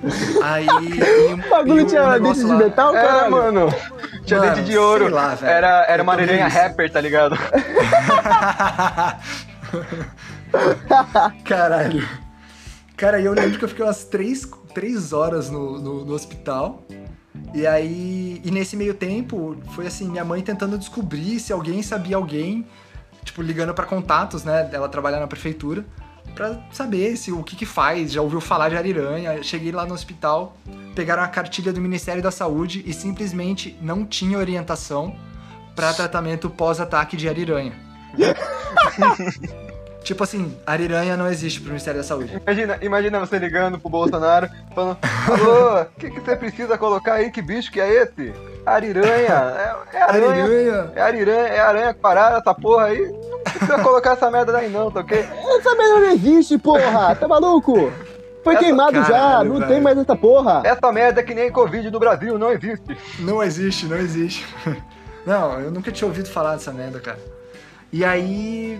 Aí. 0.43 0.65
e- 0.67 1.34
O 1.34 1.38
bagulho 1.50 1.86
tinha 1.86 2.02
dente 2.04 2.13
negócio 2.19 2.43
de 2.46 2.52
lá- 2.52 2.58
metal, 2.58 2.93
Era, 2.96 3.08
caralho? 3.08 3.32
mano. 3.32 3.74
Tinha 4.26 4.39
Mano, 4.41 4.56
dente 4.56 4.69
de 4.69 4.78
ouro. 4.78 5.06
sei 5.06 5.13
lá, 5.13 5.36
velho. 5.36 5.52
era 5.54 5.86
era 5.88 6.04
uma 6.04 6.12
aranha 6.13 6.48
rapper, 6.48 6.91
tá 6.91 7.00
ligado? 7.00 7.38
Caralho. 11.46 12.08
Cara, 12.96 13.19
eu 13.19 13.34
lembro 13.34 13.58
que 13.58 13.65
eu 13.65 13.69
fiquei 13.69 13.84
umas 13.86 14.04
três, 14.06 14.48
três 14.74 15.13
horas 15.13 15.50
no, 15.50 15.80
no, 15.80 16.06
no 16.06 16.13
hospital. 16.13 16.84
E 17.54 17.65
aí. 17.65 18.41
E 18.43 18.52
nesse 18.52 18.76
meio 18.76 18.93
tempo, 18.93 19.58
foi 19.76 19.88
assim, 19.88 20.10
minha 20.10 20.24
mãe 20.26 20.41
tentando 20.41 20.78
descobrir 20.78 21.39
se 21.39 21.52
alguém 21.52 21.82
sabia 21.82 22.15
alguém, 22.15 22.67
tipo, 23.23 23.41
ligando 23.41 23.73
pra 23.73 23.86
contatos, 23.86 24.43
né? 24.43 24.63
Dela 24.63 24.89
trabalhar 24.89 25.19
na 25.19 25.27
prefeitura, 25.27 25.86
pra 26.36 26.59
saber 26.71 27.15
se 27.17 27.31
o 27.31 27.43
que 27.43 27.55
que 27.55 27.65
faz, 27.65 28.12
já 28.12 28.21
ouviu 28.21 28.41
falar 28.41 28.69
de 28.69 28.77
ariranha. 28.77 29.41
Cheguei 29.43 29.71
lá 29.71 29.86
no 29.86 29.93
hospital, 29.93 30.57
pegaram 30.95 31.23
a 31.23 31.27
cartilha 31.27 31.71
do 31.71 31.81
Ministério 31.81 32.21
da 32.21 32.31
Saúde 32.31 32.83
e 32.86 32.93
simplesmente 32.93 33.77
não 33.81 34.05
tinha 34.05 34.38
orientação 34.38 35.15
pra 35.75 35.93
tratamento 35.93 36.49
pós-ataque 36.49 37.17
de 37.17 37.27
ariranha. 37.27 37.73
Tipo 40.03 40.25
assim, 40.25 40.53
ariranha 40.65 41.15
não 41.15 41.29
existe 41.29 41.62
pro 41.62 41.69
Ministério 41.69 42.01
da 42.01 42.05
Saúde. 42.05 42.33
Imagina, 42.36 42.77
imagina 42.81 43.19
você 43.21 43.39
ligando 43.39 43.79
pro 43.79 43.89
Bolsonaro, 43.89 44.49
falando: 44.75 44.97
Alô, 45.01 45.81
o 45.81 45.86
que, 45.97 46.12
que 46.12 46.19
você 46.19 46.36
precisa 46.36 46.77
colocar 46.77 47.13
aí? 47.13 47.31
Que 47.31 47.41
bicho 47.41 47.71
que 47.71 47.79
é 47.79 48.03
esse? 48.03 48.33
Ariranha. 48.65 49.34
É, 49.91 49.97
é 49.97 50.02
aranha. 50.02 50.43
Ariranha! 50.43 50.91
É 50.95 51.02
ariranha, 51.02 51.47
é 51.47 51.60
aranha 51.60 51.93
parada, 51.93 52.38
essa 52.38 52.54
porra 52.54 52.86
aí. 52.86 53.02
Não 53.12 53.39
precisa 53.41 53.80
colocar 53.84 54.12
essa 54.13 54.32
merda 54.32 54.58
aí, 54.58 54.69
não, 54.69 54.89
tá 54.89 55.02
ok? 55.02 55.19
Essa 55.19 55.76
merda 55.76 55.99
não 55.99 56.12
existe, 56.12 56.58
porra! 56.58 57.15
Tá 57.15 57.28
maluco? 57.28 57.91
Foi 58.43 58.56
Essa- 58.56 58.63
queimado 58.63 58.95
já, 58.97 59.08
Caralho, 59.08 59.49
não 59.54 59.60
velho. 59.60 59.71
tem 59.71 59.82
mais 59.82 59.97
essa 59.97 60.15
porra. 60.15 60.62
Essa 60.65 60.91
merda 60.91 61.21
é 61.21 61.23
que 61.23 61.34
nem 61.34 61.49
Covid 61.52 61.89
no 61.89 61.99
Brasil, 61.99 62.38
não 62.38 62.52
existe. 62.52 62.97
Não 63.19 63.41
existe, 63.43 63.86
não 63.86 63.97
existe. 63.97 64.45
Não, 65.26 65.58
eu 65.62 65.71
nunca 65.71 65.89
tinha 65.89 66.06
ouvido 66.06 66.28
falar 66.28 66.52
dessa 66.56 66.73
merda, 66.73 66.99
cara. 66.99 67.17
E 67.93 68.04
aí, 68.04 68.78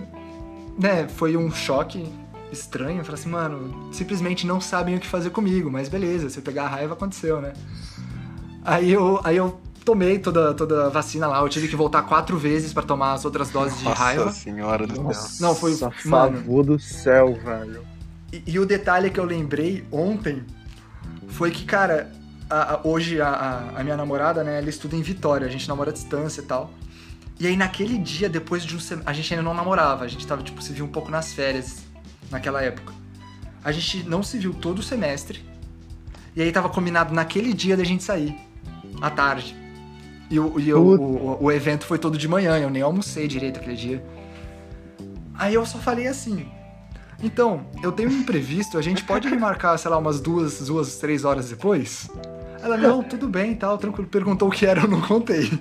né, 0.78 1.08
foi 1.08 1.38
um 1.38 1.50
choque 1.50 2.12
estranho. 2.52 2.98
Eu 3.00 3.04
falei 3.06 3.18
assim, 3.18 3.30
mano, 3.30 3.88
simplesmente 3.94 4.46
não 4.46 4.60
sabem 4.60 4.94
o 4.94 5.00
que 5.00 5.06
fazer 5.08 5.30
comigo, 5.30 5.70
mas 5.70 5.88
beleza, 5.88 6.28
se 6.28 6.36
eu 6.38 6.42
pegar 6.42 6.64
a 6.64 6.68
raiva, 6.68 6.92
aconteceu, 6.92 7.40
né? 7.40 7.54
Aí 8.62 8.92
eu, 8.92 9.18
aí 9.24 9.38
eu 9.38 9.58
tomei 9.84 10.18
toda, 10.18 10.54
toda 10.54 10.86
a 10.86 10.88
vacina 10.88 11.26
lá, 11.26 11.40
eu 11.40 11.48
tive 11.48 11.68
que 11.68 11.76
voltar 11.76 12.02
quatro 12.02 12.38
vezes 12.38 12.72
pra 12.72 12.82
tomar 12.82 13.12
as 13.12 13.24
outras 13.24 13.50
doses 13.50 13.78
de 13.78 13.84
raiva. 13.84 14.30
senhora 14.32 14.86
do 14.86 15.02
Não, 15.40 15.54
foi- 15.54 15.72
Nossa, 15.72 15.92
mano. 16.06 16.38
favor 16.38 16.64
do 16.64 16.78
céu, 16.78 17.34
velho. 17.34 17.84
E, 18.32 18.42
e 18.46 18.58
o 18.58 18.66
detalhe 18.66 19.10
que 19.10 19.20
eu 19.20 19.24
lembrei 19.24 19.84
ontem 19.92 20.42
foi 21.28 21.50
que, 21.50 21.64
cara, 21.64 22.10
a- 22.50 22.74
a- 22.74 22.80
hoje 22.84 23.20
a, 23.20 23.28
a- 23.28 23.80
a 23.80 23.84
minha 23.84 23.96
namorada, 23.96 24.42
né, 24.42 24.58
ela 24.58 24.68
estuda 24.68 24.96
em 24.96 25.02
Vitória, 25.02 25.46
a 25.46 25.50
gente 25.50 25.68
namora 25.68 25.90
à 25.90 25.92
distância 25.92 26.40
e 26.40 26.44
tal. 26.44 26.70
E 27.38 27.46
aí 27.46 27.56
naquele 27.56 27.98
dia, 27.98 28.28
depois 28.28 28.64
de 28.64 28.76
um 28.76 28.80
semestre, 28.80 29.10
a 29.10 29.12
gente 29.12 29.32
ainda 29.34 29.42
não 29.42 29.54
namorava, 29.54 30.04
a 30.04 30.08
gente 30.08 30.26
tava, 30.26 30.42
tipo, 30.42 30.62
se 30.62 30.72
viu 30.72 30.84
um 30.84 30.88
pouco 30.88 31.10
nas 31.10 31.32
férias 31.32 31.78
naquela 32.30 32.62
época. 32.62 32.92
A 33.64 33.72
gente 33.72 34.02
não 34.08 34.22
se 34.22 34.38
viu 34.38 34.54
todo 34.54 34.78
o 34.78 34.82
semestre. 34.82 35.44
E 36.36 36.42
aí 36.42 36.50
tava 36.52 36.68
combinado 36.68 37.12
naquele 37.14 37.52
dia 37.52 37.76
da 37.76 37.84
gente 37.84 38.02
sair, 38.04 38.36
à 39.00 39.10
tarde. 39.10 39.56
E, 40.34 40.40
o, 40.40 40.58
e 40.58 40.74
o, 40.74 40.80
o, 40.80 41.44
o 41.44 41.52
evento 41.52 41.86
foi 41.86 41.96
todo 41.96 42.18
de 42.18 42.26
manhã, 42.26 42.58
eu 42.58 42.68
nem 42.68 42.82
almocei 42.82 43.28
direito 43.28 43.60
aquele 43.60 43.76
dia. 43.76 44.04
Aí 45.32 45.54
eu 45.54 45.64
só 45.64 45.78
falei 45.78 46.08
assim. 46.08 46.48
Então, 47.22 47.64
eu 47.80 47.92
tenho 47.92 48.10
um 48.10 48.12
imprevisto, 48.12 48.76
a 48.76 48.82
gente 48.82 49.04
pode 49.04 49.28
remarcar, 49.28 49.78
sei 49.78 49.88
lá, 49.92 49.96
umas 49.96 50.20
duas, 50.20 50.60
duas, 50.66 50.96
três 50.96 51.24
horas 51.24 51.50
depois? 51.50 52.10
Ela, 52.60 52.76
não, 52.76 53.00
tudo 53.00 53.28
bem 53.28 53.54
tal, 53.54 53.78
tranquilo. 53.78 54.08
Perguntou 54.08 54.48
o 54.48 54.50
que 54.50 54.66
era, 54.66 54.80
eu 54.80 54.88
não 54.88 55.00
contei. 55.00 55.56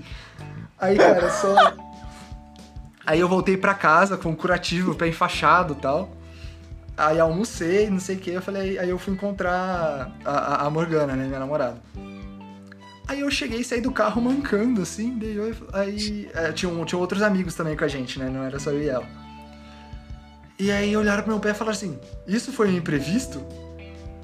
Aí, 0.80 0.98
cara, 0.98 1.30
só. 1.30 1.56
Aí 3.06 3.20
eu 3.20 3.30
voltei 3.30 3.56
pra 3.56 3.76
casa 3.76 4.18
com 4.18 4.30
um 4.30 4.36
curativo, 4.36 4.96
pé 4.96 5.08
enfaixado 5.08 5.74
e 5.74 5.82
tal. 5.82 6.10
Aí 6.98 7.20
almocei, 7.20 7.92
não 7.92 8.00
sei 8.00 8.16
o 8.16 8.20
que, 8.20 8.32
eu 8.32 8.42
falei, 8.42 8.80
aí 8.80 8.90
eu 8.90 8.98
fui 8.98 9.14
encontrar 9.14 10.12
a, 10.26 10.66
a 10.66 10.70
Morgana, 10.72 11.16
né, 11.16 11.28
minha 11.28 11.40
namorada. 11.40 11.80
Aí 13.08 13.20
eu 13.20 13.30
cheguei 13.30 13.60
e 13.60 13.64
saí 13.64 13.82
do 13.82 13.92
carro 13.92 14.22
mancando, 14.22 14.82
assim, 14.82 15.18
daí 15.18 15.36
eu, 15.36 15.54
aí 15.74 16.30
é, 16.34 16.52
tinham, 16.52 16.84
tinha 16.86 16.98
outros 16.98 17.22
amigos 17.22 17.54
também 17.54 17.76
com 17.76 17.84
a 17.84 17.88
gente, 17.88 18.18
né, 18.18 18.30
não 18.30 18.44
era 18.44 18.60
só 18.60 18.72
eu 18.72 18.82
e 18.82 18.90
ela. 18.90 19.06
E 20.58 20.72
aí 20.72 20.96
olharam 20.96 21.24
pro 21.24 21.32
meu 21.32 21.40
pé 21.42 21.52
e 21.52 21.54
falaram 21.54 21.76
assim, 21.76 22.00
isso 22.26 22.54
foi 22.54 22.70
um 22.70 22.78
imprevisto? 22.78 23.44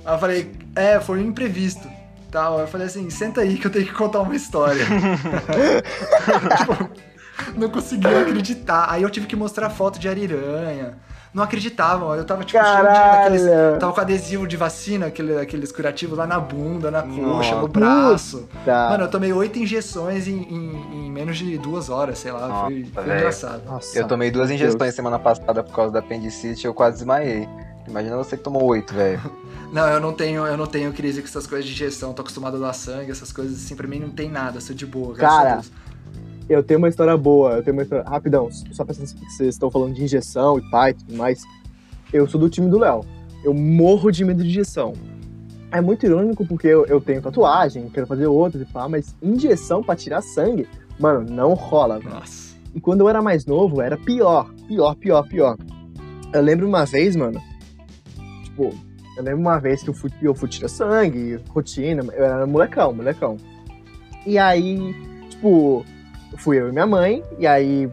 Aí 0.05 0.13
eu 0.13 0.19
falei, 0.19 0.51
é, 0.75 0.99
foi 0.99 1.19
um 1.19 1.27
imprevisto. 1.27 1.89
Tal. 2.31 2.59
Eu 2.59 2.67
falei 2.67 2.85
assim, 2.85 3.09
senta 3.09 3.41
aí 3.41 3.57
que 3.57 3.65
eu 3.65 3.71
tenho 3.71 3.85
que 3.85 3.91
contar 3.91 4.19
uma 4.21 4.35
história. 4.35 4.85
tipo, 6.59 7.57
não 7.57 7.69
conseguia 7.69 8.21
acreditar. 8.21 8.85
Aí 8.89 9.01
eu 9.01 9.09
tive 9.09 9.25
que 9.25 9.35
mostrar 9.35 9.69
foto 9.71 9.99
de 9.99 10.07
ariranha 10.07 10.97
não 11.33 11.43
acreditavam. 11.43 12.13
Eu 12.15 12.25
tava, 12.25 12.43
tipo, 12.43 12.63
cheio 12.63 12.81
de 12.81 12.87
aqueles, 12.87 13.41
Tava 13.79 13.93
com 13.93 14.01
adesivo 14.01 14.47
de 14.47 14.57
vacina, 14.57 15.07
aquele, 15.07 15.37
aqueles 15.37 15.71
curativos 15.71 16.17
lá 16.17 16.25
na 16.25 16.39
bunda, 16.39 16.89
na 16.89 17.03
coxa, 17.03 17.55
no 17.55 17.67
braço. 17.67 18.47
Tá. 18.65 18.89
Mano, 18.89 19.03
eu 19.05 19.07
tomei 19.09 19.31
oito 19.31 19.59
injeções 19.59 20.27
em, 20.27 20.41
em, 20.43 21.07
em, 21.07 21.11
menos 21.11 21.37
de 21.37 21.57
duas 21.57 21.89
horas, 21.89 22.19
sei 22.19 22.31
lá. 22.31 22.47
Nossa, 22.47 22.65
foi, 22.65 22.85
foi 22.93 23.03
engraçado. 23.03 23.65
Nossa, 23.65 23.97
eu 23.97 24.07
tomei 24.07 24.31
duas 24.31 24.49
injeções 24.49 24.77
Deus. 24.77 24.95
semana 24.95 25.19
passada 25.19 25.63
por 25.63 25.73
causa 25.73 25.93
da 25.93 25.99
apendicite 25.99 26.65
e 26.65 26.67
eu 26.67 26.73
quase 26.73 26.97
desmaiei. 26.97 27.47
Imagina 27.87 28.17
você 28.17 28.37
que 28.37 28.43
tomou 28.43 28.63
oito, 28.65 28.93
velho. 28.93 29.19
Não, 29.71 29.87
eu 29.87 29.99
não 29.99 30.11
tenho, 30.11 30.47
eu 30.47 30.57
não 30.57 30.65
tenho 30.65 30.91
crise 30.91 31.21
com 31.21 31.27
essas 31.27 31.45
coisas 31.45 31.63
de 31.63 31.71
injeção, 31.71 32.11
tô 32.11 32.23
acostumado 32.23 32.57
a 32.57 32.59
dar 32.59 32.73
sangue, 32.73 33.11
essas 33.11 33.31
coisas 33.31 33.55
assim, 33.55 33.75
pra 33.75 33.87
mim 33.87 33.99
não 33.99 34.09
tem 34.09 34.27
nada, 34.27 34.59
sou 34.59 34.75
de 34.75 34.83
boa. 34.83 35.13
Cara, 35.15 35.61
eu 36.49 36.63
tenho 36.63 36.79
uma 36.79 36.89
história 36.89 37.15
boa, 37.15 37.53
eu 37.53 37.63
tenho 37.63 37.77
uma 37.77 37.83
história. 37.83 38.03
Rapidão, 38.03 38.49
só 38.71 38.83
pra 38.83 38.93
vocês, 38.93 39.13
vocês 39.13 39.49
estão 39.49 39.69
falando 39.69 39.93
de 39.93 40.03
injeção 40.03 40.57
e 40.57 40.69
pai 40.71 40.91
e 40.91 40.93
tudo 40.95 41.15
mais. 41.15 41.43
Eu 42.11 42.27
sou 42.27 42.41
do 42.41 42.49
time 42.49 42.67
do 42.69 42.79
Léo. 42.79 43.05
Eu 43.43 43.53
morro 43.53 44.11
de 44.11 44.25
medo 44.25 44.41
de 44.41 44.49
injeção. 44.49 44.93
É 45.71 45.79
muito 45.79 46.05
irônico 46.05 46.45
porque 46.45 46.67
eu, 46.67 46.85
eu 46.87 46.99
tenho 46.99 47.21
tatuagem, 47.21 47.87
quero 47.89 48.07
fazer 48.07 48.25
outras 48.25 48.63
e 48.63 48.65
pá, 48.65 48.89
mas 48.89 49.15
injeção 49.21 49.83
pra 49.83 49.95
tirar 49.95 50.21
sangue, 50.21 50.67
mano, 50.99 51.29
não 51.29 51.53
rola. 51.53 51.99
Nossa. 51.99 52.57
E 52.73 52.81
quando 52.81 53.01
eu 53.01 53.09
era 53.09 53.21
mais 53.21 53.45
novo, 53.45 53.79
era 53.79 53.95
pior, 53.95 54.51
pior, 54.67 54.95
pior, 54.95 55.27
pior. 55.27 55.57
Eu 56.33 56.41
lembro 56.41 56.67
uma 56.67 56.85
vez, 56.85 57.15
mano, 57.15 57.39
tipo, 58.43 58.73
eu 59.15 59.23
lembro 59.23 59.41
uma 59.41 59.59
vez 59.59 59.83
que 59.83 59.89
eu 59.91 59.93
fui, 59.93 60.11
eu 60.21 60.33
fui 60.33 60.49
tirar 60.49 60.69
sangue, 60.69 61.39
rotina, 61.49 62.03
eu 62.13 62.25
era 62.25 62.47
molecão, 62.47 62.91
molecão. 62.91 63.37
E 64.25 64.37
aí, 64.39 64.95
tipo, 65.29 65.85
fui 66.37 66.59
eu 66.59 66.69
e 66.69 66.71
minha 66.71 66.87
mãe, 66.87 67.23
e 67.37 67.47
aí 67.47 67.89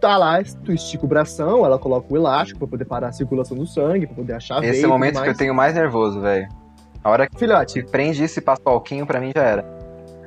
tá 0.00 0.16
lá, 0.16 0.42
tu 0.64 0.72
estica 0.72 1.04
o 1.04 1.08
bração, 1.08 1.64
ela 1.64 1.78
coloca 1.78 2.12
o 2.12 2.16
elástico 2.16 2.58
pra 2.58 2.68
poder 2.68 2.84
parar 2.84 3.08
a 3.08 3.12
circulação 3.12 3.56
do 3.56 3.66
sangue, 3.66 4.06
pra 4.06 4.16
poder 4.16 4.34
achar 4.34 4.62
Esse 4.62 4.84
é 4.84 4.86
o 4.86 4.90
momento 4.90 5.22
que 5.22 5.28
eu 5.28 5.36
tenho 5.36 5.54
mais 5.54 5.74
nervoso, 5.74 6.20
velho. 6.20 6.48
A 7.02 7.10
hora 7.10 7.28
que 7.28 7.38
Filhote. 7.38 7.82
prende 7.84 8.24
isso 8.24 8.38
e 8.38 8.42
passa 8.42 8.62
o 8.66 8.70
alquinho, 8.70 9.06
pra 9.06 9.20
mim 9.20 9.32
já 9.34 9.42
era. 9.42 9.64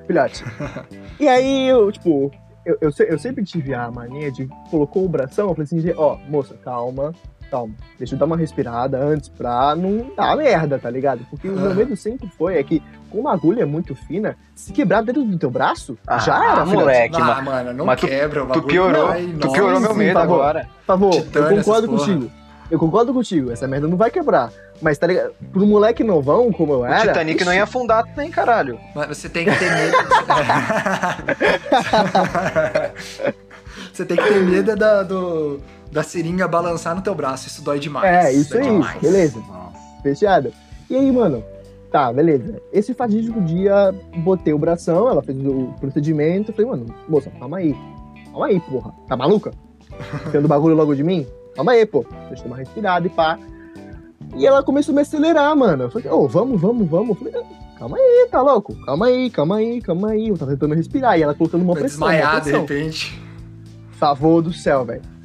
Filhote. 0.06 0.43
e 1.20 1.28
aí, 1.28 1.67
eu, 1.67 1.91
tipo, 1.91 2.32
eu, 2.65 2.78
eu, 2.82 2.91
eu, 3.06 3.20
sempre 3.20 3.43
tive 3.43 3.74
a 3.74 3.89
mania 3.91 4.32
de 4.32 4.48
colocou 4.70 5.06
o 5.06 5.10
bração, 5.10 5.50
eu 5.50 5.56
falei 5.56 5.63
assim, 5.65 5.93
ó, 5.96 6.15
oh, 6.15 6.32
moça, 6.32 6.56
calma, 6.63 7.13
calma, 7.50 7.74
deixa 7.98 8.16
eu 8.16 8.20
dar 8.20 8.26
uma 8.26 8.38
respirada 8.38 8.98
antes 8.98 9.30
pra 9.30 9.76
não 9.76 10.12
dar 10.16 10.36
merda, 10.36 10.78
tá 10.78 10.90
ligado? 10.90 11.26
Porque 11.30 11.50
o 11.50 11.54
meu 11.54 11.74
medo 11.74 11.96
sempre 11.96 12.30
foi 12.38 12.58
é 12.58 12.64
que, 12.64 12.82
como 13.10 13.24
uma 13.24 13.34
agulha 13.34 13.64
é 13.64 13.66
muito 13.66 13.96
fina, 13.96 14.38
se 14.56 14.72
quebrar 14.72 15.02
dentro 15.02 15.24
do 15.24 15.38
teu 15.38 15.50
braço, 15.50 15.98
ah, 16.06 16.20
já 16.20 16.52
era, 16.52 16.66
moleque. 16.66 17.20
Ah, 17.20 17.42
mano, 17.42 17.74
não 17.74 17.86
mas 17.86 18.00
quebra, 18.00 18.46
tu, 18.46 18.62
tu 18.62 18.64
piorou, 18.64 19.08
vai, 19.08 19.26
tu 19.40 19.52
piorou 19.52 19.80
meu 19.80 19.96
medo 19.96 20.20
agora. 20.20 20.70
Por 20.80 20.86
favor, 20.86 21.16
eu 21.16 21.50
concordo 21.50 21.88
contigo. 21.88 22.32
Eu 22.70 22.78
concordo 22.78 23.14
contigo, 23.14 23.50
essa 23.50 23.66
merda 23.66 23.88
não 23.88 23.96
vai 23.96 24.12
quebrar. 24.12 24.52
Mas 24.82 24.98
tá 24.98 25.08
ligado? 25.08 25.32
Pro 25.52 25.66
moleque 25.66 26.04
novão, 26.04 26.52
como 26.52 26.74
eu 26.74 26.86
era. 26.86 26.98
O 26.98 27.08
Titanic 27.08 27.38
ixi. 27.38 27.46
não 27.46 27.54
ia 27.54 27.64
afundar 27.64 28.06
também, 28.06 28.30
caralho. 28.30 28.78
Mas 28.94 29.18
você 29.18 29.30
tem 29.30 29.46
que 29.46 29.58
ter 29.58 29.72
medo. 29.72 29.98
você 33.94 34.06
tem 34.06 34.18
que 34.18 34.24
ter 34.24 34.44
medo 34.44 34.76
da, 34.76 35.02
do 35.02 35.62
da 35.91 36.04
seringa 36.04 36.47
balançar 36.47 36.95
no 36.95 37.02
teu 37.02 37.15
braço. 37.15 37.47
Isso 37.47 37.62
dói 37.63 37.80
demais. 37.80 38.06
É, 38.06 38.34
isso 38.34 38.58
aí, 38.58 38.63
demais. 38.63 39.02
beleza. 39.02 39.39
Nossa. 39.39 39.78
Fechado. 40.02 40.54
E 40.89 40.95
aí, 40.95 41.12
mano, 41.12 41.43
tá, 41.91 42.12
beleza. 42.12 42.62
Esse 42.71 42.93
fatídico 42.93 43.41
dia, 43.41 43.93
botei 44.17 44.54
o 44.54 44.60
bração, 44.60 45.10
ela 45.10 45.21
fez 45.21 45.38
o 45.45 45.73
procedimento. 45.80 46.54
Falei, 46.54 46.71
mano, 46.71 46.86
moça, 47.08 47.30
calma 47.39 47.58
aí. 47.58 47.76
Calma 48.32 48.47
aí, 48.47 48.60
porra. 48.60 48.93
Tá 49.08 49.17
maluca? 49.17 49.52
Tendo 50.32 50.47
bagulho 50.47 50.76
logo 50.76 50.95
de 50.95 51.04
mim? 51.04 51.26
Calma 51.56 51.71
aí, 51.73 51.86
pô. 51.86 52.06
Deixa 52.28 52.41
eu 52.41 52.43
tomar 52.43 52.58
respirada 52.58 53.08
e 53.08 53.10
pá. 53.10 53.39
E 54.36 54.45
ela 54.45 54.62
começou 54.62 54.93
a 54.93 54.95
me 54.95 55.02
acelerar, 55.02 55.56
mano. 55.56 55.84
Eu 55.84 55.91
falei, 55.91 56.10
ô, 56.10 56.23
oh, 56.23 56.28
vamos, 56.28 56.62
vamos, 56.62 56.88
vamos. 56.88 57.10
Eu 57.10 57.15
falei, 57.15 57.47
calma 57.78 57.97
aí, 57.97 58.28
tá 58.30 58.41
louco? 58.41 58.76
Calma 58.86 59.08
aí, 59.08 59.30
calma 59.30 59.56
aí, 59.58 59.82
calma 59.82 60.12
aí. 60.12 60.28
Eu 60.30 60.38
tava 60.38 60.52
tentando 60.52 60.76
respirar. 60.76 61.17
E 61.17 61.23
ela 61.23 61.34
colocando 61.34 61.63
uma 61.63 61.73
pressão. 61.73 62.08
Desmaiar, 62.08 62.36
uma 62.36 62.41
pressão. 62.41 62.65
de 62.65 62.73
repente. 62.73 63.21
Favor 63.91 64.41
do 64.41 64.54
céu, 64.54 64.86
velho 64.86 65.17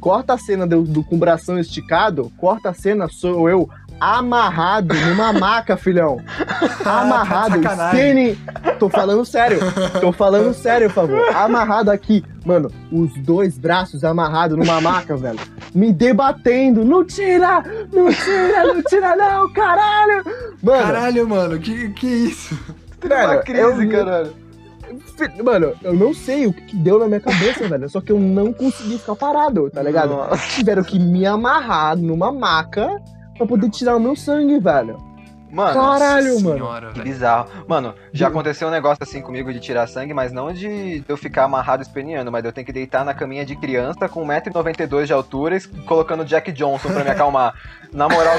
corta 0.00 0.34
a 0.34 0.38
cena 0.38 0.66
do, 0.66 0.82
do, 0.82 1.02
com 1.02 1.16
o 1.16 1.18
bração 1.18 1.58
esticado, 1.58 2.30
corta 2.36 2.70
a 2.70 2.74
cena, 2.74 3.08
sou 3.08 3.48
eu 3.48 3.68
amarrado 4.00 4.94
numa 4.94 5.32
maca, 5.38 5.76
filhão. 5.76 6.20
Amarrado, 6.84 7.60
cine... 7.90 8.38
Tô 8.78 8.88
falando 8.88 9.24
sério. 9.24 9.58
Tô 10.00 10.12
falando 10.12 10.52
sério, 10.52 10.88
por 10.88 10.94
favor. 10.94 11.34
Amarrado 11.34 11.90
aqui. 11.90 12.24
Mano, 12.44 12.70
os 12.92 13.14
dois 13.22 13.56
braços 13.56 14.04
amarrados 14.04 14.58
numa 14.58 14.80
maca, 14.80 15.16
velho. 15.16 15.38
Me 15.74 15.92
debatendo. 15.92 16.84
Não 16.84 17.04
tira! 17.04 17.62
Não 17.92 18.12
tira, 18.12 18.74
não 18.74 18.82
tira 18.82 19.16
não, 19.16 19.52
caralho! 19.52 20.24
Mano, 20.62 20.82
caralho, 20.82 21.28
mano, 21.28 21.58
que, 21.58 21.88
que 21.90 22.06
isso? 22.06 22.58
Velho, 23.04 23.42
crise, 23.42 23.60
eu, 23.60 23.90
caralho. 23.90 24.43
Mano, 25.42 25.74
eu 25.82 25.94
não 25.94 26.12
sei 26.12 26.46
o 26.46 26.52
que 26.52 26.76
deu 26.76 26.98
na 26.98 27.06
minha 27.06 27.20
cabeça, 27.20 27.66
velho. 27.68 27.88
Só 27.88 28.00
que 28.00 28.12
eu 28.12 28.18
não 28.18 28.52
consegui 28.52 28.98
ficar 28.98 29.14
parado, 29.16 29.70
tá 29.70 29.82
ligado? 29.82 30.10
Nossa. 30.10 30.48
Tiveram 30.48 30.82
que 30.82 30.98
me 30.98 31.26
amarrar 31.26 31.96
numa 31.96 32.32
maca 32.32 33.00
pra 33.36 33.46
poder 33.46 33.70
tirar 33.70 33.96
o 33.96 34.00
meu 34.00 34.16
sangue, 34.16 34.58
velho. 34.58 34.96
Mano, 35.54 35.80
Caralho, 35.80 36.40
mano. 36.40 36.92
que 36.92 37.00
bizarro. 37.00 37.48
Mano, 37.68 37.94
já 38.12 38.26
aconteceu 38.26 38.66
um 38.66 38.72
negócio 38.72 38.98
assim 39.00 39.22
comigo 39.22 39.52
de 39.52 39.60
tirar 39.60 39.86
sangue, 39.86 40.12
mas 40.12 40.32
não 40.32 40.52
de 40.52 41.04
eu 41.08 41.16
ficar 41.16 41.44
amarrado 41.44 41.80
esperneando, 41.80 42.32
mas 42.32 42.44
eu 42.44 42.52
tenho 42.52 42.66
que 42.66 42.72
deitar 42.72 43.04
na 43.04 43.14
caminha 43.14 43.46
de 43.46 43.54
criança 43.54 44.08
com 44.08 44.26
1,92m 44.26 45.04
de 45.06 45.12
altura, 45.12 45.56
colocando 45.86 46.24
Jack 46.24 46.50
Johnson 46.50 46.88
pra 46.88 47.04
me 47.04 47.10
acalmar. 47.10 47.54
Na 47.92 48.08
moral, 48.08 48.34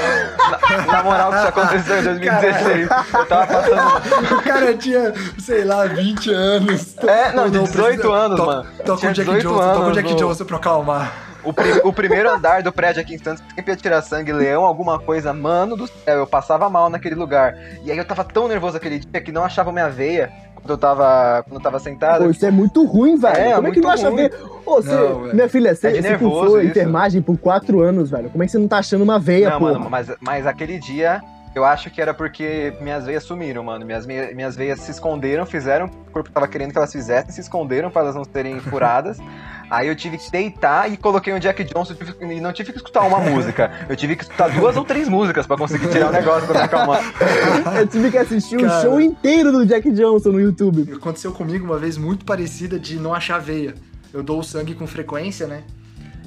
na, 0.50 0.92
na 0.92 1.02
moral 1.02 1.30
que 1.30 1.38
isso 1.38 1.48
aconteceu 1.48 2.00
em 2.00 2.04
2016. 2.04 2.88
Eu 3.14 3.26
tava 3.26 3.46
passando. 3.46 4.36
O 4.38 4.42
cara 4.42 4.76
tinha, 4.76 5.14
sei 5.38 5.64
lá, 5.64 5.86
20 5.86 6.30
anos. 6.30 6.98
É, 6.98 7.32
não, 7.32 7.48
18 7.48 8.12
anos, 8.12 8.38
mano. 8.38 8.66
Tô 8.84 8.98
com 8.98 9.10
Jack 9.12 9.24
Johnson, 9.40 9.74
tô 9.74 9.80
com 9.84 9.92
Jack 9.92 10.14
Johnson 10.16 10.44
pra 10.44 10.56
acalmar. 10.58 11.25
O, 11.46 11.52
pri 11.52 11.80
o, 11.84 11.92
primeiro 11.92 12.28
andar 12.28 12.60
do 12.60 12.72
prédio 12.72 13.00
aqui 13.00 13.14
em 13.14 13.18
Santos 13.18 13.42
sempre 13.54 13.70
ia 13.70 13.76
tirar 13.76 14.02
sangue, 14.02 14.32
leão, 14.32 14.64
alguma 14.64 14.98
coisa. 14.98 15.32
Mano 15.32 15.76
do 15.76 15.86
céu, 15.86 16.18
eu 16.18 16.26
passava 16.26 16.68
mal 16.68 16.90
naquele 16.90 17.14
lugar. 17.14 17.56
E 17.84 17.90
aí 17.92 17.96
eu 17.96 18.04
tava 18.04 18.24
tão 18.24 18.48
nervoso 18.48 18.76
aquele 18.76 18.98
dia 18.98 19.20
que 19.20 19.30
não 19.30 19.44
achava 19.44 19.70
minha 19.70 19.88
veia 19.88 20.32
quando 20.56 20.70
eu 20.70 20.78
tava, 20.78 21.44
quando 21.44 21.54
eu 21.54 21.62
tava 21.62 21.78
sentado. 21.78 22.24
Pô, 22.24 22.30
isso 22.30 22.44
é 22.44 22.50
muito 22.50 22.84
ruim, 22.84 23.16
velho. 23.16 23.36
É, 23.36 23.54
Como 23.54 23.68
é 23.68 23.70
que 23.70 23.80
não 23.80 23.90
acha 23.90 24.10
veia? 24.10 24.32
Ô, 24.64 24.82
você, 24.82 24.90
não, 24.92 25.20
minha 25.32 25.48
filha, 25.48 25.74
você, 25.74 25.88
é 25.88 26.02
você 26.02 26.18
cursou 26.18 26.60
enfermagem 26.60 27.22
por 27.22 27.38
quatro 27.38 27.80
anos, 27.80 28.10
velho. 28.10 28.28
Como 28.28 28.42
é 28.42 28.46
que 28.46 28.52
você 28.52 28.58
não 28.58 28.66
tá 28.66 28.78
achando 28.78 29.02
uma 29.02 29.18
veia, 29.18 29.50
não, 29.50 29.58
porra? 29.60 29.72
Mano, 29.74 29.88
mas, 29.88 30.10
mas 30.20 30.46
aquele 30.46 30.80
dia 30.80 31.22
eu 31.56 31.64
acho 31.64 31.90
que 31.90 32.02
era 32.02 32.12
porque 32.12 32.74
minhas 32.82 33.06
veias 33.06 33.24
sumiram, 33.24 33.64
mano. 33.64 33.86
Minhas, 33.86 34.04
minhas 34.04 34.54
veias 34.54 34.78
se 34.80 34.90
esconderam, 34.90 35.46
fizeram, 35.46 35.86
o 35.86 36.10
corpo 36.12 36.30
tava 36.30 36.46
querendo 36.46 36.72
que 36.72 36.76
elas 36.76 36.92
fizessem, 36.92 37.30
se 37.30 37.40
esconderam 37.40 37.90
para 37.90 38.02
elas 38.02 38.14
não 38.14 38.24
serem 38.24 38.60
furadas. 38.60 39.18
Aí 39.68 39.88
eu 39.88 39.96
tive 39.96 40.16
que 40.16 40.30
deitar 40.30 40.90
e 40.90 40.96
coloquei 40.96 41.32
um 41.32 41.38
Jack 41.38 41.64
Johnson 41.64 41.94
e 42.20 42.40
não 42.40 42.52
tive 42.52 42.72
que 42.72 42.78
escutar 42.78 43.02
uma 43.02 43.18
música. 43.18 43.86
Eu 43.88 43.96
tive 43.96 44.14
que 44.14 44.22
escutar 44.22 44.48
duas 44.48 44.76
ou 44.76 44.84
três 44.84 45.08
músicas 45.08 45.46
para 45.46 45.56
conseguir 45.56 45.88
tirar 45.88 46.08
o 46.08 46.12
negócio 46.12 46.46
pra 46.46 46.60
me 46.60 46.64
acalmar. 46.64 47.02
eu 47.78 47.86
tive 47.86 48.10
que 48.10 48.18
assistir 48.18 48.56
o 48.56 48.66
um 48.66 48.80
show 48.80 49.00
inteiro 49.00 49.50
do 49.50 49.66
Jack 49.66 49.90
Johnson 49.90 50.30
no 50.30 50.40
YouTube. 50.40 50.92
Aconteceu 50.92 51.32
comigo 51.32 51.64
uma 51.64 51.78
vez 51.78 51.96
muito 51.96 52.24
parecida 52.24 52.78
de 52.78 52.96
não 52.96 53.12
achar 53.12 53.38
veia. 53.38 53.74
Eu 54.12 54.22
dou 54.22 54.40
o 54.40 54.44
sangue 54.44 54.74
com 54.74 54.86
frequência, 54.86 55.46
né? 55.46 55.64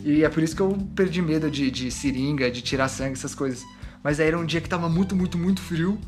E 0.04 0.24
é 0.24 0.30
por 0.30 0.44
isso 0.44 0.56
que 0.56 0.62
eu 0.62 0.78
perdi 0.96 1.22
medo 1.22 1.50
de, 1.50 1.72
de 1.72 1.90
seringa, 1.92 2.52
de 2.52 2.62
tirar 2.62 2.88
sangue, 2.90 3.14
essas 3.14 3.34
coisas. 3.34 3.64
Mas 4.04 4.20
aí 4.20 4.28
era 4.28 4.38
um 4.38 4.46
dia 4.46 4.62
que 4.62 4.70
tava 4.70 4.90
muito, 4.90 5.16
muito, 5.16 5.38
muito 5.38 5.62
frio. 5.62 6.00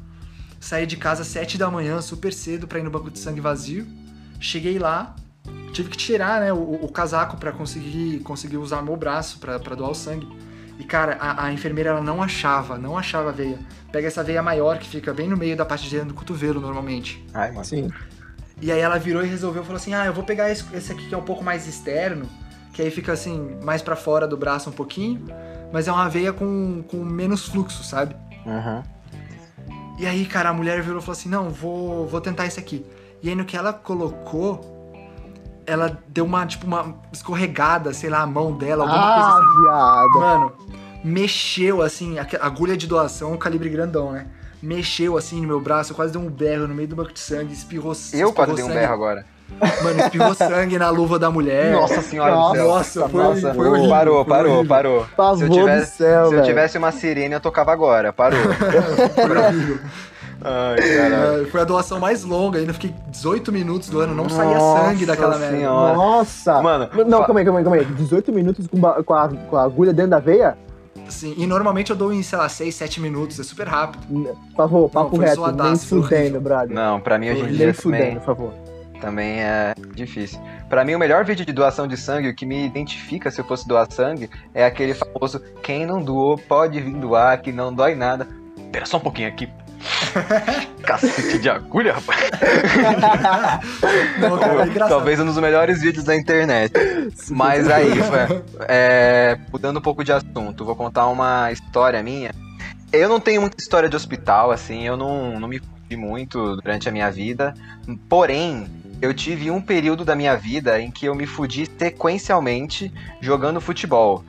Saí 0.60 0.86
de 0.86 0.96
casa 0.96 1.24
às 1.24 1.28
7 1.28 1.58
da 1.58 1.70
manhã, 1.72 2.02
super 2.02 2.32
cedo, 2.32 2.68
pra 2.68 2.80
ir 2.80 2.84
no 2.84 2.92
banco 2.92 3.10
de 3.10 3.20
sangue 3.20 3.42
vazio. 3.42 3.88
Cheguei 4.40 4.78
lá, 4.78 5.16
tive 5.72 5.90
que 5.90 5.98
tirar 5.98 6.42
né, 6.42 6.54
o, 6.54 6.86
o 6.86 6.92
casaco 6.92 7.38
para 7.38 7.52
conseguir, 7.52 8.20
conseguir 8.20 8.58
usar 8.58 8.82
meu 8.82 8.96
braço 8.96 9.40
para 9.40 9.58
doar 9.58 9.92
o 9.92 9.96
sangue. 9.96 10.28
E, 10.80 10.84
cara, 10.84 11.18
a, 11.20 11.46
a, 11.46 11.54
enfermeira 11.54 11.92
ela 11.92 12.02
não 12.02 12.24
achava, 12.24 12.78
não 12.78 12.98
achava 12.98 13.30
a 13.30 13.32
veia. 13.32 13.60
Pega 13.92 14.08
essa 14.08 14.24
veia 14.24 14.42
maior 14.42 14.80
que 14.80 14.88
fica 14.88 15.14
bem 15.14 15.28
no 15.28 15.38
meio 15.38 15.56
da 15.56 15.66
parte 15.66 15.88
de 15.88 15.92
dentro 15.92 16.10
do 16.10 16.14
cotovelo, 16.16 16.60
normalmente. 16.60 17.24
Ai, 17.34 17.52
mano. 17.52 17.66
Sim. 17.66 17.90
E 18.60 18.72
aí 18.72 18.80
ela 18.80 18.98
virou 18.98 19.24
e 19.24 19.28
resolveu, 19.28 19.64
falou 19.64 19.78
assim, 19.78 19.94
ah, 19.94 20.06
eu 20.06 20.14
vou 20.14 20.24
pegar 20.24 20.50
esse, 20.50 20.64
esse 20.76 20.92
aqui 20.92 21.08
que 21.08 21.14
é 21.14 21.18
um 21.18 21.24
pouco 21.24 21.44
mais 21.44 21.68
externo, 21.68 22.28
que 22.74 22.82
aí 22.82 22.92
fica 22.92 23.12
assim, 23.12 23.58
mais 23.64 23.82
para 23.82 23.96
fora 23.96 24.28
do 24.28 24.38
braço 24.38 24.70
um 24.70 24.74
pouquinho, 24.74 25.26
mas 25.72 25.88
é 25.88 25.92
uma 25.92 26.08
veia 26.08 26.32
com, 26.34 26.84
com 26.88 26.98
menos 26.98 27.48
fluxo, 27.48 27.84
sabe? 27.84 28.16
Uhum. 28.46 28.84
E 30.00 30.06
aí, 30.08 30.26
cara, 30.26 30.50
a 30.50 30.54
mulher 30.54 30.82
virou 30.82 31.00
e 31.00 31.02
falou 31.02 31.14
assim, 31.14 31.30
não, 31.30 31.50
vou, 31.50 32.08
vou 32.08 32.22
tentar 32.22 32.46
esse 32.48 32.60
aqui. 32.60 32.86
E 33.22 33.30
aí 33.30 33.36
no 33.36 33.46
que 33.46 33.56
ela 33.56 33.72
colocou, 33.72 34.81
ela 35.72 35.98
deu 36.08 36.26
uma, 36.26 36.46
tipo, 36.46 36.66
uma 36.68 36.96
escorregada, 37.12 37.94
sei 37.94 38.10
lá, 38.10 38.22
a 38.22 38.28
mão 38.28 38.52
dela, 38.52 38.84
alguma 38.84 39.00
ah, 39.00 39.14
coisa 39.14 39.40
assim. 39.40 39.62
Viado. 39.62 40.20
Mano, 40.20 40.54
mexeu 41.04 41.82
assim, 41.82 42.20
a 42.20 42.28
agulha 42.42 42.76
de 42.76 42.88
doação, 42.88 43.34
um 43.34 43.38
calibre 43.38 43.70
grandão, 43.70 44.12
né? 44.12 44.28
Mexeu 44.62 45.18
assim 45.18 45.42
no 45.42 45.48
meu 45.48 45.60
braço, 45.60 45.92
eu 45.92 45.96
quase 45.96 46.14
dei 46.14 46.22
um 46.22 46.30
berro 46.30 46.68
no 46.68 46.76
meio 46.76 46.88
do 46.88 46.96
banco 46.96 47.12
de 47.12 47.20
sangue, 47.20 47.54
espirrou 47.54 47.94
Eu 47.94 47.94
espirrou 47.94 48.34
quase 48.34 48.54
dei 48.54 48.64
um 48.64 48.68
berro 48.68 48.94
agora. 48.94 49.26
Mano, 49.84 50.00
espirrou 50.02 50.34
sangue 50.34 50.78
na 50.78 50.90
luva 50.90 51.20
da 51.20 51.30
mulher. 51.30 51.72
Nossa 51.72 52.02
senhora 52.02 52.32
Nossa, 52.32 52.52
do 52.52 52.58
céu. 52.58 52.68
Nossa, 52.68 53.10
foi, 53.10 53.24
Nossa, 53.24 53.54
foi 53.54 53.68
horrível. 53.68 53.90
parou, 53.90 54.26
foi 54.26 54.34
parou, 54.34 54.66
parou. 54.66 55.06
Se 55.38 55.44
eu 55.44 55.50
tivesse, 55.50 55.92
do 55.92 55.98
céu, 55.98 56.30
se 56.30 56.36
eu 56.36 56.44
tivesse 56.44 56.78
uma 56.78 56.92
sirene, 56.92 57.34
eu 57.34 57.40
tocava 57.40 57.72
agora. 57.72 58.14
Parou. 58.14 58.40
Foi 59.14 59.38
horrível. 59.38 59.80
Ai, 60.44 60.76
caralho. 60.98 61.44
É, 61.44 61.46
Foi 61.46 61.62
a 61.62 61.64
doação 61.64 62.00
mais 62.00 62.24
longa, 62.24 62.60
ainda 62.60 62.74
fiquei 62.74 62.94
18 63.10 63.52
minutos 63.52 63.90
doando, 63.90 64.14
não 64.16 64.28
saía 64.30 64.58
Nossa 64.58 64.84
sangue 64.86 65.06
daquela 65.06 65.38
merda. 65.38 65.56
senhora. 65.58 65.94
Nossa! 65.96 66.62
Mano, 66.62 66.90
Não, 67.08 67.20
fa- 67.20 67.26
calma 67.26 67.40
aí, 67.42 67.46
calma 67.46 67.60
aí, 67.60 67.64
calma 67.66 67.78
aí. 67.80 67.86
18 67.86 68.32
minutos 68.32 68.68
com, 68.68 68.80
com, 69.04 69.14
a, 69.14 69.30
com 69.30 69.56
a 69.58 69.64
agulha 69.64 69.94
dentro 69.94 70.12
da 70.12 70.20
veia? 70.20 70.58
Sim, 71.08 71.34
e 71.38 71.46
normalmente 71.46 71.92
eu 71.92 71.96
dou 71.96 72.12
em, 72.14 72.24
sei 72.24 72.38
lá, 72.38 72.48
6, 72.48 72.74
7 72.74 73.02
minutos, 73.02 73.40
é 73.40 73.44
super 73.44 73.68
rápido. 73.68 74.08
Por 74.08 74.56
favor, 74.56 74.90
papo 74.90 75.16
foi 75.18 75.26
reto, 75.26 75.52
nem 75.52 75.76
fudendo, 75.78 76.40
brother. 76.40 76.70
Não, 76.74 77.00
pra 77.02 77.18
mim 77.18 77.32
hoje 77.32 77.44
em 77.44 77.48
dia 77.48 77.74
fudendo, 77.74 78.02
também, 78.04 78.16
por 78.16 78.26
favor. 78.26 78.54
também 79.02 79.42
é 79.42 79.74
difícil. 79.94 80.40
Pra 80.70 80.86
mim, 80.86 80.96
o 80.96 81.00
melhor 81.00 81.26
vídeo 81.26 81.46
de 81.46 81.52
doação 81.52 81.86
de 81.86 81.98
sangue, 81.98 82.30
o 82.30 82.36
que 82.36 82.46
me 82.46 82.66
identifica 82.66 83.30
se 83.30 83.42
eu 83.42 83.46
fosse 83.46 83.68
doar 83.68 83.88
sangue, 83.92 84.30
é 84.54 84.66
aquele 84.66 84.94
famoso 84.94 85.42
quem 85.62 85.86
não 85.86 86.02
doou 86.02 86.38
pode 86.38 86.80
vir 86.80 86.94
doar, 86.96 87.42
que 87.42 87.52
não 87.52 87.74
dói 87.74 87.94
nada. 87.94 88.26
Espera 88.58 88.86
só 88.86 88.96
um 88.96 89.02
pouquinho 89.02 89.28
aqui. 89.28 89.50
Cacete 90.84 91.40
de 91.40 91.50
agulha, 91.50 91.94
rapaz. 91.94 92.20
Não, 94.20 94.38
cara, 94.38 94.64
é. 94.66 94.88
Talvez 94.90 95.20
um 95.20 95.26
dos 95.26 95.38
melhores 95.38 95.82
vídeos 95.82 96.04
da 96.04 96.16
internet. 96.16 96.74
Mas 97.30 97.70
aí, 97.70 98.02
foi- 98.02 98.44
é, 98.68 99.38
mudando 99.52 99.78
um 99.78 99.82
pouco 99.82 100.04
de 100.04 100.12
assunto, 100.12 100.66
vou 100.66 100.76
contar 100.76 101.08
uma 101.08 101.52
história 101.52 102.02
minha. 102.04 102.32
Eu 102.92 103.08
não 103.08 103.20
tenho 103.20 103.42
muita 103.42 103.58
história 103.60 103.88
de 103.88 103.96
hospital, 103.96 104.52
assim, 104.52 104.86
eu 104.86 104.98
não, 104.98 105.40
não 105.40 105.48
me 105.48 105.60
fudi 105.60 105.96
muito 105.96 106.56
durante 106.58 106.90
a 106.90 106.92
minha 106.92 107.10
vida. 107.10 107.54
Porém, 108.10 108.68
eu 109.02 109.14
tive 109.14 109.50
um 109.50 109.62
período 109.62 110.04
da 110.04 110.16
minha 110.16 110.36
vida 110.36 110.80
em 110.80 110.92
que 110.92 111.06
eu 111.06 111.16
me 111.16 111.26
fudi 111.26 111.70
sequencialmente 111.80 112.92
jogando 113.22 113.62
futebol. 113.62 114.24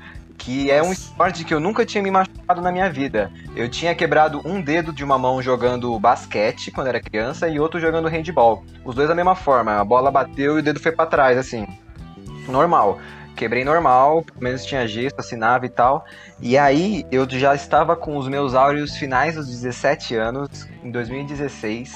Que 0.44 0.72
é 0.72 0.82
um 0.82 0.92
esporte 0.92 1.44
que 1.44 1.54
eu 1.54 1.60
nunca 1.60 1.86
tinha 1.86 2.02
me 2.02 2.10
machucado 2.10 2.60
na 2.60 2.72
minha 2.72 2.90
vida. 2.90 3.30
Eu 3.54 3.68
tinha 3.68 3.94
quebrado 3.94 4.42
um 4.44 4.60
dedo 4.60 4.92
de 4.92 5.04
uma 5.04 5.16
mão 5.16 5.40
jogando 5.40 5.96
basquete 6.00 6.72
quando 6.72 6.88
era 6.88 7.00
criança 7.00 7.48
e 7.48 7.60
outro 7.60 7.78
jogando 7.78 8.08
handball. 8.08 8.64
Os 8.84 8.96
dois 8.96 9.08
da 9.08 9.14
mesma 9.14 9.36
forma, 9.36 9.78
a 9.78 9.84
bola 9.84 10.10
bateu 10.10 10.56
e 10.56 10.60
o 10.60 10.62
dedo 10.62 10.80
foi 10.80 10.90
pra 10.90 11.06
trás, 11.06 11.38
assim. 11.38 11.64
Normal. 12.48 12.98
Quebrei 13.36 13.64
normal, 13.64 14.24
pelo 14.24 14.42
menos 14.42 14.64
tinha 14.64 14.86
gesso, 14.86 15.14
assinava 15.16 15.64
e 15.64 15.68
tal. 15.68 16.04
E 16.40 16.58
aí 16.58 17.06
eu 17.12 17.24
já 17.30 17.54
estava 17.54 17.94
com 17.94 18.16
os 18.16 18.26
meus 18.26 18.52
áureos 18.52 18.96
finais 18.96 19.36
dos 19.36 19.48
17 19.48 20.16
anos, 20.16 20.68
em 20.82 20.90
2016. 20.90 21.94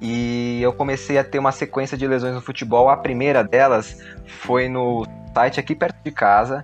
E 0.00 0.60
eu 0.62 0.72
comecei 0.72 1.18
a 1.18 1.24
ter 1.24 1.40
uma 1.40 1.50
sequência 1.50 1.98
de 1.98 2.06
lesões 2.06 2.34
no 2.34 2.40
futebol. 2.40 2.88
A 2.88 2.96
primeira 2.96 3.42
delas 3.42 3.98
foi 4.26 4.68
no 4.68 5.04
site 5.34 5.58
aqui 5.58 5.74
perto 5.74 5.96
de 6.04 6.12
casa. 6.12 6.62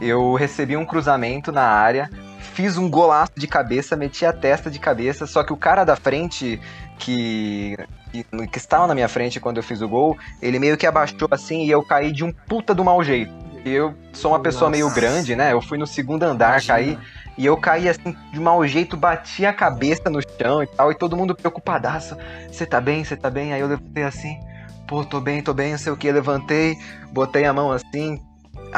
Eu 0.00 0.34
recebi 0.34 0.76
um 0.76 0.84
cruzamento 0.84 1.50
na 1.50 1.62
área, 1.62 2.10
fiz 2.38 2.76
um 2.76 2.88
golaço 2.88 3.32
de 3.36 3.46
cabeça, 3.46 3.96
meti 3.96 4.24
a 4.26 4.32
testa 4.32 4.70
de 4.70 4.78
cabeça, 4.78 5.26
só 5.26 5.42
que 5.42 5.52
o 5.52 5.56
cara 5.56 5.84
da 5.84 5.96
frente 5.96 6.60
que, 6.98 7.76
que, 8.12 8.24
que 8.46 8.58
estava 8.58 8.86
na 8.86 8.94
minha 8.94 9.08
frente 9.08 9.40
quando 9.40 9.56
eu 9.56 9.62
fiz 9.62 9.80
o 9.80 9.88
gol, 9.88 10.16
ele 10.40 10.58
meio 10.58 10.76
que 10.76 10.86
abaixou 10.86 11.28
assim 11.30 11.64
e 11.64 11.70
eu 11.70 11.82
caí 11.82 12.12
de 12.12 12.24
um 12.24 12.32
puta 12.32 12.74
do 12.74 12.84
mau 12.84 13.02
jeito. 13.02 13.32
Eu 13.64 13.94
sou 14.12 14.30
uma 14.30 14.38
pessoa 14.40 14.70
meio 14.70 14.84
Nossa. 14.84 15.00
grande, 15.00 15.34
né? 15.34 15.52
Eu 15.52 15.60
fui 15.60 15.76
no 15.76 15.86
segundo 15.86 16.22
andar, 16.22 16.50
Imagina. 16.50 16.74
caí 16.74 16.98
e 17.36 17.44
eu 17.44 17.56
caí 17.56 17.88
assim 17.88 18.16
de 18.32 18.40
mau 18.40 18.66
jeito, 18.66 18.96
bati 18.96 19.44
a 19.44 19.52
cabeça 19.52 20.08
no 20.08 20.20
chão 20.22 20.62
e 20.62 20.66
tal, 20.66 20.92
e 20.92 20.94
todo 20.94 21.16
mundo 21.16 21.34
preocupadaço. 21.34 22.16
Você 22.50 22.64
tá 22.64 22.80
bem? 22.80 23.04
Você 23.04 23.16
tá 23.16 23.28
bem? 23.28 23.52
Aí 23.52 23.60
eu 23.60 23.66
levantei 23.66 24.04
assim, 24.04 24.38
pô, 24.86 25.04
tô 25.04 25.20
bem, 25.20 25.42
tô 25.42 25.52
bem, 25.52 25.72
não 25.72 25.78
sei 25.78 25.92
o 25.92 25.96
que, 25.96 26.10
levantei, 26.10 26.76
botei 27.12 27.44
a 27.44 27.52
mão 27.52 27.72
assim, 27.72 28.22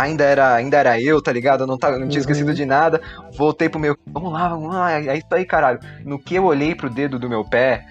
ainda 0.01 0.25
era, 0.25 0.55
ainda 0.55 0.77
era 0.77 1.01
eu, 1.01 1.21
tá 1.23 1.33
ligado? 1.33 1.63
Eu 1.63 1.67
não, 1.67 1.77
tava, 1.79 1.99
não 1.99 2.09
tinha 2.09 2.19
Uhum. 2.19 2.21
esquecido 2.21 2.55
de 2.55 2.65
nada. 2.65 3.01
Voltei 3.37 3.69
pro 3.69 3.81
meu. 3.81 3.97
Vamos 4.07 4.33
lá, 4.33 4.49
vamos 4.49 4.73
lá. 4.75 4.93
É 4.93 5.17
isso 5.17 5.27
aí, 5.31 5.45
caralho. 5.45 5.79
No 6.05 6.19
que 6.19 6.35
eu 6.37 6.45
olhei 6.45 6.75
pro 6.75 6.89
dedo 6.91 7.19
do 7.19 7.29
meu 7.29 7.45
pé, 7.45 7.85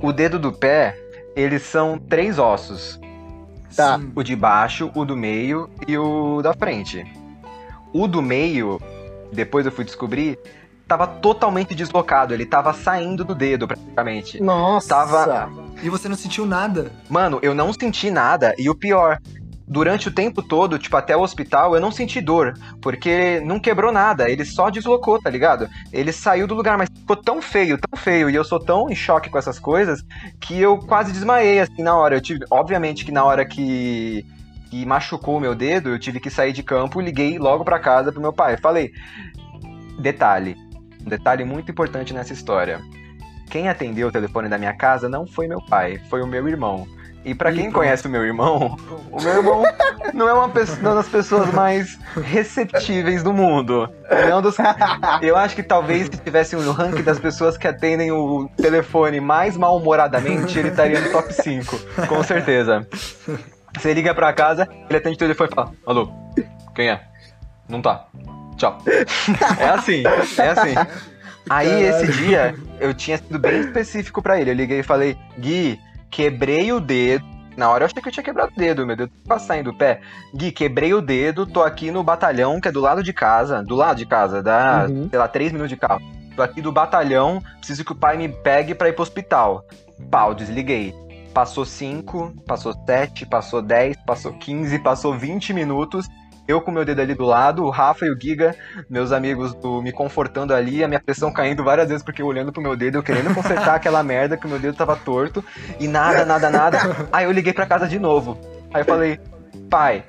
o 0.00 0.12
dedo 0.12 0.38
do 0.38 0.52
pé, 0.52 0.96
eles 1.36 1.62
são 1.62 1.98
três 1.98 2.38
ossos. 2.38 2.98
Tá. 3.74 3.98
Sim. 3.98 4.12
O 4.14 4.22
de 4.22 4.34
baixo, 4.34 4.90
o 4.94 5.04
do 5.04 5.16
meio 5.16 5.70
e 5.86 5.96
o 5.96 6.40
da 6.42 6.52
frente. 6.52 7.04
O 7.92 8.06
do 8.08 8.20
meio, 8.22 8.80
depois 9.32 9.64
eu 9.66 9.72
fui 9.72 9.84
descobrir, 9.84 10.38
tava 10.88 11.06
totalmente 11.06 11.74
deslocado. 11.74 12.34
Ele 12.34 12.44
tava 12.46 12.72
saindo 12.72 13.24
do 13.24 13.34
dedo, 13.34 13.66
praticamente. 13.68 14.42
Nossa! 14.42 14.88
Tava- 14.88 15.50
E 15.82 15.88
você 15.88 16.08
não 16.08 16.16
sentiu 16.16 16.44
nada? 16.46 16.90
Mano, 17.08 17.38
eu 17.42 17.54
não 17.54 17.72
senti 17.72 18.10
nada. 18.10 18.54
E 18.58 18.68
o 18.68 18.74
pior, 18.74 19.18
durante 19.70 20.08
o 20.08 20.10
tempo 20.10 20.42
todo, 20.42 20.80
tipo, 20.80 20.96
até 20.96 21.16
o 21.16 21.20
hospital, 21.20 21.76
eu 21.76 21.80
não 21.80 21.92
senti 21.92 22.20
dor. 22.20 22.54
Porque 22.82 23.40
não 23.44 23.60
quebrou 23.60 23.92
nada. 23.92 24.28
Ele 24.28 24.44
só 24.44 24.68
deslocou, 24.68 25.22
tá 25.22 25.30
ligado? 25.30 25.68
Ele 25.92 26.10
saiu 26.10 26.48
do 26.48 26.56
lugar, 26.56 26.76
mas 26.76 26.88
ficou 26.92 27.14
tão 27.14 27.40
feio, 27.40 27.78
tão 27.78 27.96
feio. 27.96 28.28
E 28.28 28.34
eu 28.34 28.42
sou 28.42 28.58
tão 28.58 28.90
em 28.90 28.96
choque 28.96 29.30
com 29.30 29.38
essas 29.38 29.60
coisas 29.60 30.04
que 30.40 30.60
eu 30.60 30.76
quase 30.78 31.12
desmaiei, 31.12 31.60
assim, 31.60 31.82
na 31.82 31.94
hora. 31.94 32.16
Eu 32.16 32.20
tive. 32.20 32.44
Obviamente 32.50 33.04
que 33.04 33.12
na 33.12 33.24
hora 33.24 33.46
que. 33.46 34.26
Que 34.68 34.86
machucou 34.86 35.36
o 35.36 35.40
meu 35.40 35.52
dedo, 35.52 35.88
eu 35.88 35.98
tive 35.98 36.20
que 36.20 36.30
sair 36.30 36.52
de 36.52 36.62
campo, 36.62 37.00
liguei 37.00 37.40
logo 37.40 37.64
pra 37.64 37.80
casa 37.80 38.12
pro 38.12 38.20
meu 38.20 38.32
pai. 38.32 38.56
Falei, 38.56 38.92
detalhe, 39.98 40.56
um 41.04 41.08
detalhe 41.08 41.44
muito 41.44 41.72
importante 41.72 42.14
nessa 42.14 42.32
história. 42.32 42.80
Quem 43.50 43.68
atendeu 43.68 44.06
o 44.06 44.12
telefone 44.12 44.48
da 44.48 44.56
minha 44.56 44.72
casa 44.72 45.08
não 45.08 45.26
foi 45.26 45.48
meu 45.48 45.60
pai, 45.60 46.00
foi 46.08 46.22
o 46.22 46.26
meu 46.26 46.46
irmão. 46.46 46.86
E 47.24 47.34
pra 47.34 47.50
Ih, 47.52 47.56
quem 47.56 47.70
conhece 47.70 48.06
o 48.06 48.10
meu 48.10 48.24
irmão, 48.24 48.76
o 49.12 49.20
meu 49.22 49.34
irmão 49.36 49.62
não 50.14 50.26
é 50.28 50.32
uma, 50.32 50.48
pessoa, 50.48 50.78
uma 50.78 50.94
das 50.94 51.08
pessoas 51.08 51.52
mais 51.52 51.98
receptíveis 52.22 53.22
do 53.22 53.32
mundo. 53.32 53.88
É 54.08 54.34
um 54.34 54.40
dos- 54.40 54.56
eu 55.20 55.36
acho 55.36 55.54
que 55.54 55.62
talvez 55.62 56.04
se 56.04 56.10
tivesse 56.16 56.56
um 56.56 56.72
ranking 56.72 57.02
das 57.02 57.18
pessoas 57.18 57.58
que 57.58 57.68
atendem 57.68 58.10
o 58.10 58.48
telefone 58.56 59.20
mais 59.20 59.56
mal-humoradamente, 59.56 60.58
ele 60.58 60.68
estaria 60.68 60.98
no 60.98 61.10
top 61.12 61.32
5, 61.32 61.78
com 62.06 62.22
certeza. 62.22 62.86
Você 63.78 63.92
liga 63.92 64.14
pra 64.14 64.32
casa, 64.32 64.66
ele 64.88 64.98
atende 64.98 65.16
o 65.16 65.18
telefone 65.18 65.50
e 65.52 65.54
fala: 65.54 65.72
Alô, 65.86 66.10
quem 66.74 66.88
é? 66.88 67.02
Não 67.68 67.82
tá. 67.82 68.06
Tchau. 68.56 68.78
É 69.58 69.68
assim, 69.68 70.02
é 70.38 70.48
assim. 70.48 70.74
Aí 71.48 71.82
esse 71.84 72.12
dia 72.12 72.54
eu 72.80 72.92
tinha 72.94 73.16
sido 73.18 73.38
bem 73.38 73.60
específico 73.60 74.20
pra 74.22 74.40
ele. 74.40 74.50
Eu 74.50 74.54
liguei 74.54 74.80
e 74.80 74.82
falei: 74.82 75.16
Gui, 75.38 75.78
quebrei 76.10 76.72
o 76.72 76.80
dedo. 76.80 77.24
Na 77.56 77.68
hora 77.68 77.82
eu 77.82 77.86
achei 77.86 78.00
que 78.02 78.08
eu 78.08 78.12
tinha 78.12 78.24
quebrado 78.24 78.52
o 78.56 78.58
dedo, 78.58 78.86
meu 78.86 78.96
dedo 78.96 79.12
tava 79.26 79.40
saindo 79.40 79.70
do 79.72 79.76
pé. 79.76 80.00
Gui, 80.34 80.50
quebrei 80.52 80.94
o 80.94 81.00
dedo, 81.02 81.44
tô 81.46 81.62
aqui 81.62 81.90
no 81.90 82.02
batalhão, 82.02 82.60
que 82.60 82.68
é 82.68 82.72
do 82.72 82.80
lado 82.80 83.02
de 83.02 83.12
casa. 83.12 83.62
Do 83.62 83.74
lado 83.74 83.96
de 83.98 84.06
casa, 84.06 84.42
dá, 84.42 84.86
Uhum. 84.88 85.08
sei 85.10 85.18
lá, 85.18 85.28
três 85.28 85.52
minutos 85.52 85.68
de 85.70 85.76
carro. 85.76 86.00
Tô 86.34 86.42
aqui 86.42 86.62
do 86.62 86.72
batalhão, 86.72 87.42
preciso 87.58 87.84
que 87.84 87.92
o 87.92 87.96
pai 87.96 88.16
me 88.16 88.28
pegue 88.28 88.74
pra 88.74 88.88
ir 88.88 88.92
pro 88.94 89.02
hospital. 89.02 89.64
Pau, 90.10 90.32
desliguei. 90.32 90.94
Passou 91.34 91.64
5, 91.64 92.32
passou 92.46 92.72
7, 92.86 93.26
passou 93.26 93.60
10, 93.60 93.96
passou 94.06 94.32
15, 94.32 94.78
passou 94.78 95.12
20 95.14 95.52
minutos. 95.52 96.08
Eu 96.50 96.60
com 96.60 96.70
meu 96.70 96.84
dedo 96.84 97.00
ali 97.00 97.14
do 97.14 97.24
lado, 97.24 97.64
o 97.64 97.70
Rafa 97.70 98.06
e 98.06 98.10
o 98.10 98.18
Giga, 98.20 98.54
meus 98.88 99.12
amigos 99.12 99.54
do- 99.54 99.80
me 99.80 99.92
confortando 99.92 100.52
ali, 100.52 100.82
a 100.82 100.88
minha 100.88 101.00
pressão 101.00 101.32
caindo 101.32 101.62
várias 101.62 101.88
vezes 101.88 102.02
porque 102.02 102.22
eu 102.22 102.26
olhando 102.26 102.52
pro 102.52 102.60
meu 102.62 102.74
dedo, 102.76 102.98
eu 102.98 103.02
querendo 103.02 103.32
consertar 103.34 103.74
aquela 103.76 104.02
merda 104.02 104.36
que 104.36 104.46
o 104.46 104.48
meu 104.50 104.58
dedo 104.58 104.76
tava 104.76 104.96
torto 104.96 105.44
e 105.78 105.86
nada, 105.86 106.24
nada, 106.24 106.50
nada. 106.50 106.78
Aí 107.12 107.24
eu 107.24 107.30
liguei 107.32 107.52
pra 107.52 107.66
casa 107.66 107.86
de 107.86 107.98
novo. 107.98 108.38
Aí 108.74 108.80
eu 108.82 108.84
falei, 108.84 109.18
pai, 109.70 110.04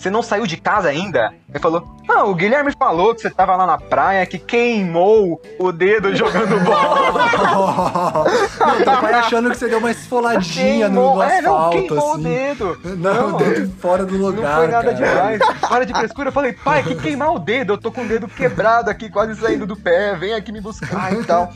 você 0.00 0.08
não 0.08 0.22
saiu 0.22 0.46
de 0.46 0.56
casa 0.56 0.88
ainda? 0.88 1.34
Ele 1.46 1.58
falou, 1.58 1.86
ah, 2.08 2.24
o 2.24 2.34
Guilherme 2.34 2.72
falou 2.72 3.14
que 3.14 3.20
você 3.20 3.28
tava 3.28 3.54
lá 3.54 3.66
na 3.66 3.76
praia, 3.76 4.24
que 4.24 4.38
queimou 4.38 5.40
o 5.58 5.70
dedo 5.70 6.16
jogando 6.16 6.58
bola. 6.64 8.24
Não, 8.58 8.76
teu 8.76 8.96
pai 8.98 9.12
achando 9.12 9.50
que 9.50 9.58
você 9.58 9.68
deu 9.68 9.78
uma 9.78 9.90
esfoladinha 9.90 10.88
no, 10.88 10.94
Queimou, 10.94 11.16
no 11.16 11.22
é, 11.22 11.42
não, 11.42 11.56
asfalto, 11.56 11.76
queimou 11.76 12.12
assim. 12.12 12.20
o 12.20 12.24
dedo. 12.24 12.80
Não, 12.96 13.34
o 13.34 13.38
dedo 13.38 13.72
fora 13.78 14.06
do 14.06 14.16
lugar, 14.16 14.42
Não 14.42 14.56
foi 14.56 14.68
nada 14.68 14.94
cara. 14.94 15.36
demais. 15.36 15.40
Para 15.68 15.84
de 15.84 15.92
frescura. 15.92 16.28
Eu 16.28 16.32
falei, 16.32 16.52
pai, 16.54 16.82
que 16.82 16.94
queimar 16.94 17.34
o 17.34 17.38
dedo. 17.38 17.74
Eu 17.74 17.78
tô 17.78 17.92
com 17.92 18.02
o 18.02 18.08
dedo 18.08 18.26
quebrado 18.26 18.88
aqui, 18.88 19.10
quase 19.10 19.38
saindo 19.38 19.66
do 19.66 19.76
pé. 19.76 20.14
Vem 20.16 20.32
aqui 20.32 20.50
me 20.50 20.60
buscar 20.60 21.12
e 21.12 21.24
tal. 21.24 21.52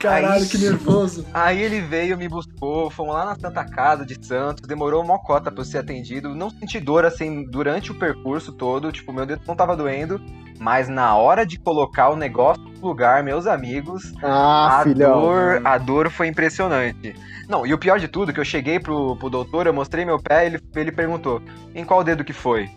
Caralho, 0.00 0.42
Aí- 0.42 0.48
que 0.48 0.56
nervoso. 0.58 1.26
Aí 1.32 1.60
ele 1.62 1.80
veio, 1.80 2.16
me 2.16 2.26
buscou, 2.28 2.90
fomos 2.90 3.14
lá 3.14 3.24
na 3.26 3.36
Santa 3.36 3.64
Casa 3.64 4.04
de 4.04 4.16
Santos, 4.26 4.66
demorou 4.66 5.04
uma 5.04 5.18
cota 5.18 5.50
pra 5.50 5.60
eu 5.60 5.64
ser 5.64 5.78
atendido. 5.78 6.34
Não 6.34 6.48
senti 6.50 6.80
dor 6.80 7.04
assim 7.04 7.44
durante 7.44 7.92
o 7.92 7.94
percurso 7.94 8.50
todo, 8.52 8.90
tipo, 8.90 9.12
meu 9.12 9.26
dedo 9.26 9.42
não 9.46 9.54
tava 9.54 9.76
doendo, 9.76 10.20
mas 10.58 10.88
na 10.88 11.14
hora 11.16 11.44
de 11.44 11.58
colocar 11.58 12.08
o 12.08 12.16
negócio 12.16 12.62
no 12.62 12.88
lugar, 12.88 13.22
meus 13.22 13.46
amigos, 13.46 14.12
Ah, 14.22 14.80
a 14.80 14.82
filhão. 14.84 15.20
dor, 15.20 15.60
a 15.64 15.76
dor 15.78 16.10
foi 16.10 16.28
impressionante. 16.28 17.14
Não, 17.48 17.66
e 17.66 17.74
o 17.74 17.78
pior 17.78 17.98
de 17.98 18.08
tudo, 18.08 18.32
que 18.32 18.40
eu 18.40 18.44
cheguei 18.44 18.78
pro, 18.80 19.16
pro 19.16 19.28
doutor, 19.28 19.66
eu 19.66 19.74
mostrei 19.74 20.04
meu 20.04 20.18
pé, 20.18 20.46
ele, 20.46 20.60
ele 20.76 20.92
perguntou, 20.92 21.42
em 21.74 21.84
qual 21.84 22.02
dedo 22.02 22.24
que 22.24 22.32
foi? 22.32 22.70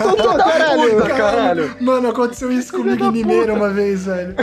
Doutor, 0.00 0.38
caralho. 0.38 0.90
Puta, 0.96 1.08
caralho. 1.14 1.76
Mano, 1.80 2.08
aconteceu 2.08 2.50
isso 2.52 2.72
comigo 2.72 3.04
em 3.04 3.10
Limeira 3.10 3.54
uma 3.54 3.70
vez, 3.70 4.06
velho. 4.06 4.34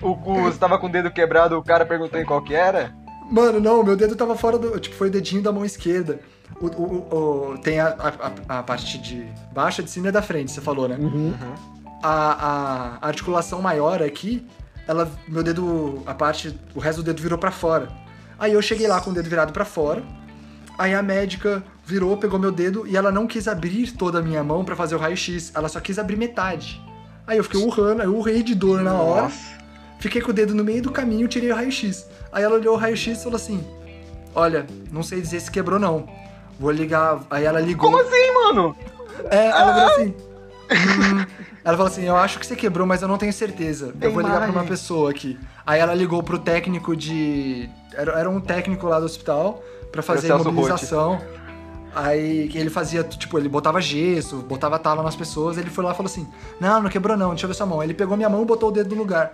O, 0.00 0.10
o, 0.10 0.42
você 0.42 0.58
tava 0.58 0.78
com 0.78 0.86
o 0.86 0.90
dedo 0.92 1.10
quebrado, 1.10 1.56
o 1.58 1.62
cara 1.62 1.84
perguntou 1.86 2.20
em 2.20 2.24
qual 2.24 2.42
que 2.42 2.54
era? 2.54 2.92
Mano, 3.30 3.60
não, 3.60 3.82
meu 3.82 3.96
dedo 3.96 4.16
tava 4.16 4.34
fora 4.36 4.58
do. 4.58 4.78
Tipo, 4.80 4.96
foi 4.96 5.08
o 5.08 5.10
dedinho 5.10 5.42
da 5.42 5.52
mão 5.52 5.64
esquerda. 5.64 6.18
O, 6.60 6.66
o- 6.66 7.52
o- 7.52 7.58
tem 7.58 7.78
a, 7.78 7.88
a- 8.48 8.58
a 8.58 8.62
parte 8.62 8.98
de 8.98 9.26
baixa 9.52 9.82
de 9.82 9.90
cima 9.90 10.08
e 10.08 10.12
da 10.12 10.22
frente, 10.22 10.50
você 10.50 10.60
falou, 10.60 10.88
né? 10.88 10.96
Uhum. 10.98 11.34
A, 12.02 12.98
a 13.02 13.06
articulação 13.06 13.60
maior 13.60 14.02
aqui, 14.02 14.46
ela, 14.86 15.10
meu 15.28 15.42
dedo, 15.42 16.02
a 16.06 16.14
parte, 16.14 16.58
o 16.74 16.78
resto 16.80 17.02
do 17.02 17.04
dedo 17.06 17.20
virou 17.22 17.38
pra 17.38 17.50
fora. 17.50 17.88
Aí 18.38 18.52
eu 18.54 18.62
cheguei 18.62 18.86
lá 18.88 19.00
com 19.00 19.10
o 19.10 19.12
dedo 19.12 19.28
virado 19.28 19.52
pra 19.52 19.64
fora. 19.64 20.02
Aí 20.78 20.94
a 20.94 21.02
médica 21.02 21.62
virou, 21.88 22.18
pegou 22.18 22.38
meu 22.38 22.52
dedo 22.52 22.86
e 22.86 22.96
ela 22.98 23.10
não 23.10 23.26
quis 23.26 23.48
abrir 23.48 23.92
toda 23.92 24.18
a 24.18 24.22
minha 24.22 24.44
mão 24.44 24.62
pra 24.62 24.76
fazer 24.76 24.94
o 24.94 24.98
raio-x. 24.98 25.50
Ela 25.54 25.68
só 25.70 25.80
quis 25.80 25.98
abrir 25.98 26.16
metade. 26.16 26.80
Aí 27.26 27.38
eu 27.38 27.44
fiquei 27.44 27.58
urrando, 27.60 28.02
eu 28.02 28.14
urrei 28.14 28.42
de 28.42 28.54
dor 28.54 28.82
na 28.82 28.92
hora. 28.92 29.22
Nossa. 29.22 29.58
Fiquei 29.98 30.20
com 30.20 30.30
o 30.30 30.34
dedo 30.34 30.54
no 30.54 30.62
meio 30.62 30.82
do 30.82 30.90
caminho 30.92 31.24
e 31.24 31.28
tirei 31.28 31.50
o 31.50 31.54
raio-x. 31.54 32.06
Aí 32.30 32.44
ela 32.44 32.56
olhou 32.56 32.74
o 32.74 32.76
raio-x 32.78 33.18
e 33.18 33.22
falou 33.22 33.36
assim: 33.36 33.66
Olha, 34.34 34.66
não 34.92 35.02
sei 35.02 35.20
dizer 35.20 35.40
se 35.40 35.50
quebrou, 35.50 35.78
não. 35.78 36.06
Vou 36.60 36.70
ligar. 36.70 37.20
Aí 37.30 37.44
ela 37.44 37.58
ligou. 37.58 37.90
Como 37.90 38.02
assim, 38.02 38.32
mano? 38.34 38.76
É, 39.30 39.46
ela 39.46 39.74
falou 39.74 39.92
assim. 39.94 40.14
"Hum." 40.70 41.26
Ela 41.64 41.76
falou 41.76 41.90
assim: 41.90 42.04
Eu 42.04 42.16
acho 42.16 42.38
que 42.38 42.46
você 42.46 42.54
quebrou, 42.54 42.86
mas 42.86 43.00
eu 43.00 43.08
não 43.08 43.16
tenho 43.18 43.32
certeza. 43.32 43.92
Tem 43.98 44.08
eu 44.08 44.12
vou 44.14 44.22
ligar 44.22 44.42
pra 44.42 44.50
uma 44.50 44.64
pessoa 44.64 45.10
aqui. 45.10 45.38
Aí 45.66 45.80
ela 45.80 45.94
ligou 45.94 46.22
pro 46.22 46.38
técnico 46.38 46.94
de. 46.94 47.68
Era, 47.94 48.12
era 48.20 48.30
um 48.30 48.40
técnico 48.40 48.86
lá 48.86 49.00
do 49.00 49.06
hospital 49.06 49.62
pra 49.90 50.02
fazer 50.02 50.28
Celso 50.28 50.48
imobilização. 50.48 51.20
Aí 51.98 52.50
ele 52.54 52.70
fazia, 52.70 53.02
tipo, 53.02 53.36
ele 53.38 53.48
botava 53.48 53.80
gesso, 53.80 54.36
botava 54.36 54.78
tala 54.78 55.02
nas 55.02 55.16
pessoas. 55.16 55.58
Ele 55.58 55.68
foi 55.68 55.82
lá 55.84 55.92
e 55.92 55.94
falou 55.96 56.06
assim: 56.10 56.26
Não, 56.60 56.80
não 56.82 56.88
quebrou 56.90 57.16
não, 57.16 57.30
deixa 57.30 57.44
eu 57.44 57.48
ver 57.48 57.54
sua 57.54 57.66
mão. 57.66 57.82
Ele 57.82 57.92
pegou 57.94 58.16
minha 58.16 58.28
mão 58.28 58.42
e 58.42 58.44
botou 58.44 58.68
o 58.68 58.72
dedo 58.72 58.94
no 58.94 59.00
lugar. 59.00 59.32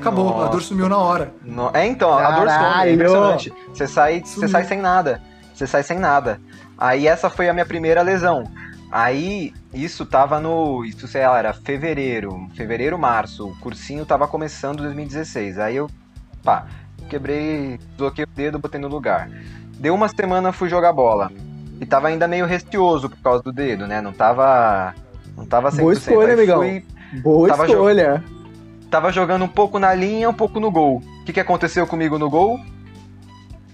Acabou, 0.00 0.28
a 0.28 0.36
Nossa. 0.38 0.50
dor 0.52 0.62
sumiu 0.62 0.88
na 0.88 0.96
hora. 0.96 1.34
No- 1.42 1.70
É, 1.74 1.84
então, 1.86 2.12
a 2.16 2.30
dor 2.30 2.48
some, 2.48 2.58
Caralho. 2.60 2.90
é 2.90 2.94
impressionante. 2.94 3.52
Você 3.68 3.86
sai, 3.88 4.20
você 4.24 4.48
sai 4.48 4.64
sem 4.64 4.80
nada. 4.80 5.20
Você 5.52 5.66
sai 5.66 5.82
sem 5.82 5.98
nada. 5.98 6.40
Aí 6.78 7.06
essa 7.06 7.28
foi 7.28 7.48
a 7.48 7.52
minha 7.52 7.66
primeira 7.66 8.00
lesão. 8.02 8.44
Aí, 8.90 9.52
isso 9.74 10.06
tava 10.06 10.40
no. 10.40 10.84
Isso, 10.84 11.06
sei 11.06 11.26
lá, 11.26 11.38
era 11.38 11.52
fevereiro. 11.52 12.48
Fevereiro, 12.56 12.98
março. 12.98 13.48
O 13.48 13.56
cursinho 13.58 14.06
tava 14.06 14.26
começando 14.26 14.78
em 14.80 14.82
2016. 14.84 15.58
Aí 15.58 15.76
eu, 15.76 15.88
pá, 16.42 16.66
quebrei, 17.08 17.78
desloquei 17.92 18.24
o 18.24 18.28
dedo, 18.34 18.58
botei 18.58 18.80
no 18.80 18.88
lugar. 18.88 19.28
Deu 19.78 19.94
uma 19.94 20.08
semana, 20.08 20.52
fui 20.52 20.68
jogar 20.68 20.92
bola. 20.92 21.30
E 21.80 21.86
tava 21.86 22.08
ainda 22.08 22.28
meio 22.28 22.44
restioso 22.46 23.08
por 23.08 23.18
causa 23.18 23.42
do 23.42 23.52
dedo, 23.52 23.86
né? 23.86 24.00
Não 24.02 24.12
tava. 24.12 24.94
Não 25.36 25.46
tava 25.46 25.70
100%. 25.70 25.80
Boa 25.80 25.92
escolha, 25.94 26.32
amigão. 26.34 26.58
fui- 26.58 26.84
Boa 27.22 27.48
Tava 27.48 27.66
escolha. 27.66 28.22
Tava 28.90 29.10
jogando 29.12 29.44
um 29.44 29.48
pouco 29.48 29.78
na 29.78 29.94
linha, 29.94 30.28
um 30.28 30.34
pouco 30.34 30.60
no 30.60 30.70
gol. 30.70 30.98
O 30.98 31.24
que, 31.24 31.32
que 31.32 31.40
aconteceu 31.40 31.86
comigo 31.86 32.18
no 32.18 32.28
gol? 32.28 32.58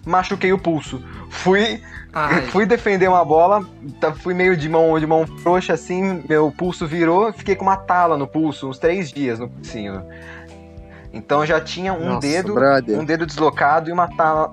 Machuquei 0.05 0.53
o 0.53 0.59
pulso. 0.59 1.03
Fui, 1.31 1.83
Ai, 2.13 2.43
fui 2.53 2.65
defender 2.65 3.09
uma 3.09 3.25
bola, 3.25 3.67
tá- 4.01 4.13
fui 4.15 4.33
meio 4.35 4.57
de 4.57 4.69
mão 4.69 4.99
de 4.99 5.07
mão 5.07 5.27
frouxa 5.27 5.73
assim, 5.73 6.23
meu 6.29 6.51
pulso 6.53 6.87
virou, 6.87 7.33
fiquei 7.33 7.57
com 7.57 7.65
uma 7.65 7.77
tala 7.77 8.17
no 8.17 8.27
pulso, 8.27 8.69
uns 8.69 8.79
três 8.79 9.11
dias 9.11 9.39
no 9.39 9.49
pulsinho. 9.49 10.05
Então 11.13 11.45
já 11.45 11.61
tinha 11.61 11.93
um 11.93 12.07
Nossa, 12.11 12.21
dedo, 12.21 12.55
brother. 12.55 12.99
um 13.01 13.05
dedo 13.05 13.27
deslocado 13.27 13.91
e 13.91 13.93
uma 13.93 14.07
tala, 14.09 14.53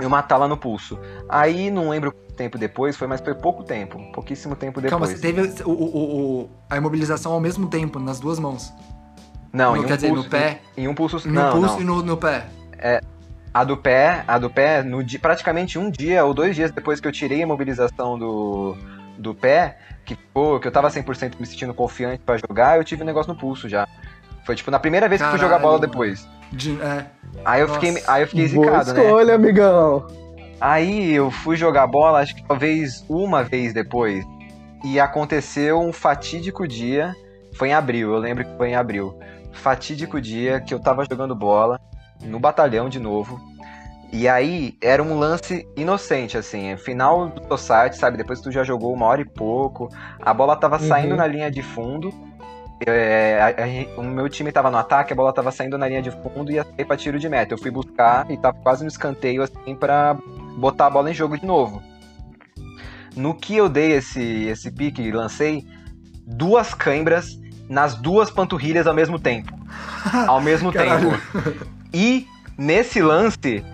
e 0.00 0.06
uma 0.06 0.22
tala 0.22 0.46
no 0.46 0.56
pulso. 0.56 0.98
Aí 1.28 1.70
não 1.70 1.90
lembro 1.90 2.14
tempo 2.40 2.56
depois, 2.56 2.96
foi, 2.96 3.06
mas 3.06 3.20
foi 3.20 3.34
pouco 3.34 3.62
tempo, 3.62 3.98
pouquíssimo 4.14 4.56
tempo 4.56 4.80
depois. 4.80 4.90
calma, 4.90 5.06
você 5.06 5.18
teve 5.20 5.62
o, 5.64 5.70
o- 5.70 6.40
o- 6.44 6.50
a 6.70 6.76
imobilização 6.78 7.32
ao 7.32 7.40
mesmo 7.40 7.68
tempo, 7.68 7.98
nas 7.98 8.18
duas 8.18 8.38
mãos. 8.38 8.72
Não, 9.52 9.72
No- 9.72 9.76
em 9.76 9.84
um 9.84 9.86
quer 9.86 9.96
dizer, 9.96 10.08
pulso, 10.08 10.22
no 10.24 10.30
pé? 10.30 10.60
Em, 10.74 10.84
em 10.84 10.88
um 10.88 10.94
pulso, 10.94 11.28
No 11.28 11.34
não, 11.34 11.52
pulso 11.52 11.74
não. 11.74 11.80
e 11.80 11.84
no, 11.84 12.02
no 12.02 12.16
pé. 12.16 12.46
A 13.52 13.62
do 13.62 13.76
pé, 13.76 14.24
a 14.26 14.38
do 14.38 14.48
pé, 14.48 14.82
no 14.82 15.04
praticamente 15.20 15.78
um 15.78 15.90
dia 15.90 16.24
ou 16.24 16.32
dois 16.32 16.56
dias 16.56 16.70
depois 16.70 16.98
que 16.98 17.06
eu 17.08 17.12
tirei 17.12 17.40
a 17.40 17.42
imobilização 17.42 18.18
do, 18.18 18.74
do 19.18 19.34
pé, 19.34 19.76
que, 20.06 20.14
pô, 20.16 20.58
que 20.58 20.66
eu 20.66 20.72
tava 20.72 20.88
100% 20.88 21.32
me 21.38 21.44
sentindo 21.44 21.74
confiante 21.74 22.22
pra 22.24 22.38
jogar, 22.38 22.78
eu 22.78 22.84
tive 22.84 23.02
um 23.02 23.06
negócio 23.06 23.30
no 23.34 23.38
pulso 23.38 23.68
já. 23.68 23.86
Foi 24.46 24.54
tipo 24.54 24.70
na 24.70 24.78
primeira 24.78 25.08
vez 25.10 25.20
que 25.20 25.28
fui 25.28 25.38
jogar 25.38 25.58
Caralho, 25.58 25.68
bola 25.68 25.78
depois. 25.80 26.26
De- 26.50 26.80
é. 26.80 27.04
Aí 27.44 27.60
eu 27.60 27.68
Nossa. 27.68 27.80
fiquei, 27.80 28.02
aí 28.06 28.22
eu 28.22 28.26
fiquei 28.28 28.48
Boa 28.48 28.64
zicado, 28.66 28.92
né? 28.94 29.04
escolha, 29.04 29.34
amigão. 29.34 30.06
Aí 30.60 31.12
eu 31.14 31.30
fui 31.30 31.56
jogar 31.56 31.86
bola, 31.86 32.20
acho 32.20 32.34
que 32.36 32.42
talvez 32.42 33.04
uma 33.08 33.42
vez 33.42 33.72
depois. 33.72 34.24
E 34.84 34.98
aconteceu 35.00 35.80
um 35.80 35.92
fatídico 35.92 36.66
dia. 36.68 37.14
Foi 37.54 37.68
em 37.68 37.74
abril, 37.74 38.12
eu 38.12 38.18
lembro 38.18 38.44
que 38.44 38.56
foi 38.56 38.70
em 38.70 38.74
abril. 38.76 39.18
Fatídico 39.52 40.20
dia 40.20 40.60
que 40.60 40.72
eu 40.72 40.78
tava 40.80 41.04
jogando 41.04 41.34
bola 41.34 41.80
no 42.22 42.38
batalhão 42.38 42.88
de 42.88 42.98
novo. 43.00 43.40
E 44.12 44.28
aí 44.28 44.74
era 44.82 45.02
um 45.02 45.18
lance 45.18 45.66
inocente, 45.76 46.36
assim, 46.36 46.68
é 46.72 46.76
final 46.76 47.28
do 47.28 47.40
Tossart, 47.42 47.94
sabe? 47.94 48.16
Depois 48.16 48.40
que 48.40 48.44
tu 48.44 48.50
já 48.52 48.64
jogou 48.64 48.92
uma 48.92 49.06
hora 49.06 49.20
e 49.20 49.24
pouco, 49.24 49.88
a 50.20 50.34
bola 50.34 50.56
tava 50.56 50.76
Uhum. 50.80 50.88
saindo 50.88 51.16
na 51.16 51.26
linha 51.26 51.50
de 51.50 51.62
fundo. 51.62 52.12
é, 52.86 53.38
a- 53.38 53.48
a- 53.48 54.00
o 54.00 54.02
meu 54.02 54.26
time 54.26 54.50
tava 54.50 54.70
no 54.70 54.78
ataque, 54.78 55.12
a 55.12 55.16
bola 55.16 55.34
tava 55.34 55.50
saindo 55.52 55.76
na 55.76 55.86
linha 55.86 56.00
de 56.00 56.10
fundo 56.10 56.50
e 56.50 56.54
ia 56.54 56.64
sair 56.64 56.86
pra 56.86 56.96
tiro 56.96 57.18
de 57.18 57.28
meta. 57.28 57.52
Eu 57.52 57.58
fui 57.58 57.70
buscar 57.70 58.24
e 58.30 58.38
tava 58.38 58.56
quase 58.62 58.82
no 58.82 58.88
escanteio, 58.88 59.42
assim, 59.42 59.74
pra 59.74 60.16
botar 60.56 60.86
a 60.86 60.90
bola 60.90 61.10
em 61.10 61.14
jogo 61.14 61.38
de 61.38 61.46
novo. 61.46 61.82
No 63.16 63.34
que 63.34 63.56
eu 63.56 63.68
dei 63.68 63.92
esse, 63.92 64.22
esse 64.44 64.70
pique 64.70 65.02
e 65.02 65.10
lancei, 65.10 65.66
duas 66.26 66.74
cãibras 66.74 67.38
nas 67.68 67.94
duas 67.94 68.30
panturrilhas 68.30 68.86
ao 68.86 68.94
mesmo 68.94 69.18
tempo. 69.18 69.58
Ao 70.26 70.40
mesmo 70.40 70.72
tempo. 70.72 71.12
E 71.92 72.26
nesse 72.58 73.00
lance, 73.00 73.64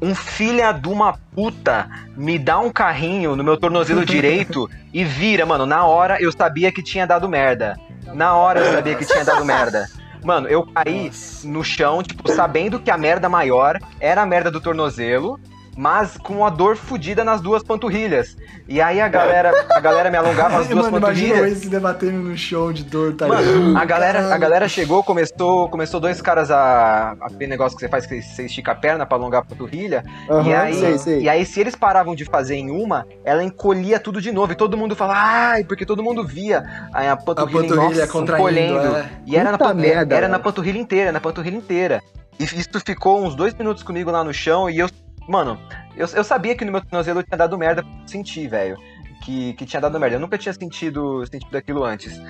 um 0.00 0.14
filha 0.14 0.70
de 0.72 0.88
uma 0.88 1.14
puta 1.34 1.88
me 2.16 2.38
dá 2.38 2.58
um 2.58 2.70
carrinho 2.70 3.34
no 3.34 3.42
meu 3.42 3.56
tornozelo 3.56 4.04
direito 4.06 4.68
e 4.92 5.04
vira, 5.04 5.44
mano. 5.46 5.66
Na 5.66 5.84
hora 5.84 6.20
eu 6.20 6.30
sabia 6.30 6.70
que 6.70 6.82
tinha 6.82 7.06
dado 7.06 7.28
merda. 7.28 7.76
Na 8.14 8.34
hora 8.34 8.60
eu 8.60 8.72
sabia 8.72 8.94
que 8.94 9.04
tinha 9.04 9.24
dado 9.24 9.44
merda. 9.44 9.88
Mano, 10.22 10.48
eu 10.48 10.66
caí 10.66 11.06
Nossa. 11.06 11.48
no 11.48 11.64
chão, 11.64 12.02
tipo, 12.02 12.30
sabendo 12.30 12.78
que 12.78 12.90
a 12.90 12.96
merda 12.96 13.28
maior 13.28 13.78
era 14.00 14.22
a 14.22 14.26
merda 14.26 14.50
do 14.50 14.60
tornozelo, 14.60 15.38
mas 15.76 16.16
com 16.16 16.44
a 16.44 16.50
dor 16.50 16.76
fodida 16.76 17.24
nas 17.24 17.40
duas 17.40 17.62
panturrilhas. 17.62 18.36
E 18.68 18.80
aí 18.80 19.00
a 19.00 19.08
galera, 19.08 19.52
a 19.70 19.80
galera 19.80 20.10
me 20.10 20.16
alongava 20.16 20.58
as 20.58 20.68
duas 20.68 20.86
Mano, 20.86 20.98
imagina 20.98 21.26
o 21.26 21.30
panturrilhas. 21.36 21.58
Ace 21.58 21.68
debatendo 21.68 22.18
no 22.18 22.36
show 22.36 22.72
de 22.72 22.84
dor, 22.84 23.14
tá 23.14 23.26
Mano, 23.26 23.76
a 23.76 23.84
galera, 23.84 24.34
a 24.34 24.38
galera 24.38 24.68
chegou, 24.68 25.02
começou, 25.02 25.68
começou 25.68 26.00
dois 26.00 26.20
caras 26.20 26.50
a. 26.50 27.16
aquele 27.20 27.48
negócio 27.48 27.76
que 27.76 27.84
você 27.84 27.88
faz 27.88 28.06
que 28.06 28.22
você 28.22 28.44
estica 28.46 28.72
a 28.72 28.74
perna 28.74 29.04
pra 29.04 29.16
alongar 29.18 29.42
a 29.42 29.44
panturrilha. 29.44 30.04
Aham, 30.30 30.48
e, 30.48 30.54
aí, 30.54 30.74
sei, 30.74 30.98
sei. 30.98 31.20
e 31.22 31.28
aí, 31.28 31.44
se 31.44 31.60
eles 31.60 31.74
paravam 31.74 32.14
de 32.14 32.24
fazer 32.24 32.56
em 32.56 32.70
uma, 32.70 33.06
ela 33.24 33.42
encolhia 33.42 33.98
tudo 33.98 34.20
de 34.20 34.32
novo. 34.32 34.52
E 34.52 34.56
todo 34.56 34.76
mundo 34.76 34.94
falava, 34.96 35.20
ai, 35.20 35.64
porque 35.64 35.84
todo 35.84 36.02
mundo 36.02 36.24
via 36.24 36.64
aí 36.92 37.08
a 37.08 37.12
A 37.12 37.16
panturrilha, 37.16 37.60
panturrilha 37.60 38.00
nossa, 38.00 38.12
contraindo, 38.12 38.96
é. 38.96 39.10
E 39.26 39.36
era, 39.36 39.50
na, 39.50 39.58
Puta 39.58 39.74
merda, 39.74 40.14
era 40.14 40.28
na 40.28 40.34
velho. 40.36 40.44
panturrilha 40.44 40.78
inteira, 40.78 41.12
na 41.12 41.20
panturrilha 41.20 41.56
inteira. 41.56 42.02
E 42.38 42.44
isso 42.44 42.80
ficou 42.84 43.24
uns 43.24 43.34
dois 43.34 43.54
minutos 43.54 43.82
comigo 43.82 44.10
lá 44.10 44.24
no 44.24 44.32
chão 44.32 44.68
e 44.68 44.78
eu. 44.78 44.88
Mano, 45.28 45.58
eu, 45.96 46.06
eu 46.14 46.24
sabia 46.24 46.54
que 46.54 46.64
no 46.64 46.72
meu 46.72 46.80
tornozelo 46.80 47.22
tinha 47.22 47.38
dado 47.38 47.56
merda 47.56 47.82
pra 47.82 47.92
sentir, 48.06 48.48
velho. 48.48 48.76
Que, 49.24 49.54
que 49.54 49.64
tinha 49.64 49.80
dado 49.80 49.98
merda. 49.98 50.16
Eu 50.16 50.20
nunca 50.20 50.36
tinha 50.36 50.52
sentido, 50.52 51.24
sentido 51.26 51.56
aquilo 51.56 51.82
antes. 51.82 52.20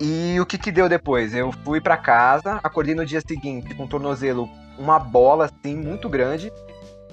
E 0.00 0.40
o 0.40 0.46
que 0.46 0.56
que 0.56 0.72
deu 0.72 0.88
depois? 0.88 1.34
Eu 1.34 1.52
fui 1.52 1.80
pra 1.80 1.96
casa, 1.96 2.58
acordei 2.62 2.94
no 2.94 3.04
dia 3.04 3.20
seguinte 3.20 3.74
com 3.74 3.84
o 3.84 3.88
tornozelo 3.88 4.48
uma 4.78 4.98
bola 4.98 5.44
assim, 5.44 5.76
muito 5.76 6.08
grande. 6.08 6.50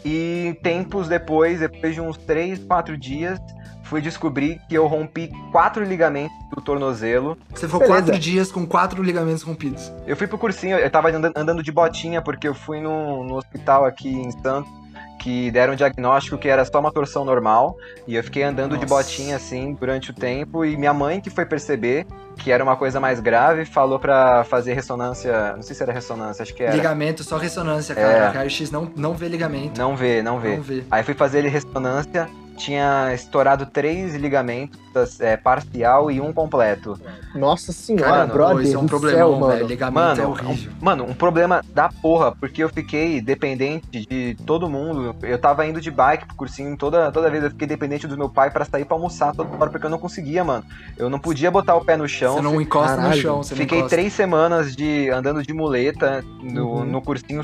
E 0.06 0.58
tempos 0.64 1.10
depois, 1.10 1.60
depois 1.60 1.94
de 1.94 2.00
uns 2.00 2.16
3, 2.16 2.64
4 2.64 2.98
dias, 2.98 3.38
fui 3.84 4.00
descobrir 4.00 4.62
que 4.70 4.76
eu 4.76 4.88
rompi 4.88 5.30
quatro 5.52 5.84
ligamentos 5.84 6.38
do 6.56 6.62
tornozelo. 6.62 7.38
Você 7.50 7.66
ficou 7.66 7.82
Beleza. 7.82 8.04
quatro 8.04 8.20
dias 8.20 8.52
com 8.52 8.66
quatro 8.66 9.04
ligamentos 9.04 9.44
rompidos. 9.44 9.92
Eu 10.06 10.16
fui 10.16 10.28
pro 10.28 10.38
cursinho, 10.38 10.78
eu 10.78 10.90
tava 10.90 11.10
andando, 11.10 11.36
andando 11.36 11.62
de 11.62 11.72
botinha 11.74 12.22
porque 12.22 12.48
eu 12.48 12.54
fui 12.54 12.80
no, 12.80 13.24
no 13.26 13.36
hospital 13.36 13.84
aqui 13.84 14.10
em 14.10 14.32
Santos 14.32 14.72
que 15.20 15.50
deram 15.52 15.74
um 15.74 15.76
diagnóstico 15.76 16.38
que 16.38 16.48
era 16.48 16.64
só 16.64 16.80
uma 16.80 16.92
torção 16.92 17.26
normal 17.26 17.76
e 18.08 18.16
eu 18.16 18.24
fiquei 18.24 18.44
andando 18.44 18.78
de 18.78 18.86
Nossa. 18.86 19.04
botinha 19.04 19.36
assim 19.36 19.74
durante 19.80 20.12
o 20.12 20.14
tempo 20.14 20.64
e 20.64 20.78
minha 20.78 20.94
mãe 20.94 21.20
que 21.20 21.30
foi 21.30 21.46
perceber 21.46 22.06
que 22.38 22.52
era 22.52 22.64
uma 22.64 22.76
coisa 22.76 23.00
mais 23.00 23.20
grave 23.20 23.66
falou 23.66 23.98
pra 24.00 24.44
fazer 24.44 24.74
ressonância, 24.74 25.54
não 25.56 25.64
sei 25.64 25.76
se 25.76 25.82
era 25.84 25.92
ressonância, 25.92 26.44
acho 26.44 26.54
que 26.54 26.62
era. 26.64 26.76
Ligamento, 26.76 27.24
só 27.24 27.38
ressonância, 27.38 27.94
É. 27.94 27.96
cara. 27.96 28.30
Raio-X 28.30 28.70
não, 28.70 28.92
não 28.96 29.14
vê 29.16 29.28
ligamento. 29.28 29.80
Não 29.80 29.96
vê, 29.96 30.22
não 30.22 30.40
vê. 30.40 30.56
Não 30.58 30.62
vê. 30.64 30.84
Aí 30.92 31.02
fui 31.04 31.16
fazer 31.16 31.40
ele 31.40 31.50
ressonância, 31.50 32.30
tinha 32.56 33.12
estourado 33.14 33.66
três 33.66 34.16
ligamentos, 34.16 34.80
é, 35.20 35.38
parcial 35.38 36.10
e 36.12 36.20
um 36.22 36.32
completo. 36.34 37.00
Nossa 37.36 37.72
senhora, 37.72 38.12
Cara, 38.12 38.26
brother. 38.28 38.64
Isso 38.66 38.76
é 38.76 38.80
um 38.80 38.84
do 38.86 38.90
problemão, 38.90 39.18
céu, 39.32 39.40
mano. 39.40 39.54
velho. 39.54 39.68
Ligamento 39.68 39.94
Mano, 40.00 40.22
é 40.22 40.26
um- 40.28 40.30
horrível. 40.32 40.72
mano, 40.82 41.04
um 41.06 41.14
problema 41.14 41.62
da 41.74 41.90
porra, 41.90 42.32
porque 42.32 42.64
eu 42.64 42.70
fiquei 42.70 43.22
dependente 43.22 44.06
de 44.08 44.36
todo 44.46 44.70
mundo. 44.70 45.16
Eu 45.22 45.38
tava 45.40 45.66
indo 45.66 45.80
de 45.82 45.92
bike 45.92 46.26
pro 46.26 46.36
cursinho, 46.36 46.76
toda, 46.78 47.12
toda 47.12 47.30
vez 47.30 47.44
eu 47.44 47.50
fiquei 47.52 47.68
dependente 47.68 48.08
do 48.08 48.18
meu 48.18 48.30
pai 48.30 48.50
pra 48.50 48.66
sair 48.66 48.86
pra 48.86 48.96
almoçar 48.96 49.34
toda 49.36 49.50
hora, 49.56 49.70
porque 49.70 49.86
eu 49.86 49.90
não 49.90 50.00
conseguia, 50.00 50.44
mano. 50.44 50.64
Eu 50.98 51.10
não 51.10 51.20
podia 51.20 51.52
botar 51.52 51.76
o 51.76 51.84
pé 51.86 51.96
no 51.98 52.08
chão. 52.08 52.36
Você 52.36 52.42
não 52.42 52.60
encosta 52.62 52.96
no 52.96 53.02
Caralho. 53.04 53.22
chão, 53.22 53.44
você 53.44 53.56
Fiquei 53.56 53.84
três 53.84 54.14
semanas 54.14 54.76
de 54.76 55.10
andando 55.10 55.44
de 55.44 55.54
muleta 55.54 56.24
no, 56.42 56.68
Uhum. 56.78 56.86
no 56.86 57.02
cursinho, 57.02 57.42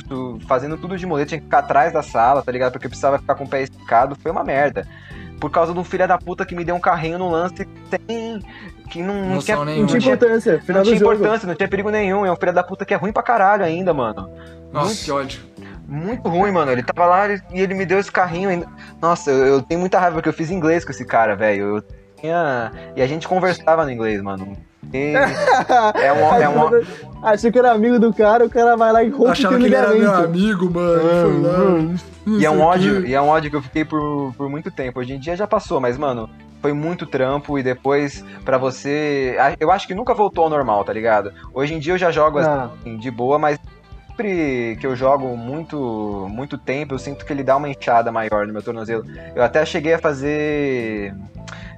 fazendo 0.47 0.78
tudo 0.78 0.97
de 0.97 1.06
muleta, 1.06 1.30
tinha 1.30 1.39
que 1.39 1.45
ficar 1.45 1.60
atrás 1.60 1.93
da 1.93 2.01
sala, 2.01 2.41
tá 2.41 2.51
ligado? 2.51 2.72
Porque 2.72 2.86
eu 2.86 2.89
precisava 2.89 3.18
ficar 3.20 3.36
com 3.36 3.43
o 3.43 3.47
pé 3.47 3.62
esticado, 3.64 4.16
foi 4.16 4.32
uma 4.32 4.43
merda. 4.43 4.88
Por 5.43 5.51
causa 5.51 5.73
de 5.73 5.79
um 5.79 5.83
filho 5.83 6.07
da 6.07 6.17
puta 6.17 6.45
que 6.45 6.55
me 6.55 6.63
deu 6.63 6.73
um 6.73 6.79
carrinho 6.79 7.17
no 7.17 7.29
lance 7.29 7.67
sem. 7.89 8.39
que 8.89 9.03
não, 9.03 9.25
não 9.25 9.39
tinha. 9.39 9.57
Não 9.57 9.85
tinha 9.85 9.97
importância. 9.99 10.61
Final 10.61 10.77
não 10.77 10.83
tinha 10.83 10.95
do 10.95 10.99
jogo. 10.99 11.13
importância, 11.15 11.45
não 11.45 11.53
tinha 11.53 11.67
perigo 11.67 11.89
nenhum. 11.89 12.25
É 12.25 12.31
um 12.31 12.35
filho 12.37 12.53
da 12.53 12.63
puta 12.63 12.85
que 12.85 12.93
é 12.93 12.95
ruim 12.97 13.11
pra 13.11 13.21
caralho 13.21 13.65
ainda, 13.65 13.93
mano. 13.93 14.29
Nossa, 14.71 14.85
Muito- 14.87 15.03
que 15.03 15.11
ódio. 15.11 15.41
Muito 15.85 16.29
ruim, 16.29 16.49
mano. 16.53 16.71
Ele 16.71 16.81
tava 16.81 17.05
lá 17.05 17.27
e 17.27 17.41
ele 17.59 17.73
me 17.73 17.85
deu 17.85 17.99
esse 17.99 18.09
carrinho 18.09 18.47
ainda. 18.47 18.65
Nossa, 19.01 19.31
eu, 19.31 19.45
eu 19.45 19.61
tenho 19.61 19.81
muita 19.81 19.99
raiva 19.99 20.13
porque 20.15 20.29
eu 20.29 20.33
fiz 20.33 20.49
inglês 20.49 20.85
com 20.85 20.91
esse 20.91 21.03
cara, 21.03 21.35
velho. 21.35 21.75
Eu 21.75 21.83
tinha. 22.15 22.71
E 22.95 23.01
a 23.01 23.05
gente 23.05 23.27
conversava 23.27 23.83
no 23.83 23.91
inglês, 23.91 24.21
mano. 24.21 24.55
E 24.93 25.13
é 26.01 26.13
um. 26.13 26.41
É 26.41 26.49
um 26.49 26.83
Achei 27.23 27.51
que 27.51 27.57
era 27.57 27.71
amigo 27.71 27.97
do 27.99 28.13
cara, 28.13 28.45
o 28.45 28.49
cara 28.49 28.75
vai 28.75 28.91
lá 28.91 29.03
e 29.03 29.09
rompe 29.09 29.31
Achava 29.31 29.57
que 29.57 29.65
ele 29.65 29.75
era 29.75 29.93
meu 29.93 30.13
amigo, 30.13 30.69
mano. 30.69 30.99
Foi 30.99 31.41
lá. 31.41 31.57
Não 32.25 32.39
e 32.39 32.45
é 32.45 32.49
um 32.49 32.61
ódio, 32.61 33.05
e 33.05 33.13
é 33.13 33.21
um 33.21 33.27
ódio 33.27 33.49
que 33.49 33.55
eu 33.55 33.61
fiquei 33.61 33.83
por, 33.83 34.33
por 34.37 34.49
muito 34.49 34.71
tempo. 34.71 34.99
Hoje 34.99 35.13
em 35.13 35.19
dia 35.19 35.35
já 35.35 35.45
passou, 35.45 35.81
mas, 35.81 35.97
mano, 35.97 36.29
foi 36.61 36.71
muito 36.71 37.05
trampo 37.05 37.59
e 37.59 37.63
depois 37.63 38.23
pra 38.45 38.57
você. 38.57 39.35
Eu 39.59 39.71
acho 39.71 39.87
que 39.87 39.93
nunca 39.93 40.13
voltou 40.13 40.45
ao 40.45 40.49
normal, 40.49 40.83
tá 40.83 40.93
ligado? 40.93 41.33
Hoje 41.53 41.73
em 41.73 41.79
dia 41.79 41.93
eu 41.93 41.97
já 41.97 42.11
jogo 42.11 42.39
Ah, 42.39 42.71
assim, 42.79 42.97
de 42.97 43.11
boa, 43.11 43.37
mas 43.37 43.59
sempre 44.07 44.77
que 44.79 44.87
eu 44.87 44.95
jogo 44.95 45.35
muito, 45.35 46.27
muito 46.29 46.57
tempo, 46.57 46.93
eu 46.93 46.99
sinto 46.99 47.25
que 47.25 47.33
ele 47.33 47.43
dá 47.43 47.57
uma 47.57 47.67
inchada 47.67 48.11
maior 48.11 48.47
no 48.47 48.53
meu 48.53 48.61
tornozelo. 48.61 49.03
Eu 49.35 49.43
até 49.43 49.65
cheguei 49.65 49.95
a 49.95 49.99
fazer 49.99 51.13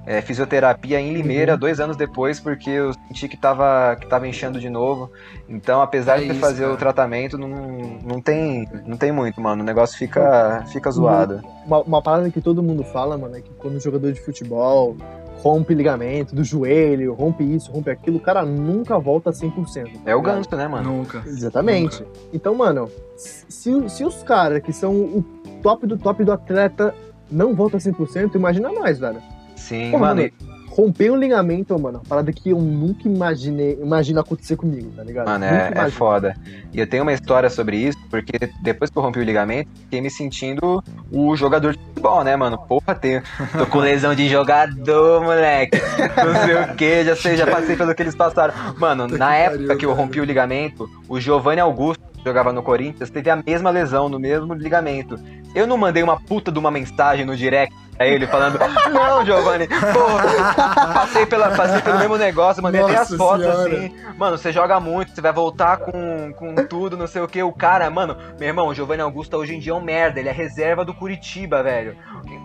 é, 0.06 0.22
fisioterapia 0.22 1.00
em 1.00 1.12
Limeira 1.12 1.54
Uhum. 1.54 1.58
dois 1.58 1.80
anos 1.80 1.96
depois, 1.96 2.38
porque 2.38 2.70
eu 2.70 2.92
senti 3.08 3.28
que 3.28 3.36
tava, 3.36 3.96
que 4.00 4.06
tava 4.06 4.26
inchando 4.28 4.60
de 4.60 4.70
novo. 4.70 5.10
Então, 5.48 5.80
apesar 5.82 6.18
É 6.18 6.24
de 6.24 6.30
isso, 6.30 6.40
fazer 6.40 6.64
o 6.64 6.68
cara. 6.68 6.78
tratamento, 6.78 7.36
não, 7.36 7.48
não, 7.48 8.20
tem, 8.20 8.68
não 8.86 8.96
tem 8.96 9.10
muito, 9.10 9.40
mano. 9.40 9.62
O 9.62 9.66
negócio 9.66 9.98
fica, 9.98 10.64
fica 10.72 10.90
zoado. 10.90 11.42
uma, 11.66 11.80
uma 11.82 12.00
parada 12.02 12.30
que 12.30 12.40
todo 12.40 12.62
mundo 12.62 12.84
fala, 12.84 13.18
mano, 13.18 13.36
é 13.36 13.40
que 13.40 13.50
quando 13.58 13.76
o 13.76 13.80
jogador 13.80 14.12
de 14.12 14.20
futebol 14.20 14.96
rompe 15.42 15.74
ligamento 15.74 16.34
do 16.34 16.42
joelho, 16.42 17.12
rompe 17.12 17.44
isso, 17.44 17.70
rompe 17.70 17.90
aquilo, 17.90 18.16
o 18.16 18.20
cara 18.20 18.44
nunca 18.44 18.98
volta 18.98 19.30
100%. 19.30 19.92
tá 19.92 20.10
É 20.10 20.14
o 20.14 20.22
ganso, 20.22 20.54
né, 20.56 20.66
mano? 20.66 20.98
Nunca. 20.98 21.22
Exatamente. 21.26 22.04
Então, 22.32 22.54
mano, 22.54 22.88
se, 23.16 23.88
se 23.88 24.04
os 24.04 24.22
caras 24.22 24.62
que 24.62 24.72
são 24.72 24.92
o 24.94 25.24
top 25.62 25.86
do 25.86 25.98
top 25.98 26.24
do 26.24 26.32
atleta 26.32 26.94
não 27.30 27.54
voltam 27.54 27.78
100%, 27.78 28.34
imagina 28.36 28.70
nós, 28.72 28.98
velho. 28.98 29.20
Sim, 29.66 29.90
Porra, 29.90 30.14
mano. 30.14 30.22
mano, 30.22 30.56
romper 30.76 31.10
um 31.10 31.16
ligamento, 31.16 31.76
mano, 31.78 31.98
uma 31.98 32.04
parada 32.04 32.30
que 32.30 32.50
eu 32.50 32.58
nunca 32.60 33.08
imaginei, 33.08 33.78
imagina 33.80 34.20
acontecer 34.20 34.56
comigo, 34.56 34.92
tá 34.94 35.02
ligado? 35.02 35.26
Mano, 35.26 35.44
é, 35.44 35.72
é 35.74 35.90
foda. 35.90 36.36
E 36.72 36.78
eu 36.78 36.86
tenho 36.86 37.02
uma 37.02 37.14
história 37.14 37.48
sobre 37.48 37.78
isso, 37.78 37.98
porque 38.10 38.32
depois 38.62 38.90
que 38.90 38.96
eu 38.98 39.02
rompi 39.02 39.18
o 39.18 39.22
ligamento, 39.22 39.70
fiquei 39.80 40.00
me 40.02 40.10
sentindo 40.10 40.84
o 41.10 41.34
jogador 41.34 41.72
de 41.72 41.82
futebol, 41.82 42.22
né, 42.22 42.36
mano? 42.36 42.58
Porra, 42.58 42.94
tenho, 42.94 43.22
tô 43.56 43.66
com 43.66 43.78
lesão 43.78 44.14
de 44.14 44.28
jogador, 44.28 45.22
moleque. 45.22 45.78
Não 45.78 46.44
sei 46.44 46.54
o 46.54 46.76
que, 46.76 47.04
já 47.04 47.16
sei, 47.16 47.36
já 47.36 47.46
passei 47.46 47.74
pelo 47.74 47.94
que 47.94 48.02
eles 48.02 48.14
passaram. 48.14 48.54
Mano, 48.78 49.08
na 49.08 49.30
que 49.30 49.36
época 49.36 49.76
que 49.76 49.86
eu 49.86 49.94
rompi 49.94 50.20
o 50.20 50.24
ligamento, 50.24 50.88
o 51.08 51.18
Giovanni 51.18 51.60
Augusto, 51.60 52.04
que 52.18 52.22
jogava 52.22 52.52
no 52.52 52.62
Corinthians, 52.62 53.08
teve 53.08 53.30
a 53.30 53.36
mesma 53.36 53.70
lesão, 53.70 54.10
no 54.10 54.20
mesmo 54.20 54.52
ligamento. 54.52 55.18
Eu 55.54 55.66
não 55.66 55.78
mandei 55.78 56.02
uma 56.02 56.20
puta 56.20 56.52
de 56.52 56.58
uma 56.58 56.70
mensagem 56.70 57.24
no 57.24 57.34
direct 57.34 57.74
pra 57.96 58.06
ele 58.06 58.26
falando, 58.26 58.58
não, 58.92 59.24
Giovanni, 59.24 59.66
porra, 59.68 60.94
passei, 60.94 61.26
pela, 61.26 61.50
passei 61.56 61.80
pelo 61.80 61.98
mesmo 61.98 62.16
negócio, 62.16 62.62
mandei 62.62 62.82
até 62.82 62.96
as 62.96 63.14
fotos 63.14 63.46
Senhora. 63.46 63.76
assim. 63.76 63.96
Mano, 64.16 64.38
você 64.38 64.52
joga 64.52 64.78
muito, 64.78 65.12
você 65.14 65.20
vai 65.20 65.32
voltar 65.32 65.78
com, 65.78 66.32
com 66.32 66.54
tudo, 66.66 66.96
não 66.96 67.06
sei 67.06 67.22
o 67.22 67.28
que. 67.28 67.42
O 67.42 67.52
cara, 67.52 67.88
mano, 67.90 68.16
meu 68.38 68.48
irmão, 68.48 68.68
o 68.68 68.74
Giovanni 68.74 69.02
Augusto 69.02 69.36
hoje 69.36 69.54
em 69.54 69.58
dia 69.58 69.72
é 69.72 69.74
um 69.74 69.80
merda, 69.80 70.20
ele 70.20 70.28
é 70.28 70.32
reserva 70.32 70.84
do 70.84 70.94
Curitiba, 70.94 71.62
velho. 71.62 71.96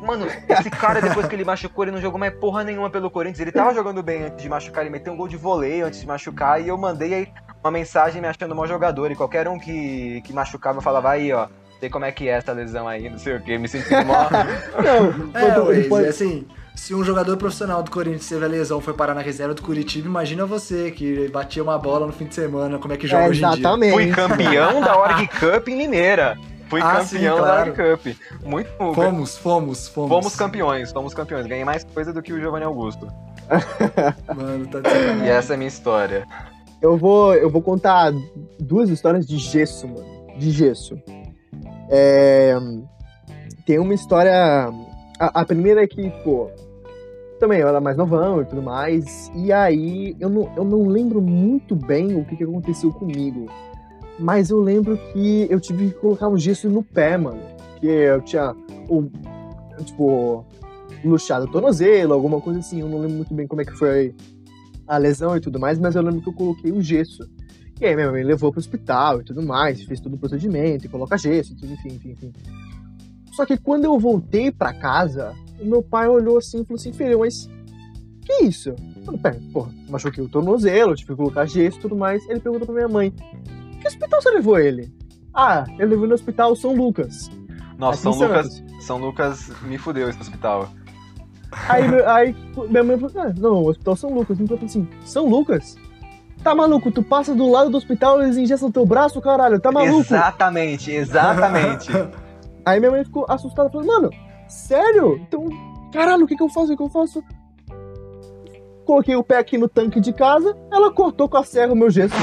Mano, 0.06 0.28
esse 0.49 0.70
cara, 0.70 1.02
depois 1.02 1.28
que 1.28 1.36
ele 1.36 1.45
machucou, 1.45 1.84
ele 1.84 1.91
não 1.91 2.02
jogou 2.02 2.20
mais 2.20 2.34
porra 2.34 2.64
nenhuma 2.64 2.89
pelo 2.89 3.10
Corinthians. 3.10 3.39
Ele 3.39 3.52
tava 3.52 3.74
jogando 3.74 4.02
bem 4.02 4.24
antes 4.24 4.41
de 4.41 4.49
machucar, 4.49 4.84
ele 4.84 4.91
meteu 4.91 5.14
um 5.14 5.18
gol 5.18 5.28
de 5.28 5.38
voleio 5.38 5.86
antes 5.86 6.02
de 6.02 6.08
machucar, 6.08 6.62
e 6.62 6.68
eu 6.68 6.78
mandei 6.78 7.14
aí 7.14 7.28
uma 7.64 7.72
mensagem 7.72 8.22
me 8.22 8.28
achando 8.28 8.54
um 8.54 8.56
mau 8.56 8.68
jogador. 8.68 9.12
E 9.12 9.16
qualquer 9.16 9.47
um 9.47 9.60
que, 9.60 10.22
que 10.22 10.34
machucava, 10.34 10.82
falava 10.82 11.12
aí, 11.12 11.32
ó. 11.32 11.47
Sei 11.82 11.90
como 11.90 12.06
é 12.06 12.12
que 12.12 12.30
é 12.30 12.34
essa 12.34 12.52
lesão 12.54 12.88
aí, 12.88 13.10
não 13.10 13.18
sei 13.18 13.36
o 13.38 13.42
que, 13.42 13.58
me 13.58 13.68
sentindo 13.68 14.06
mó. 14.06 14.14
Não, 15.34 15.42
É, 15.42 15.60
Waze, 15.60 15.90
pode- 15.90 16.06
é 16.06 16.10
assim, 16.10 16.46
se 16.76 16.94
um 16.94 17.04
jogador 17.04 17.36
profissional 17.38 17.82
do 17.82 17.90
Corinthians 17.90 18.30
teve 18.30 18.46
a 18.46 18.48
lesão 18.48 18.80
foi 18.80 18.94
parar 18.94 19.16
na 19.16 19.22
reserva 19.22 19.56
do 19.56 19.64
Curitiba, 19.64 20.08
imagina 20.08 20.46
você 20.46 20.92
que 20.92 21.28
batia 21.30 21.64
uma 21.64 21.80
bola 21.80 22.06
no 22.06 22.14
fim 22.14 22.26
de 22.26 22.36
semana, 22.36 22.78
como 22.78 22.94
é 22.94 22.98
que 22.98 23.08
joga 23.08 23.24
é, 23.24 23.30
hoje 23.30 23.44
em 23.44 23.50
dia. 23.50 23.60
exatamente. 23.60 23.94
Fui 23.94 24.12
campeão 24.12 24.80
da 24.80 24.96
Org 24.96 25.28
Cup 25.40 25.68
em 25.70 25.78
Limeira. 25.80 26.38
Fui 26.70 26.80
Ah, 26.82 27.00
campeão 27.00 27.06
sim, 27.06 27.24
da 27.24 27.36
claro. 27.36 27.72
Org 27.72 27.98
Cup. 27.98 28.16
Muito. 28.46 28.70
Fomos, 28.78 29.38
fomos, 29.38 29.88
fomos. 29.88 30.10
Fomos 30.10 30.36
campeões, 30.36 30.92
fomos 30.92 31.14
campeões. 31.16 31.48
Ganhei 31.48 31.66
mais 31.66 31.84
coisa 31.84 32.14
do 32.14 32.22
que 32.22 32.32
o 32.32 32.40
Giovanni 32.40 32.64
Augusto. 32.64 33.08
Mano, 34.36 34.68
tá 34.68 34.80
de 34.82 34.88
sacanagem. 34.90 35.26
E 35.26 35.30
essa 35.30 35.54
é 35.54 35.56
a 35.56 35.58
minha 35.58 35.68
história. 35.68 36.26
Eu 36.82 36.96
vou, 36.96 37.34
eu 37.34 37.50
vou 37.50 37.62
contar 37.62 38.14
duas 38.60 38.90
histórias 38.90 39.26
de 39.26 39.38
gesso, 39.38 39.88
mano. 39.88 40.22
De 40.38 40.50
gesso. 40.52 40.98
É, 41.92 42.58
tem 43.66 43.78
uma 43.78 43.94
história. 43.94 44.34
A, 45.20 45.42
a 45.42 45.46
primeira 45.46 45.84
é 45.84 45.88
que, 45.88 46.10
pô, 46.24 46.50
também 47.38 47.60
eu 47.60 47.68
era 47.68 47.82
mais 47.82 47.98
novão 47.98 48.42
e 48.42 48.46
tudo 48.46 48.62
mais. 48.62 49.30
E 49.36 49.52
aí 49.52 50.16
eu 50.20 50.30
não, 50.30 50.50
eu 50.56 50.64
não 50.64 50.88
lembro 50.88 51.22
muito 51.22 51.76
bem 51.76 52.16
o 52.16 52.24
que, 52.24 52.38
que 52.38 52.44
aconteceu 52.44 52.92
comigo. 52.92 53.48
Mas 54.18 54.50
eu 54.50 54.62
lembro 54.62 54.98
que 55.12 55.48
eu 55.50 55.60
tive 55.60 55.89
que 55.89 56.00
colocar 56.00 56.30
um 56.30 56.38
gesso 56.38 56.70
no 56.70 56.82
pé, 56.82 57.18
mano. 57.18 57.42
Que 57.80 57.88
eu 57.88 58.22
tinha 58.22 58.56
o. 58.88 59.10
Tipo, 59.84 60.46
luxado 61.04 61.46
o 61.46 61.52
tornozelo, 61.52 62.14
alguma 62.14 62.39
coisa 62.39 62.60
assim. 62.60 62.80
Eu 62.82 62.88
não 62.88 63.00
lembro 63.00 63.18
muito 63.18 63.34
bem 63.34 63.48
como 63.48 63.62
é 63.62 63.66
que 63.66 63.74
foi 63.74 64.16
a 64.88 64.98
lesão 64.98 65.36
e 65.36 65.42
tudo 65.42 65.60
mais, 65.60 65.80
mas 65.80 65.96
eu 65.96 66.02
lembro 66.02 66.22
que 66.22 66.30
eu 66.30 66.34
coloquei 66.34 66.72
o 66.72 66.82
gesso. 66.82 67.28
E 67.82 67.86
aí 67.88 67.96
minha 67.96 68.12
mãe 68.12 68.24
levou 68.24 68.52
pro 68.52 68.60
hospital 68.60 69.22
e 69.22 69.24
tudo 69.24 69.42
mais, 69.42 69.82
fez 69.82 70.00
todo 70.00 70.14
o 70.14 70.18
procedimento, 70.18 70.86
e 70.86 70.90
coloca 70.90 71.18
gesso, 71.18 71.56
tudo, 71.56 71.74
enfim, 71.74 71.96
enfim, 71.96 72.12
enfim. 72.12 72.32
Só 73.34 73.44
que 73.44 73.58
quando 73.58 73.86
eu 73.86 73.98
voltei 73.98 74.52
pra 74.52 74.72
casa, 74.72 75.34
o 75.60 75.66
meu 75.66 75.82
pai 75.82 76.08
olhou 76.08 76.38
assim 76.38 76.62
e 76.62 76.64
falou 76.64 76.80
assim, 76.80 76.94
filho, 76.94 77.20
mas 77.20 77.50
que 78.22 78.44
isso? 78.44 78.70
Eu 78.70 79.04
falei, 79.04 79.20
pera, 79.20 79.42
porra, 79.52 79.74
machuquei 79.90 80.24
o 80.24 80.30
tornozelo, 80.30 80.94
tive 80.94 81.10
que 81.10 81.16
colocar 81.16 81.48
gesso 81.48 81.80
e 81.80 81.82
tudo 81.82 81.96
mais. 81.96 82.24
Ele 82.30 82.40
perguntou 82.40 82.68
pra 82.68 82.76
minha 82.76 82.88
mãe, 82.88 83.12
que 83.80 83.88
hospital 83.88 84.22
você 84.22 84.30
levou 84.30 84.60
ele? 84.60 84.94
Ah, 85.34 85.66
eu 85.80 85.88
levei 85.88 86.08
no 86.08 86.14
hospital 86.14 86.56
São 86.56 86.76
Lucas. 86.76 87.32
Nossa, 87.80 88.04
São 88.04 88.12
Lucas. 88.12 88.64
São 88.80 88.98
Lucas 89.00 89.52
me 89.64 89.80
fudeu 89.80 90.08
esse 90.08 90.22
hospital. 90.22 90.70
Aí, 91.68 91.84
aí 92.06 92.36
minha 92.70 92.84
mãe 92.84 93.00
falou, 93.00 93.28
ah, 93.28 93.34
não, 93.40 93.64
o 93.64 93.70
hospital 93.70 93.96
São 93.96 94.14
Lucas. 94.14 94.40
Então 94.40 94.56
eu 94.56 94.60
falei 94.60 94.70
assim, 94.70 94.88
São 95.04 95.28
Lucas? 95.28 95.76
Tá 96.44 96.56
maluco? 96.56 96.92
Tu 96.92 97.04
passa 97.04 97.36
do 97.36 97.48
lado 97.50 97.70
do 97.70 97.78
hospital, 97.78 98.22
eles 98.22 98.36
injetam 98.38 98.72
teu 98.72 98.86
braço, 98.86 99.22
caralho, 99.22 99.60
tá 99.60 99.72
maluco? 99.72 100.00
Exatamente, 100.02 100.92
exatamente. 100.92 101.92
Aí 102.66 102.80
minha 102.80 102.92
mãe 102.92 103.04
ficou 103.04 103.26
assustada, 103.30 103.70
falou, 103.70 103.86
mano, 103.86 104.10
sério? 104.48 105.20
Então, 105.28 105.48
caralho, 105.94 106.26
o 106.26 106.28
que 106.28 106.36
que 106.36 106.42
eu 106.44 106.50
faço? 106.50 106.74
O 106.74 106.78
que 106.78 106.82
eu 106.84 106.89
faço? 106.89 107.24
Coloquei 108.86 109.16
o 109.16 109.24
pé 109.24 109.38
aqui 109.38 109.58
no 109.58 109.70
tanque 109.70 110.00
de 110.00 110.12
casa, 110.12 110.56
ela 110.72 110.92
cortou 110.92 111.30
com 111.30 111.38
a 111.38 111.44
serra 111.44 111.74
o 111.74 111.76
meu 111.76 111.89
gesso. 111.92 112.16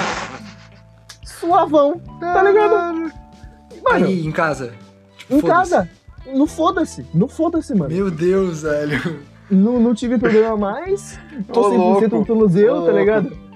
Suavão, 1.24 2.00
tá 2.20 2.42
ligado? 2.42 2.74
Mano, 2.74 4.06
Aí, 4.06 4.26
em 4.26 4.32
casa. 4.32 4.72
Tipo, 5.16 5.34
em 5.36 5.40
casa. 5.40 5.88
No 6.34 6.46
foda-se, 6.46 7.06
no 7.14 7.28
foda-se, 7.28 7.74
mano. 7.74 7.94
Meu 7.94 8.10
Deus, 8.10 8.62
velho. 8.62 9.20
não, 9.50 9.78
não 9.80 9.94
tive 9.94 10.18
problema 10.18 10.56
mais. 10.56 11.18
Tô 11.52 11.60
Ô, 11.68 11.70
100% 11.70 11.76
louco. 11.78 12.08
no 12.18 12.24
tornozelo, 12.26 12.72
Ô, 12.72 12.80
tá 12.80 12.82
louco. 12.86 12.98
ligado? 12.98 13.47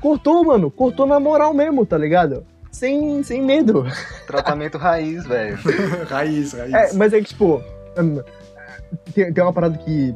Cortou, 0.00 0.44
mano. 0.44 0.70
Cortou 0.70 1.06
na 1.06 1.20
moral 1.20 1.54
mesmo, 1.54 1.86
tá 1.86 1.96
ligado? 1.96 2.44
Sem, 2.70 3.22
sem 3.22 3.42
medo. 3.42 3.86
Tratamento 4.26 4.78
raiz, 4.78 5.26
velho. 5.26 5.58
raiz, 6.08 6.52
raiz. 6.52 6.74
É, 6.74 6.92
mas 6.94 7.12
é 7.12 7.20
que, 7.20 7.28
tipo, 7.28 7.62
hum, 7.98 8.20
tem, 9.14 9.32
tem 9.32 9.44
uma 9.44 9.52
parada 9.52 9.76
que, 9.78 10.14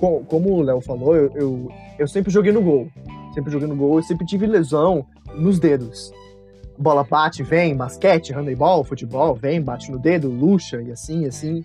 como 0.00 0.54
o 0.54 0.62
Léo 0.62 0.80
falou, 0.80 1.14
eu, 1.14 1.30
eu, 1.34 1.72
eu 1.98 2.08
sempre 2.08 2.32
joguei 2.32 2.52
no 2.52 2.62
gol. 2.62 2.88
Sempre 3.34 3.52
joguei 3.52 3.68
no 3.68 3.76
gol, 3.76 3.98
eu 3.98 4.02
sempre 4.02 4.26
tive 4.26 4.46
lesão 4.46 5.06
nos 5.34 5.58
dedos. 5.58 6.12
Bola 6.78 7.04
bate, 7.04 7.42
vem, 7.42 7.76
basquete, 7.76 8.32
handebol, 8.32 8.82
futebol, 8.82 9.34
vem, 9.34 9.60
bate 9.60 9.90
no 9.90 9.98
dedo, 9.98 10.28
luxa 10.28 10.80
e 10.82 10.90
assim, 10.90 11.24
e 11.24 11.26
assim. 11.26 11.64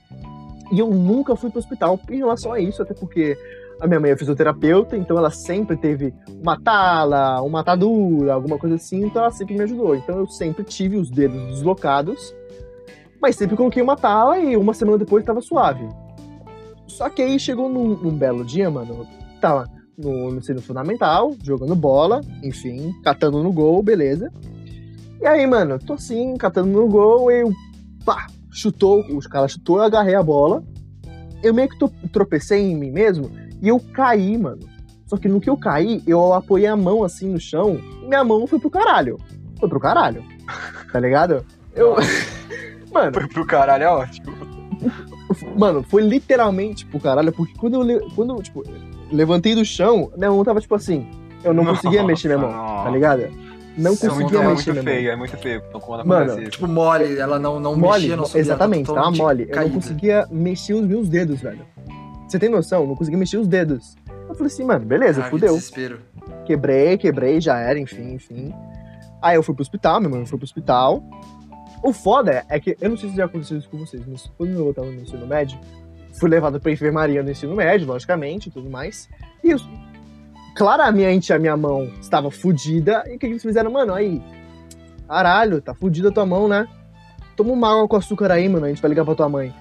E 0.71 0.79
eu 0.79 0.89
nunca 0.89 1.35
fui 1.35 1.49
pro 1.49 1.59
hospital 1.59 1.99
em 2.09 2.17
relação 2.17 2.53
a 2.53 2.59
isso, 2.59 2.81
até 2.81 2.93
porque 2.93 3.37
a 3.81 3.87
minha 3.87 3.99
mãe 3.99 4.11
é 4.11 4.15
fisioterapeuta, 4.15 4.95
então 4.95 5.17
ela 5.17 5.31
sempre 5.31 5.75
teve 5.75 6.13
uma 6.39 6.57
tala, 6.57 7.41
uma 7.41 7.61
atadura, 7.61 8.35
alguma 8.35 8.57
coisa 8.59 8.75
assim, 8.75 9.05
então 9.05 9.23
ela 9.23 9.31
sempre 9.31 9.55
me 9.55 9.63
ajudou. 9.63 9.95
Então 9.95 10.19
eu 10.19 10.27
sempre 10.27 10.63
tive 10.63 10.97
os 10.97 11.09
dedos 11.09 11.43
deslocados, 11.47 12.33
mas 13.19 13.35
sempre 13.35 13.57
coloquei 13.57 13.81
uma 13.81 13.97
tala 13.97 14.37
e 14.37 14.55
uma 14.55 14.75
semana 14.75 14.99
depois 14.99 15.25
tava 15.25 15.41
suave. 15.41 15.89
Só 16.87 17.09
que 17.09 17.23
aí 17.23 17.39
chegou 17.39 17.69
num, 17.69 17.95
num 17.95 18.15
belo 18.15 18.45
dia, 18.45 18.69
mano, 18.69 19.07
tava 19.41 19.67
no, 19.97 20.29
no 20.29 20.37
ensino 20.37 20.61
fundamental, 20.61 21.33
jogando 21.43 21.75
bola, 21.75 22.21
enfim, 22.43 22.93
catando 23.03 23.41
no 23.41 23.51
gol, 23.51 23.81
beleza. 23.81 24.31
E 25.19 25.25
aí, 25.25 25.45
mano, 25.47 25.79
tô 25.79 25.93
assim, 25.93 26.37
catando 26.37 26.69
no 26.69 26.87
gol, 26.87 27.31
eu, 27.31 27.51
pá, 28.05 28.27
chutou, 28.51 29.03
os 29.17 29.25
caras 29.25 29.53
chutou, 29.53 29.77
eu 29.77 29.83
agarrei 29.83 30.13
a 30.13 30.21
bola. 30.21 30.63
Eu 31.41 31.55
meio 31.55 31.69
que 31.69 32.09
tropecei 32.09 32.59
em 32.61 32.75
mim 32.75 32.91
mesmo 32.91 33.31
e 33.61 33.67
eu 33.67 33.79
caí, 33.93 34.37
mano. 34.37 34.59
Só 35.05 35.17
que 35.17 35.27
no 35.27 35.41
que 35.41 35.49
eu 35.49 35.57
caí, 35.57 36.01
eu 36.07 36.33
apoiei 36.33 36.67
a 36.67 36.75
mão 36.75 37.03
assim 37.03 37.27
no 37.29 37.39
chão 37.39 37.79
e 38.01 38.05
minha 38.07 38.23
mão 38.23 38.47
foi 38.47 38.59
pro 38.59 38.69
caralho. 38.69 39.17
Foi 39.59 39.67
pro 39.69 39.79
caralho. 39.79 40.23
Tá 40.91 40.99
ligado? 40.99 41.45
Eu. 41.75 41.95
Mano, 42.91 43.13
Foi 43.13 43.27
pro 43.29 43.45
caralho, 43.45 43.83
é 43.85 43.87
ótimo. 43.89 44.35
Mano, 45.57 45.81
foi 45.87 46.01
literalmente 46.01 46.85
pro 46.85 46.99
caralho, 46.99 47.31
porque 47.31 47.53
quando 47.57 47.89
eu, 47.89 48.09
quando 48.15 48.35
eu, 48.35 48.41
tipo, 48.43 48.63
levantei 49.09 49.55
do 49.55 49.63
chão, 49.63 50.11
minha 50.17 50.29
mão 50.29 50.43
tava 50.43 50.59
tipo 50.59 50.75
assim. 50.75 51.07
Eu 51.43 51.53
não 51.53 51.63
conseguia 51.65 52.01
Nossa, 52.01 52.07
mexer 52.07 52.27
minha 52.27 52.39
mão, 52.39 52.51
nossa. 52.51 52.83
tá 52.83 52.89
ligado? 52.89 53.29
Não 53.77 53.93
Isso 53.93 54.05
é 54.05 54.09
conseguia 54.09 54.39
é 54.39 54.47
mexer 54.47 54.71
muito 54.73 54.83
minha 54.83 54.83
feio, 54.83 55.03
mão. 55.05 55.13
é 55.13 55.15
muito 55.15 55.37
feio. 55.37 55.63
Então, 55.69 55.79
quando 55.79 56.05
Mano, 56.05 56.41
isso. 56.41 56.51
Tipo, 56.51 56.67
mole, 56.67 57.17
ela 57.17 57.39
não, 57.39 57.59
não 57.61 57.77
Mole, 57.77 58.01
mexia, 58.01 58.17
não 58.17 58.25
subia. 58.25 58.41
exatamente, 58.41 58.93
tava 58.93 59.11
mole. 59.11 59.47
Eu 59.49 59.55
não 59.61 59.69
conseguia 59.69 60.27
mexer 60.29 60.73
os 60.73 60.85
meus 60.85 61.07
dedos, 61.07 61.39
velho. 61.39 61.65
Você 62.31 62.39
tem 62.39 62.47
noção? 62.49 62.81
Eu 62.83 62.87
não 62.87 62.95
conseguia 62.95 63.19
mexer 63.19 63.37
os 63.37 63.47
dedos. 63.47 63.97
Eu 64.29 64.33
falei 64.33 64.47
assim, 64.47 64.63
mano, 64.63 64.85
beleza, 64.85 65.21
Ah, 65.25 65.29
fudeu. 65.29 65.53
desespero. 65.53 65.99
Quebrei, 66.45 66.97
quebrei, 66.97 67.41
já 67.41 67.59
era, 67.59 67.77
enfim, 67.77 68.13
enfim. 68.13 68.53
Aí 69.21 69.35
eu 69.35 69.43
fui 69.43 69.53
pro 69.53 69.61
hospital, 69.61 69.99
minha 69.99 70.09
mãe 70.09 70.25
foi 70.25 70.37
pro 70.37 70.45
hospital. 70.45 71.03
O 71.83 71.91
foda 71.91 72.45
é 72.47 72.57
que, 72.57 72.77
eu 72.79 72.89
não 72.89 72.95
sei 72.95 73.09
se 73.09 73.17
já 73.17 73.25
aconteceu 73.25 73.57
isso 73.57 73.67
com 73.69 73.77
vocês, 73.79 74.01
mas 74.07 74.31
quando 74.37 74.51
eu 74.53 74.73
tava 74.73 74.87
no 74.87 75.01
ensino 75.01 75.27
médio, 75.27 75.59
fui 76.17 76.29
levado 76.29 76.57
pra 76.57 76.71
enfermaria 76.71 77.21
no 77.21 77.29
ensino 77.31 77.53
médio, 77.53 77.85
logicamente, 77.85 78.47
e 78.47 78.51
tudo 78.51 78.69
mais. 78.69 79.09
E 79.43 79.49
eu, 79.51 79.57
claramente 80.55 81.33
a 81.33 81.39
minha 81.39 81.57
mão 81.57 81.91
estava 81.99 82.31
fudida. 82.31 83.03
E 83.07 83.09
o 83.09 83.11
que, 83.13 83.19
que 83.19 83.25
eles 83.27 83.41
fizeram? 83.41 83.71
Mano, 83.71 83.93
aí, 83.93 84.21
caralho, 85.05 85.61
tá 85.61 85.73
fudida 85.73 86.07
a 86.09 86.11
tua 86.13 86.25
mão, 86.25 86.47
né? 86.47 86.65
Toma 87.35 87.51
uma 87.51 87.69
água 87.73 87.87
com 87.89 87.97
açúcar 87.97 88.31
aí, 88.31 88.47
mano, 88.47 88.65
a 88.65 88.69
gente 88.69 88.81
vai 88.81 88.89
ligar 88.89 89.03
pra 89.03 89.15
tua 89.15 89.27
mãe. 89.27 89.53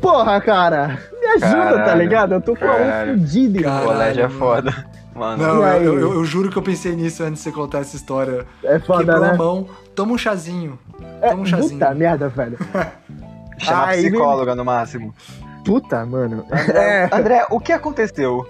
Porra, 0.00 0.40
cara, 0.40 0.98
me 1.38 1.44
ajuda, 1.44 1.62
tá 1.70 1.76
Caralho, 1.76 2.00
ligado? 2.02 2.34
Eu 2.34 2.40
tô 2.40 2.56
com 2.56 2.64
a 2.64 3.06
fudida, 3.06 3.58
irmão. 3.58 3.72
Caralho, 3.72 3.86
colégio 3.92 4.24
é 4.24 4.28
foda. 4.28 4.86
Mano, 5.14 5.42
Não, 5.42 5.66
eu, 5.66 5.98
eu- 6.00 6.12
eu 6.14 6.24
juro 6.24 6.50
que 6.50 6.56
eu 6.56 6.62
pensei 6.62 6.94
nisso 6.94 7.22
antes 7.22 7.38
de 7.38 7.50
você 7.50 7.52
contar 7.52 7.80
essa 7.80 7.96
história. 7.96 8.46
É 8.62 8.78
foda, 8.78 9.04
Quebrou 9.04 9.20
né? 9.20 9.30
a 9.30 9.34
mão, 9.34 9.68
toma 9.94 10.12
um 10.12 10.18
chazinho. 10.18 10.78
É, 11.20 11.30
Toma 11.30 11.42
um 11.42 11.46
chazinho. 11.46 11.78
puta 11.80 11.94
merda, 11.94 12.28
velho. 12.28 12.56
chama 13.58 13.82
a 13.82 13.86
Aí, 13.88 14.02
psicóloga 14.08 14.54
no 14.54 14.64
máximo. 14.64 15.14
Puta, 15.64 16.06
mano. 16.06 16.44
André, 16.50 16.78
É, 16.78 17.08
André, 17.12 17.46
o 17.50 17.60
que 17.60 17.72
aconteceu? 17.72 18.46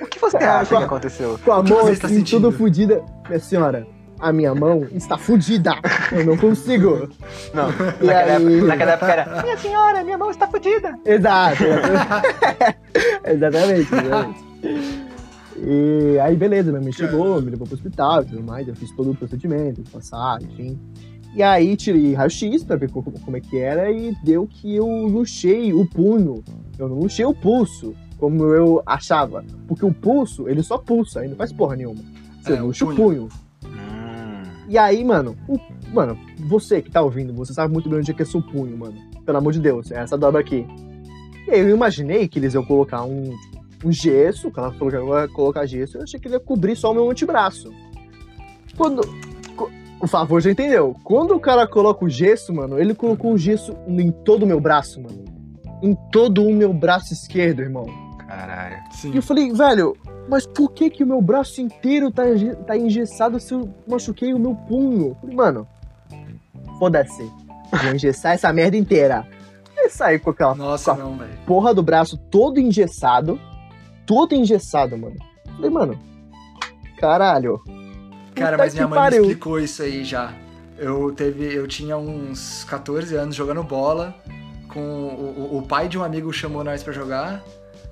O 0.00 0.06
que 0.06 0.18
você 0.18 0.38
Ah, 0.38 0.60
acha 0.60 0.70
qual- 0.70 0.80
que 0.80 0.86
aconteceu? 0.86 1.38
com 1.44 1.52
a 1.52 1.62
mão 1.62 1.82
você 1.82 1.92
está 1.92 2.06
assim, 2.06 2.16
sentindo? 2.18 2.46
tudo 2.50 2.56
fudida. 2.56 3.02
Minha 3.28 3.40
senhora, 3.40 3.86
a 4.20 4.32
minha 4.32 4.54
mão 4.54 4.86
está 4.92 5.16
fudida. 5.16 5.72
Eu 6.12 6.24
não 6.26 6.36
consigo. 6.36 7.08
Não, 7.54 7.70
E 8.00 8.04
naquela, 8.06 8.36
aí? 8.36 8.46
época, 8.54 8.66
naquela 8.66 8.92
época 8.92 9.12
era. 9.12 9.42
Minha 9.42 9.56
senhora, 9.58 10.04
minha 10.04 10.18
mão 10.18 10.30
está 10.30 10.46
fodida. 10.46 10.98
Exato. 11.04 11.62
exatamente, 13.26 13.80
exatamente. 13.94 14.44
E 15.62 16.18
aí, 16.20 16.36
beleza, 16.36 16.70
minha 16.70 16.82
mãe 16.82 16.92
chegou, 16.92 17.40
me 17.42 17.50
levou 17.50 17.66
pro 17.66 17.74
hospital 17.76 18.22
e 18.22 18.26
tudo 18.26 18.42
mais. 18.42 18.66
Eu 18.66 18.74
fiz 18.74 18.90
todo 18.92 19.10
o 19.10 19.14
procedimento, 19.14 19.82
passar, 19.90 20.40
enfim. 20.42 20.78
E 21.34 21.42
aí, 21.42 21.76
tirei 21.76 22.14
raio-x 22.14 22.64
pra 22.64 22.76
ver 22.76 22.90
co- 22.90 23.02
como 23.02 23.36
é 23.36 23.40
que 23.40 23.58
era 23.58 23.90
e 23.90 24.14
deu 24.24 24.46
que 24.48 24.74
eu 24.74 24.86
luxei 24.86 25.72
o 25.72 25.86
punho. 25.86 26.42
Eu 26.78 26.88
não 26.88 26.98
luxei 26.98 27.24
o 27.24 27.34
pulso, 27.34 27.94
como 28.18 28.44
eu 28.46 28.82
achava. 28.86 29.44
Porque 29.68 29.84
o 29.84 29.92
pulso, 29.92 30.48
ele 30.48 30.62
só 30.62 30.78
pulsa, 30.78 31.20
aí 31.20 31.28
não 31.28 31.36
faz 31.36 31.52
porra 31.52 31.76
nenhuma. 31.76 32.00
Você 32.42 32.54
É, 32.54 32.62
o 32.62 32.66
luxa 32.66 32.84
o 32.84 32.88
punho. 32.88 32.98
punho. 32.98 33.28
E 34.70 34.78
aí, 34.78 35.02
mano, 35.04 35.36
o- 35.48 35.58
mano, 35.92 36.16
você 36.38 36.80
que 36.80 36.90
tá 36.92 37.02
ouvindo, 37.02 37.34
você 37.34 37.52
sabe 37.52 37.72
muito 37.72 37.88
bem 37.88 37.98
onde 37.98 38.12
é 38.12 38.14
que 38.14 38.22
é 38.22 38.24
seu 38.24 38.40
punho, 38.40 38.78
mano. 38.78 38.94
Pelo 39.26 39.36
amor 39.38 39.52
de 39.52 39.58
Deus, 39.58 39.90
é 39.90 39.98
essa 39.98 40.16
dobra 40.16 40.40
aqui. 40.40 40.64
E 41.48 41.50
aí 41.50 41.60
eu 41.60 41.70
imaginei 41.70 42.28
que 42.28 42.38
eles 42.38 42.54
iam 42.54 42.64
colocar 42.64 43.02
um, 43.02 43.34
um 43.84 43.90
gesso, 43.90 44.48
que 44.48 44.60
ela 44.60 44.70
falou 44.72 44.88
que 44.90 44.96
ia 44.96 45.28
colocar 45.28 45.66
gesso, 45.66 45.98
eu 45.98 46.02
achei 46.04 46.20
que 46.20 46.28
ele 46.28 46.36
ia 46.36 46.40
cobrir 46.40 46.76
só 46.76 46.92
o 46.92 46.94
meu 46.94 47.10
antebraço. 47.10 47.68
Quando. 48.76 49.00
O 50.00 50.06
favor 50.06 50.40
já 50.40 50.50
entendeu. 50.50 50.96
Quando 51.04 51.34
o 51.34 51.40
cara 51.40 51.66
coloca 51.66 52.04
o 52.04 52.08
gesso, 52.08 52.54
mano, 52.54 52.78
ele 52.78 52.94
colocou 52.94 53.32
o 53.34 53.38
gesso 53.38 53.74
em 53.86 54.10
todo 54.10 54.44
o 54.44 54.46
meu 54.46 54.58
braço, 54.60 54.98
mano. 55.02 55.24
Em 55.82 55.94
todo 56.10 56.42
o 56.46 56.54
meu 56.54 56.72
braço 56.72 57.12
esquerdo, 57.12 57.60
irmão. 57.60 57.84
caralho. 58.26 58.76
Sim. 58.92 59.10
E 59.12 59.16
eu 59.16 59.22
falei, 59.22 59.52
velho, 59.52 59.94
mas 60.30 60.46
por 60.46 60.72
que 60.72 60.88
que 60.88 61.02
o 61.04 61.06
meu 61.06 61.20
braço 61.20 61.60
inteiro 61.60 62.10
tá, 62.10 62.22
tá 62.66 62.76
engessado 62.76 63.38
se 63.40 63.52
eu 63.52 63.68
machuquei 63.86 64.32
o 64.32 64.38
meu 64.38 64.54
punho? 64.54 65.16
Mano, 65.32 65.66
foda-se. 66.78 67.30
Vou 67.82 67.92
engessar 67.94 68.32
essa 68.32 68.52
merda 68.52 68.76
inteira. 68.76 69.26
E 69.76 69.88
saí 69.88 70.18
com 70.18 70.30
aquela 70.30 70.54
Nossa, 70.54 70.94
com 70.94 71.00
não, 71.02 71.16
velho. 71.16 71.30
porra 71.46 71.72
do 71.74 71.82
braço 71.82 72.16
todo 72.16 72.58
engessado. 72.60 73.40
Todo 74.06 74.34
engessado, 74.34 74.96
mano. 74.98 75.16
Falei, 75.56 75.70
mano, 75.70 75.98
caralho. 76.98 77.60
Cara, 78.34 78.56
mas 78.58 78.74
minha 78.74 78.86
mãe 78.88 78.98
me 78.98 79.04
pariu. 79.04 79.22
explicou 79.22 79.58
isso 79.60 79.82
aí 79.82 80.04
já. 80.04 80.32
Eu 80.78 81.12
teve, 81.12 81.44
eu 81.54 81.66
tinha 81.68 81.96
uns 81.96 82.64
14 82.64 83.14
anos 83.14 83.34
jogando 83.34 83.62
bola 83.62 84.14
com 84.68 84.80
o, 84.80 85.54
o- 85.54 85.58
o 85.58 85.62
pai 85.62 85.88
de 85.88 85.98
um 85.98 86.02
amigo 86.02 86.32
chamou 86.32 86.64
nós 86.64 86.82
pra 86.82 86.92
jogar. 86.92 87.42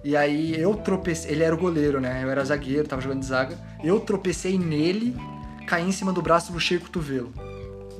E 0.05 0.16
aí 0.16 0.59
eu 0.61 0.74
tropecei, 0.74 1.30
ele 1.32 1.42
era 1.42 1.55
o 1.55 1.59
goleiro, 1.59 2.01
né? 2.01 2.20
Eu 2.22 2.30
era 2.30 2.44
zagueiro, 2.44 2.86
tava 2.86 3.03
jogando 3.03 3.20
de 3.20 3.26
zaga. 3.26 3.57
Eu 3.82 3.99
tropecei 4.01 4.57
nele, 4.59 5.16
caí 5.66 5.86
em 5.86 5.92
cima 5.92 6.12
do 6.12 6.22
braço, 6.22 6.53
luxei 6.53 6.76
o 6.76 6.80
cotovelo. 6.80 7.32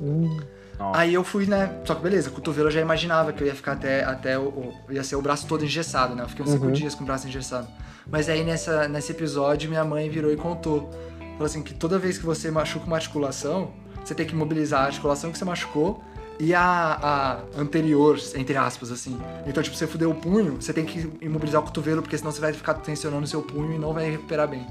Hum, 0.01 0.39
Nossa. 0.79 0.99
Aí 0.99 1.13
eu 1.13 1.23
fui, 1.25 1.45
né? 1.45 1.81
Só 1.85 1.93
que 1.95 2.01
beleza, 2.01 2.29
cotovelo 2.29 2.67
eu 2.67 2.71
já 2.71 2.79
imaginava 2.81 3.33
que 3.33 3.43
eu 3.43 3.47
ia 3.47 3.55
ficar 3.55 3.73
até, 3.73 4.03
até 4.03 4.39
o, 4.39 4.43
o- 4.43 4.73
ia 4.89 5.03
ser 5.03 5.17
o 5.17 5.21
braço 5.21 5.45
todo 5.45 5.63
engessado, 5.65 6.15
né? 6.15 6.23
Eu 6.23 6.29
fiquei 6.29 6.45
uns 6.45 6.51
cinco 6.51 6.65
Uhum. 6.67 6.71
dias 6.71 6.95
com 6.95 7.03
o 7.03 7.05
braço 7.05 7.27
engessado. 7.27 7.67
Mas 8.09 8.29
aí 8.29 8.43
nessa, 8.43 8.87
nesse 8.87 9.11
episódio 9.11 9.69
minha 9.69 9.83
mãe 9.83 10.09
virou 10.09 10.31
e 10.31 10.37
contou. 10.37 10.89
Falou 11.33 11.45
assim 11.45 11.61
que 11.61 11.73
toda 11.73 11.99
vez 11.99 12.17
que 12.17 12.25
você 12.25 12.49
machuca 12.49 12.85
uma 12.87 12.95
articulação, 12.95 13.71
você 14.03 14.15
tem 14.15 14.25
que 14.25 14.33
mobilizar 14.33 14.81
a 14.83 14.85
articulação 14.85 15.31
que 15.31 15.37
você 15.37 15.45
machucou 15.45 16.01
e 16.39 16.53
a, 16.55 16.61
a 16.63 17.59
anterior, 17.61 18.17
entre 18.35 18.55
aspas, 18.55 18.91
assim. 18.91 19.17
Então, 19.45 19.61
tipo, 19.61 19.75
você 19.75 19.85
fudeu 19.85 20.09
o 20.11 20.15
punho, 20.15 20.55
você 20.59 20.71
tem 20.73 20.85
que 20.85 21.11
imobilizar 21.21 21.61
o 21.61 21.65
cotovelo, 21.65 22.01
porque 22.01 22.17
senão 22.17 22.31
você 22.31 22.39
vai 22.39 22.53
ficar 22.53 22.75
tensionando 22.75 23.23
o 23.23 23.27
seu 23.27 23.41
punho 23.41 23.73
e 23.73 23.77
não 23.77 23.93
vai 23.93 24.09
recuperar 24.09 24.47
bem. 24.47 24.65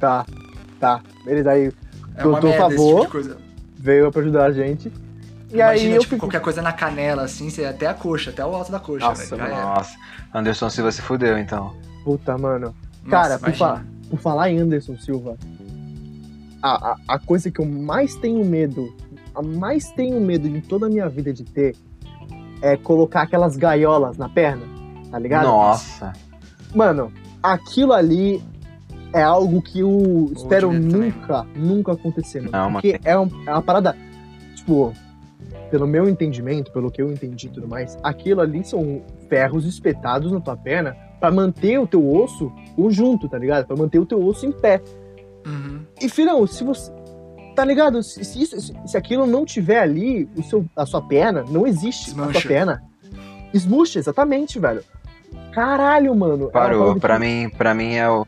tá, 0.00 0.24
tá. 0.80 1.00
Beleza, 1.24 1.50
aí 1.50 1.70
É 2.16 2.24
uma 2.26 2.40
merda 2.40 2.48
esse 2.48 2.76
Favor. 2.76 3.00
tipo 3.02 3.04
de 3.04 3.10
coisa. 3.12 3.38
veio 3.76 4.10
pra 4.10 4.22
ajudar 4.22 4.44
a 4.46 4.52
gente. 4.52 4.88
E 5.50 5.54
Imagina, 5.56 5.66
aí 5.70 5.90
eu 5.94 6.00
tipo, 6.00 6.14
fico... 6.14 6.26
qualquer 6.26 6.40
coisa 6.40 6.60
na 6.62 6.72
canela, 6.72 7.22
assim, 7.22 7.48
você 7.50 7.64
até 7.64 7.86
a 7.86 7.94
coxa, 7.94 8.30
até 8.30 8.44
o 8.44 8.54
alto 8.54 8.70
da 8.72 8.78
coxa, 8.80 9.06
Nossa, 9.06 9.36
velho. 9.36 9.48
Nossa. 9.54 9.96
Anderson 10.34 10.68
Silva 10.70 10.90
se 10.92 11.00
fudeu, 11.02 11.38
então. 11.38 11.74
Puta, 12.04 12.36
mano. 12.38 12.74
Nossa, 13.04 13.10
Cara, 13.10 13.38
por, 13.38 13.48
imagina. 13.48 13.68
fa- 13.76 13.84
por 14.10 14.18
falar 14.20 14.50
em 14.50 14.58
Anderson 14.60 14.96
Silva, 14.98 15.36
a, 16.62 16.90
a, 16.92 16.96
a 17.08 17.18
coisa 17.18 17.50
que 17.50 17.60
eu 17.60 17.66
mais 17.66 18.14
tenho 18.16 18.44
medo, 18.44 18.92
mais 19.42 19.90
tenho 19.92 20.20
medo 20.20 20.46
em 20.48 20.60
toda 20.60 20.86
a 20.86 20.88
minha 20.88 21.08
vida 21.08 21.32
de 21.32 21.44
ter, 21.44 21.74
é 22.62 22.76
colocar 22.76 23.22
aquelas 23.22 23.56
gaiolas 23.56 24.16
na 24.18 24.28
perna, 24.28 24.62
tá 25.10 25.18
ligado? 25.18 25.46
Nossa. 25.46 26.12
Mano, 26.74 27.12
aquilo 27.42 27.92
ali 27.92 28.42
é 29.12 29.22
algo 29.22 29.62
que 29.62 29.80
eu 29.80 30.30
espero 30.36 30.70
medo 30.70 30.90
também, 30.90 31.10
nunca, 31.12 31.46
nunca 31.56 31.92
acontecer, 31.92 32.40
mano. 32.40 32.52
Não, 32.52 32.72
porque 32.72 33.00
é, 33.04 33.18
um- 33.18 33.28
é 33.46 33.52
uma 33.52 33.62
parada, 33.62 33.96
tipo, 34.54 34.92
pelo 35.70 35.86
meu 35.86 36.08
entendimento, 36.08 36.70
pelo 36.72 36.90
que 36.90 37.00
eu 37.00 37.10
entendi 37.10 37.46
e 37.46 37.50
tudo 37.50 37.66
mais, 37.68 37.96
aquilo 38.02 38.40
ali 38.40 38.64
são 38.64 39.00
ferros 39.28 39.64
espetados 39.66 40.30
na 40.32 40.40
tua 40.40 40.56
perna 40.56 40.94
pra 41.20 41.30
manter 41.30 41.78
o 41.78 41.86
teu 41.86 42.06
osso 42.14 42.52
conjunto, 42.76 43.28
tá 43.28 43.38
ligado? 43.38 43.66
Pra 43.66 43.76
manter 43.76 43.98
o 43.98 44.06
teu 44.06 44.22
osso 44.24 44.44
em 44.46 44.52
pé. 44.52 44.82
Uhum. 45.46 45.80
E 46.00 46.08
filhão, 46.08 46.46
se 46.46 46.62
você. 46.64 46.92
Tá 47.58 47.64
ligado? 47.64 48.00
Se, 48.04 48.22
se, 48.24 48.40
isso- 48.40 48.60
se- 48.60 48.72
se 48.86 48.96
aquilo 48.96 49.26
não 49.26 49.44
tiver 49.44 49.80
ali, 49.80 50.28
o 50.36 50.42
seu, 50.44 50.64
a 50.76 50.86
sua 50.86 51.02
perna, 51.02 51.44
não 51.48 51.66
existe 51.66 52.02
a 52.04 52.14
Desmancha. 52.14 52.40
sua 52.40 52.48
perna. 52.48 52.82
Esmucha, 53.52 53.98
exatamente, 53.98 54.60
velho. 54.60 54.80
Caralho, 55.52 56.14
mano. 56.14 56.46
É 56.46 56.50
Parou. 56.52 56.80
parada 56.84 57.00
Pra 57.00 57.14
que- 57.14 57.20
mim, 57.20 57.50
pra 57.50 57.74
mim 57.74 57.94
é 57.94 58.08
o. 58.08 58.24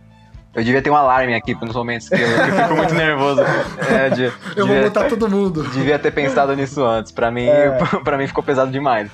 Eu 0.52 0.64
devia 0.64 0.82
ter 0.82 0.90
um 0.90 0.96
alarme 0.96 1.32
aqui 1.36 1.54
nos 1.64 1.76
momentos 1.76 2.08
que 2.08 2.16
eu, 2.16 2.18
que 2.18 2.24
eu 2.50 2.56
fico 2.56 2.74
muito 2.74 2.92
nervoso. 2.94 3.40
É, 3.88 4.10
de- 4.10 4.24
Eu 4.56 4.66
vou 4.66 4.74
devia, 4.74 4.82
botar 4.90 5.08
todo 5.08 5.30
mundo. 5.30 5.62
devia 5.68 5.96
ter 5.96 6.10
pensado 6.10 6.56
nisso 6.56 6.82
antes. 6.84 7.12
Pra 7.12 7.30
mim, 7.30 7.46
É. 7.46 7.78
pra 8.02 8.18
mim 8.18 8.26
ficou 8.26 8.42
pesado 8.42 8.72
demais. 8.72 9.08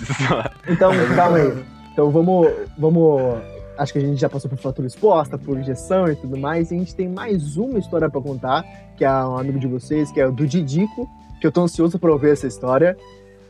Então, 0.67 0.93
calma 1.15 1.37
aí. 1.37 1.63
Então 1.93 2.11
vamos. 2.11 2.49
Vamos. 2.79 3.35
Acho 3.79 3.93
que 3.93 3.99
a 3.99 4.03
gente 4.03 4.21
já 4.21 4.29
passou 4.29 4.49
por 4.49 4.59
fratura 4.59 4.87
exposta, 4.87 5.37
por 5.37 5.59
injeção 5.59 6.09
e 6.09 6.17
tudo 6.17 6.37
mais. 6.37 6.71
E 6.71 6.75
a 6.75 6.79
gente 6.79 6.95
tem 6.95 7.09
mais 7.09 7.57
uma 7.57 7.79
história 7.79 8.09
pra 8.09 8.21
contar, 8.21 8.65
que 8.97 9.05
é 9.05 9.11
um 9.11 9.39
amigo 9.39 9.59
de 9.59 9.67
vocês, 9.67 10.11
que 10.11 10.21
é 10.21 10.27
o 10.27 10.33
do 10.33 10.47
Didico, 10.47 11.09
que 11.41 11.47
eu 11.47 11.53
tô 11.53 11.63
ansioso 11.63 11.99
pra 11.99 12.11
ouvir 12.11 12.31
essa 12.31 12.47
história. 12.47 12.97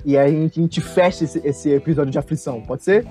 E 0.05 0.17
aí 0.17 0.35
a 0.35 0.39
gente, 0.43 0.59
a 0.59 0.63
gente 0.63 0.81
fecha 0.81 1.25
esse, 1.25 1.41
esse 1.45 1.71
episódio 1.71 2.11
de 2.11 2.19
aflição, 2.19 2.61
pode 2.63 2.85
ser? 2.85 3.07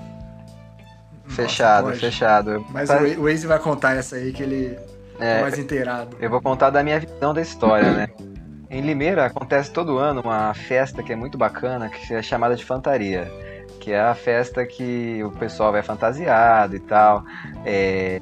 fechado, 1.28 1.86
pode. 1.86 1.98
fechado. 1.98 2.64
Mas 2.70 2.88
Tá- 2.88 3.02
o 3.02 3.24
Waze 3.24 3.46
vai 3.46 3.58
contar 3.58 3.96
essa 3.96 4.16
aí 4.16 4.32
que 4.32 4.42
ele 4.42 4.78
é 5.18 5.38
é, 5.38 5.40
mais 5.42 5.58
inteirado. 5.58 6.16
Eu 6.20 6.30
vou 6.30 6.40
contar 6.40 6.70
da 6.70 6.82
minha 6.82 7.00
visão 7.00 7.34
da 7.34 7.40
história, 7.40 7.92
né? 7.92 8.08
Em 8.68 8.80
Limeira 8.80 9.26
acontece 9.26 9.70
todo 9.70 9.98
ano 9.98 10.20
uma 10.22 10.52
festa 10.54 11.02
que 11.02 11.12
é 11.12 11.16
muito 11.16 11.38
bacana, 11.38 11.88
que 11.88 12.14
é 12.14 12.22
chamada 12.22 12.54
de 12.56 12.64
Fantaria. 12.64 13.30
Que 13.86 13.92
é 13.92 14.00
a 14.00 14.16
festa 14.16 14.66
que 14.66 15.22
o 15.22 15.30
pessoal 15.30 15.70
vai 15.70 15.80
fantasiado 15.80 16.74
e 16.74 16.80
tal. 16.80 17.22
É, 17.64 18.20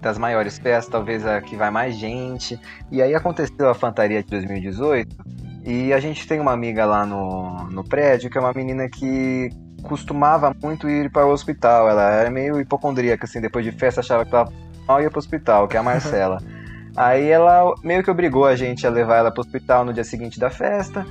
das 0.00 0.16
maiores 0.16 0.56
festas, 0.56 0.86
talvez 0.86 1.26
a 1.26 1.40
que 1.40 1.56
vai 1.56 1.68
mais 1.68 1.96
gente. 1.96 2.56
E 2.92 3.02
aí 3.02 3.12
aconteceu 3.12 3.68
a 3.68 3.74
Fantaria 3.74 4.22
de 4.22 4.30
2018. 4.30 5.16
E 5.64 5.92
a 5.92 5.98
gente 5.98 6.28
tem 6.28 6.38
uma 6.38 6.52
amiga 6.52 6.86
lá 6.86 7.04
no, 7.04 7.64
no 7.72 7.82
prédio, 7.82 8.30
que 8.30 8.38
é 8.38 8.40
uma 8.40 8.52
menina 8.52 8.88
que 8.88 9.50
costumava 9.82 10.54
muito 10.62 10.88
ir 10.88 11.10
para 11.10 11.26
o 11.26 11.32
hospital. 11.32 11.90
Ela 11.90 12.08
era 12.12 12.30
meio 12.30 12.60
hipocondríaca, 12.60 13.24
assim, 13.24 13.40
depois 13.40 13.64
de 13.64 13.72
festa 13.72 14.02
achava 14.02 14.24
que 14.24 14.30
tava 14.30 14.52
mal 14.86 15.00
e 15.00 15.02
ia 15.02 15.10
pro 15.10 15.18
hospital, 15.18 15.66
que 15.66 15.76
é 15.76 15.80
a 15.80 15.82
Marcela. 15.82 16.38
Aí 16.94 17.28
ela 17.28 17.74
meio 17.82 18.04
que 18.04 18.10
obrigou 18.12 18.44
a 18.44 18.54
gente 18.54 18.86
a 18.86 18.90
levar 18.90 19.16
ela 19.16 19.32
pro 19.32 19.40
hospital 19.40 19.84
no 19.84 19.92
dia 19.92 20.04
seguinte 20.04 20.38
da 20.38 20.50
festa. 20.50 21.04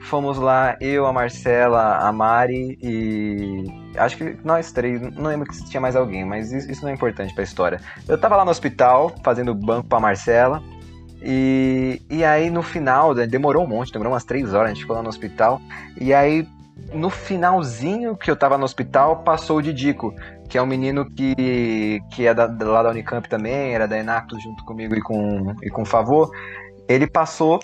Fomos 0.00 0.38
lá, 0.38 0.76
eu, 0.80 1.06
a 1.06 1.12
Marcela, 1.12 1.98
a 1.98 2.12
Mari 2.12 2.78
e. 2.82 3.64
Acho 3.96 4.16
que 4.16 4.36
nós 4.44 4.70
três, 4.70 5.00
não 5.00 5.24
lembro 5.24 5.52
se 5.52 5.64
tinha 5.64 5.80
mais 5.80 5.96
alguém, 5.96 6.24
mas 6.24 6.52
isso 6.52 6.82
não 6.82 6.90
é 6.90 6.94
importante 6.94 7.34
pra 7.34 7.42
história. 7.42 7.80
Eu 8.06 8.18
tava 8.18 8.36
lá 8.36 8.44
no 8.44 8.50
hospital, 8.50 9.12
fazendo 9.24 9.54
banco 9.54 9.88
pra 9.88 9.98
Marcela. 9.98 10.62
E, 11.22 12.00
e 12.10 12.24
aí 12.24 12.50
no 12.50 12.62
final, 12.62 13.14
né, 13.14 13.26
demorou 13.26 13.64
um 13.64 13.66
monte, 13.66 13.92
demorou 13.92 14.12
umas 14.12 14.24
três 14.24 14.52
horas, 14.52 14.66
a 14.66 14.74
gente 14.74 14.82
ficou 14.82 14.94
lá 14.94 15.02
no 15.02 15.08
hospital. 15.08 15.60
E 16.00 16.12
aí, 16.12 16.46
no 16.92 17.10
finalzinho 17.10 18.16
que 18.16 18.30
eu 18.30 18.36
tava 18.36 18.58
no 18.58 18.64
hospital, 18.64 19.22
passou 19.24 19.58
o 19.58 19.62
Didico, 19.62 20.14
que 20.48 20.58
é 20.58 20.62
um 20.62 20.66
menino 20.66 21.10
que, 21.10 22.00
que 22.12 22.26
é 22.26 22.34
da, 22.34 22.46
lá 22.46 22.82
da 22.82 22.90
Unicamp 22.90 23.28
também, 23.28 23.74
era 23.74 23.88
da 23.88 23.98
Enactus 23.98 24.42
junto 24.42 24.64
comigo 24.64 24.94
e 24.94 25.00
com, 25.00 25.54
e 25.62 25.70
com 25.70 25.82
o 25.82 25.86
Favor. 25.86 26.30
Ele 26.86 27.06
passou 27.06 27.58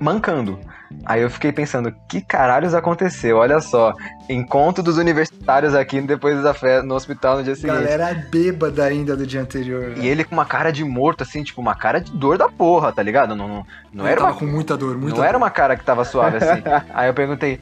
mancando. 0.00 0.58
Aí 1.04 1.22
eu 1.22 1.30
fiquei 1.30 1.52
pensando, 1.52 1.94
que 2.08 2.20
caralhos 2.20 2.74
aconteceu? 2.74 3.36
Olha 3.36 3.60
só, 3.60 3.94
encontro 4.28 4.82
dos 4.82 4.96
universitários 4.96 5.74
aqui 5.74 6.00
depois 6.00 6.42
da 6.42 6.54
festa 6.54 6.82
no 6.82 6.94
hospital 6.94 7.38
no 7.38 7.44
dia 7.44 7.54
seguinte. 7.54 7.74
Galera 7.74 8.14
bêbada 8.30 8.84
ainda 8.84 9.16
do 9.16 9.26
dia 9.26 9.40
anterior. 9.40 9.92
E 9.96 10.06
ele 10.06 10.24
com 10.24 10.34
uma 10.34 10.46
cara 10.46 10.70
de 10.70 10.84
morto, 10.84 11.22
assim, 11.22 11.42
tipo, 11.42 11.60
uma 11.60 11.74
cara 11.74 12.00
de 12.00 12.10
dor 12.12 12.38
da 12.38 12.48
porra, 12.48 12.92
tá 12.92 13.02
ligado? 13.02 13.34
Não, 13.36 13.48
não, 13.48 13.66
não 13.92 14.06
era 14.06 14.20
tava 14.20 14.32
uma 14.32 14.38
com 14.38 14.46
muita 14.46 14.76
dor, 14.76 14.96
muita 14.96 15.08
não 15.08 15.16
dor. 15.16 15.24
era 15.24 15.36
uma 15.38 15.50
cara 15.50 15.76
que 15.76 15.84
tava 15.84 16.04
suave 16.04 16.38
assim. 16.38 16.62
Aí 16.94 17.08
eu 17.08 17.14
perguntei, 17.14 17.60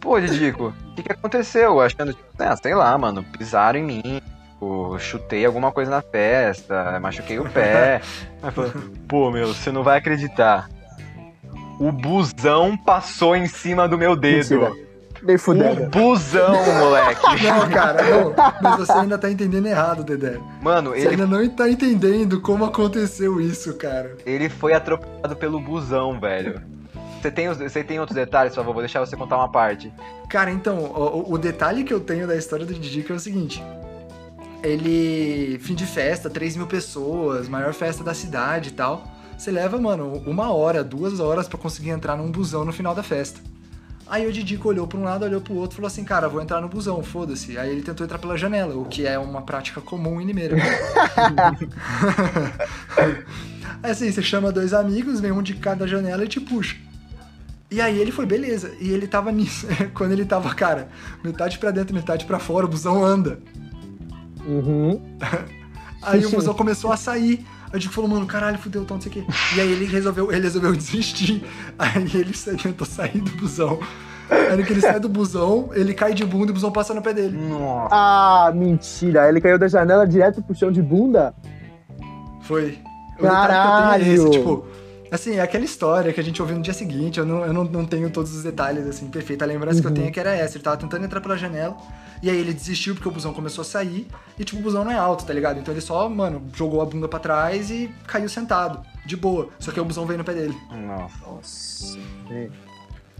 pô, 0.00 0.20
Didico, 0.20 0.72
o 0.90 0.94
que, 0.94 1.02
que 1.02 1.12
aconteceu? 1.12 1.80
Achando, 1.80 2.12
tipo, 2.12 2.28
ah, 2.38 2.56
sei 2.56 2.74
lá, 2.74 2.96
mano, 2.96 3.24
pisaram 3.24 3.78
em 3.78 3.84
mim, 3.84 4.22
tipo, 4.52 4.96
chutei 4.98 5.44
alguma 5.44 5.72
coisa 5.72 5.90
na 5.90 6.02
festa, 6.02 6.98
machuquei 7.00 7.38
o 7.38 7.48
pé. 7.48 8.00
Aí 8.42 8.50
falou, 8.50 8.72
pô, 9.08 9.30
meu, 9.30 9.48
você 9.48 9.70
não 9.70 9.82
vai 9.82 9.98
acreditar. 9.98 10.68
O 11.78 11.92
busão 11.92 12.76
passou 12.76 13.36
em 13.36 13.46
cima 13.46 13.88
do 13.88 13.96
meu 13.98 14.16
dedo. 14.16 14.50
Mentira. 14.60 14.88
Nem 15.20 15.36
O 15.36 15.90
busão, 15.90 16.54
moleque. 16.78 17.20
Não, 17.42 17.68
cara, 17.70 18.02
não. 18.04 18.34
Mas 18.62 18.76
você 18.78 18.92
ainda 18.92 19.18
tá 19.18 19.28
entendendo 19.28 19.66
errado, 19.66 20.04
Dedé. 20.04 20.38
Mano, 20.62 20.90
Você 20.90 20.98
ele, 21.00 21.08
ainda 21.08 21.26
não 21.26 21.48
tá 21.48 21.68
entendendo 21.68 22.40
como 22.40 22.64
aconteceu 22.64 23.40
isso, 23.40 23.74
cara. 23.74 24.16
ele 24.24 24.48
foi 24.48 24.74
atropelado 24.74 25.34
pelo 25.34 25.58
busão, 25.60 26.20
velho. 26.20 26.62
Você 27.20 27.32
tem, 27.32 27.48
os- 27.48 27.58
você 27.58 27.82
tem 27.82 27.98
outros 27.98 28.14
detalhes, 28.14 28.52
por 28.54 28.60
favor? 28.60 28.74
Vou 28.74 28.82
deixar 28.82 29.00
você 29.00 29.16
contar 29.16 29.38
uma 29.38 29.50
parte. 29.50 29.92
Cara, 30.28 30.52
então, 30.52 30.78
o, 30.78 31.32
o 31.32 31.36
detalhe 31.38 31.82
que 31.82 31.92
eu 31.92 31.98
tenho 31.98 32.24
da 32.28 32.36
história 32.36 32.64
do 32.64 32.72
Didi 32.72 33.02
que 33.02 33.10
é 33.10 33.14
o 33.16 33.18
seguinte. 33.18 33.60
Ele. 34.62 35.58
Fim 35.60 35.74
de 35.74 35.84
festa, 35.86 36.30
3 36.30 36.56
mil 36.56 36.66
pessoas, 36.68 37.48
maior 37.48 37.72
festa 37.74 38.02
da 38.04 38.14
cidade 38.14 38.68
e 38.68 38.72
tal. 38.72 39.02
Você 39.38 39.52
leva, 39.52 39.78
mano, 39.78 40.20
uma 40.26 40.52
hora, 40.52 40.82
duas 40.82 41.20
horas 41.20 41.46
pra 41.46 41.56
conseguir 41.56 41.90
entrar 41.90 42.16
num 42.16 42.28
busão 42.30 42.64
no 42.64 42.72
final 42.72 42.92
da 42.92 43.04
festa. 43.04 43.40
Aí 44.10 44.26
o 44.26 44.32
Didico 44.32 44.68
olhou 44.68 44.86
pra 44.86 44.98
um 44.98 45.04
lado, 45.04 45.24
olhou 45.24 45.40
pro 45.40 45.54
outro 45.54 45.74
e 45.74 45.76
falou 45.76 45.86
assim, 45.86 46.02
cara, 46.02 46.28
vou 46.28 46.42
entrar 46.42 46.60
no 46.60 46.68
busão, 46.68 47.02
foda-se. 47.04 47.56
Aí 47.56 47.70
ele 47.70 47.82
tentou 47.82 48.04
entrar 48.04 48.18
pela 48.18 48.36
janela, 48.36 48.74
o 48.74 48.84
que 48.86 49.06
é 49.06 49.18
uma 49.18 49.42
prática 49.42 49.80
comum 49.80 50.20
em 50.20 50.26
Limeira. 50.26 50.56
Aí 53.80 53.90
assim, 53.92 54.10
você 54.10 54.22
chama 54.22 54.50
dois 54.50 54.74
amigos, 54.74 55.20
vem 55.20 55.30
um 55.30 55.42
de 55.42 55.54
cada 55.54 55.86
janela 55.86 56.24
e 56.24 56.28
te 56.28 56.40
puxa. 56.40 56.76
E 57.70 57.80
aí 57.80 57.98
ele 57.98 58.10
foi, 58.10 58.24
beleza. 58.24 58.74
E 58.80 58.90
ele 58.90 59.06
tava 59.06 59.30
nisso. 59.30 59.66
Quando 59.94 60.12
ele 60.12 60.24
tava, 60.24 60.52
cara, 60.54 60.88
metade 61.22 61.58
pra 61.58 61.70
dentro, 61.70 61.94
metade 61.94 62.24
pra 62.24 62.38
fora, 62.38 62.64
o 62.64 62.68
busão 62.68 63.04
anda. 63.04 63.38
Uhum. 64.46 65.00
Aí 66.00 66.24
o 66.24 66.30
busão 66.30 66.54
começou 66.54 66.90
a 66.90 66.96
sair. 66.96 67.44
Aí 67.70 67.76
o 67.76 67.78
Dico 67.78 67.92
falou, 67.92 68.08
mano, 68.10 68.26
caralho, 68.26 68.58
fudeu, 68.58 68.82
então 68.82 68.96
não 68.96 69.02
sei 69.02 69.10
o 69.10 69.14
quê. 69.14 69.24
E 69.56 69.60
aí 69.60 69.70
ele 69.72 69.84
resolveu, 69.84 70.32
ele 70.32 70.42
resolveu 70.42 70.72
desistir. 70.76 71.44
Aí 71.78 72.02
ele 72.14 72.32
tentou 72.62 72.86
sair 72.86 73.20
do 73.20 73.30
busão. 73.32 73.78
Aí 74.30 74.62
que 74.64 74.72
ele 74.72 74.80
sai 74.80 75.00
do 75.00 75.08
busão, 75.08 75.70
ele 75.72 75.94
cai 75.94 76.12
de 76.14 76.24
bunda 76.24 76.46
e 76.48 76.50
o 76.50 76.54
busão 76.54 76.70
passa 76.70 76.92
no 76.94 77.00
pé 77.02 77.14
dele. 77.14 77.36
Nossa. 77.36 77.88
Ah, 77.94 78.52
mentira. 78.54 79.28
Ele 79.28 79.40
caiu 79.40 79.58
da 79.58 79.68
janela 79.68 80.06
direto 80.06 80.42
pro 80.42 80.54
chão 80.54 80.70
de 80.72 80.82
bunda? 80.82 81.34
Foi. 82.42 82.78
O 83.18 83.22
detalhe 83.22 83.22
que 83.22 83.22
eu 83.22 83.22
tenho 83.22 83.32
Caralho! 83.32 84.04
é 84.04 84.08
esse, 84.14 84.30
tipo, 84.30 84.66
assim, 85.10 85.34
é 85.36 85.40
aquela 85.40 85.64
história 85.64 86.12
que 86.12 86.20
a 86.20 86.24
gente 86.24 86.40
ouviu 86.40 86.56
no 86.56 86.62
dia 86.62 86.72
seguinte, 86.74 87.18
eu 87.18 87.26
não, 87.26 87.44
eu 87.44 87.52
não, 87.52 87.64
não 87.64 87.84
tenho 87.84 88.08
todos 88.10 88.34
os 88.34 88.42
detalhes, 88.44 88.86
assim, 88.86 89.08
perfeita. 89.08 89.44
A 89.44 89.48
lembrança 89.48 89.80
que 89.80 89.86
eu 89.86 89.90
Uhum. 89.90 89.94
tenho 89.96 90.08
é 90.08 90.10
que 90.10 90.20
era 90.20 90.34
essa, 90.34 90.56
ele 90.56 90.64
tava 90.64 90.76
tentando 90.76 91.04
entrar 91.04 91.20
pela 91.20 91.36
janela, 91.36 91.76
e 92.22 92.30
aí 92.30 92.36
ele 92.36 92.52
desistiu 92.52 92.94
porque 92.94 93.08
o 93.08 93.12
busão 93.12 93.32
começou 93.32 93.62
a 93.62 93.64
sair, 93.64 94.06
e 94.38 94.44
tipo, 94.44 94.60
o 94.60 94.62
busão 94.62 94.84
não 94.84 94.90
é 94.90 94.96
alto, 94.96 95.24
tá 95.24 95.32
ligado? 95.32 95.58
Então 95.58 95.72
ele 95.72 95.80
só, 95.80 96.08
mano, 96.08 96.42
jogou 96.54 96.80
a 96.80 96.84
bunda 96.84 97.08
pra 97.08 97.18
trás 97.18 97.70
e 97.70 97.92
caiu 98.06 98.28
sentado, 98.28 98.84
de 99.04 99.16
boa. 99.16 99.48
Só 99.58 99.72
que 99.72 99.80
o 99.80 99.84
busão 99.84 100.06
veio 100.06 100.18
no 100.18 100.24
pé 100.24 100.34
dele. 100.34 100.56
Nossa. 100.70 101.26
Nossa. 101.26 101.98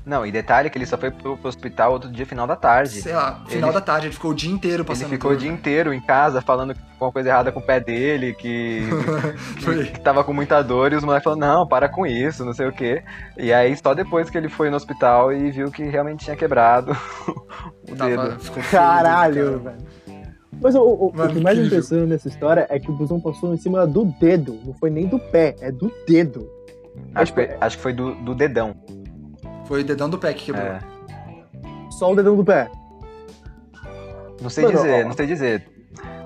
Não, 0.09 0.25
e 0.25 0.33
detalhe 0.33 0.71
que 0.71 0.79
ele 0.79 0.87
só 0.87 0.97
foi 0.97 1.11
pro, 1.11 1.37
pro 1.37 1.49
hospital 1.49 1.93
outro 1.93 2.11
dia, 2.11 2.25
final 2.25 2.47
da 2.47 2.57
tarde. 2.57 3.03
Sei 3.03 3.13
lá, 3.13 3.43
final 3.47 3.69
Ele- 3.71 3.75
da 3.79 3.81
tarde, 3.83 4.07
ele 4.07 4.15
ficou 4.15 4.31
o 4.31 4.35
dia 4.35 4.51
inteiro 4.51 4.79
Ele 4.83 4.85
passando 4.89 5.11
ficou 5.11 5.33
o 5.33 5.37
dia 5.37 5.51
inteiro 5.51 5.93
em 5.93 6.01
casa 6.01 6.41
falando 6.41 6.75
que 6.75 6.81
alguma 6.93 7.13
coisa 7.13 7.29
errada 7.29 7.53
com 7.53 7.61
o 7.61 7.63
pé 7.63 7.79
dele, 7.79 8.33
que, 8.33 8.83
Foi. 9.61 9.85
que 9.85 10.01
tava 10.01 10.25
com 10.25 10.33
muita 10.33 10.63
dor, 10.63 10.93
e 10.93 10.97
os 10.97 11.05
moleques 11.05 11.25
falaram, 11.25 11.59
não, 11.59 11.67
para 11.69 11.89
com 11.91 12.07
isso, 12.07 12.43
não 12.45 12.55
sei 12.55 12.67
o 12.69 12.73
quê. 12.73 13.03
E 13.37 13.53
aí, 13.53 13.77
só 13.77 13.93
depois 13.93 14.31
que 14.31 14.39
ele 14.39 14.49
foi 14.49 14.71
no 14.71 14.77
hospital 14.77 15.31
e 15.33 15.51
viu 15.51 15.71
que 15.71 15.83
realmente 15.85 16.25
tinha 16.25 16.35
quebrado 16.37 16.93
o 17.87 17.95
Tava, 17.95 18.09
dedo. 18.11 18.41
feio, 18.41 18.67
Caralho, 18.71 19.61
cara. 19.61 19.75
velho. 19.77 19.89
Mas 20.61 20.75
o, 20.75 20.81
o- 20.83 21.07
o 21.15 21.29
que 21.29 21.41
mais 21.41 21.59
impressiona 21.59 22.07
nessa 22.07 22.29
história 22.29 22.67
é 22.71 22.81
que 22.81 22.91
o 22.91 22.95
busão 22.95 23.21
passou 23.21 23.53
em 23.53 23.59
cima 23.59 23.87
do 23.87 24.07
dedo. 24.19 24.59
Não 24.65 24.73
foi 24.75 24.89
nem 24.91 25.07
do 25.07 25.19
pé, 25.19 25.55
é 25.61 25.71
do 25.71 25.93
dedo. 26.07 26.51
Acho, 27.15 27.33
que 27.33 27.47
foi, 27.47 27.57
acho 27.61 27.77
que 27.77 27.83
foi 27.83 27.93
do, 27.93 28.15
do 28.17 28.35
dedão. 28.35 28.75
Foi 29.69 29.83
o 29.83 29.85
dedão 29.85 30.09
do 30.09 30.19
pé 30.19 30.33
que 30.33 30.47
quebrou. 30.47 30.65
É. 30.67 30.81
Só 31.91 32.11
o 32.11 32.17
dedão 32.17 32.35
do 32.35 32.45
pé. 32.45 32.71
Não 34.41 34.49
sei 34.49 34.65
Mano, 34.65 34.77
dizer, 34.79 35.05
ó. 35.05 35.09
não 35.09 35.15
sei 35.15 35.27
dizer. 35.27 35.69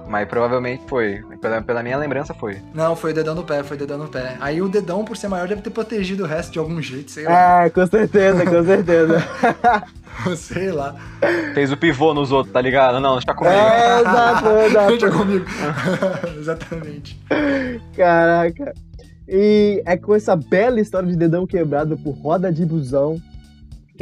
Mas 0.07 0.29
provavelmente 0.29 0.83
foi. 0.87 1.23
Pela, 1.41 1.61
pela 1.63 1.83
minha 1.83 1.97
lembrança 1.97 2.33
foi. 2.35 2.61
Não, 2.73 2.95
foi 2.95 3.11
o 3.11 3.15
dedão 3.15 3.35
do 3.35 3.43
pé, 3.43 3.65
foi 3.65 3.77
o 3.77 3.81
dedão 3.81 3.99
do 3.99 4.09
pé. 4.09 4.37
Aí 4.41 4.63
o 4.63 4.69
dedão, 4.69 5.05
por 5.05 5.17
ser 5.17 5.27
maior, 5.27 5.49
deve 5.49 5.63
ter 5.63 5.71
protegido 5.71 6.23
o 6.23 6.27
resto 6.27 6.53
de 6.53 6.59
algum 6.59 6.81
jeito, 6.81 7.11
sei 7.11 7.25
lá. 7.25 7.65
É, 7.65 7.71
com 7.71 7.87
certeza, 7.87 8.45
com 8.45 8.65
certeza. 8.65 9.25
sei 10.37 10.71
lá. 10.71 10.95
Fez 11.55 11.73
o 11.73 11.77
pivô 11.77 12.15
nos 12.15 12.31
outros, 12.31 12.53
tá 12.53 12.61
ligado? 12.61 13.01
Não, 13.01 13.15
deixa 13.15 13.35
comigo. 13.35 13.55
É, 13.57 14.01
exato, 14.01 14.45
Deixa 14.89 15.07
exato. 15.07 15.19
comigo. 15.19 15.47
Exatamente. 16.39 17.21
Caraca. 17.97 18.75
E 19.27 19.83
é 19.87 19.97
com 19.97 20.15
essa 20.15 20.37
bela 20.37 20.81
história 20.81 21.09
de 21.09 21.17
dedão 21.17 21.47
quebrado 21.47 21.97
por 21.97 22.13
roda 22.13 22.53
de 22.53 22.67
busão 22.67 23.21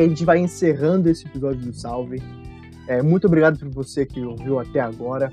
a 0.01 0.09
gente 0.09 0.25
vai 0.25 0.39
encerrando 0.39 1.09
esse 1.09 1.27
episódio 1.27 1.61
do 1.61 1.73
Salve. 1.73 2.23
É, 2.87 3.03
muito 3.03 3.27
obrigado 3.27 3.59
por 3.59 3.69
você 3.69 4.07
que 4.07 4.21
ouviu 4.21 4.59
até 4.59 4.81
agora. 4.81 5.31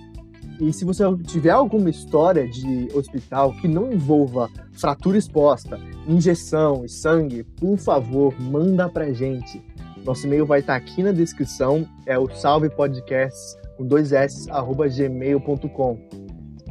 E 0.59 0.73
se 0.73 0.83
você 0.83 1.03
tiver 1.23 1.51
alguma 1.51 1.89
história 1.89 2.47
de 2.47 2.87
hospital 2.93 3.53
que 3.53 3.67
não 3.67 3.91
envolva 3.91 4.49
fratura 4.73 5.17
exposta, 5.17 5.79
injeção 6.07 6.83
e 6.83 6.89
sangue, 6.89 7.43
por 7.43 7.77
favor, 7.77 8.33
manda 8.39 8.89
pra 8.89 9.13
gente. 9.13 9.61
Nosso 10.03 10.25
e-mail 10.25 10.45
vai 10.45 10.59
estar 10.59 10.75
aqui 10.75 11.03
na 11.03 11.11
descrição, 11.11 11.87
é 12.05 12.17
o 12.17 12.27
salvepodcasts 12.29 13.57
com 13.77 13.85
dois 13.85 14.11
s 14.11 14.49
arroba 14.49 14.87
gmail.com. 14.87 15.99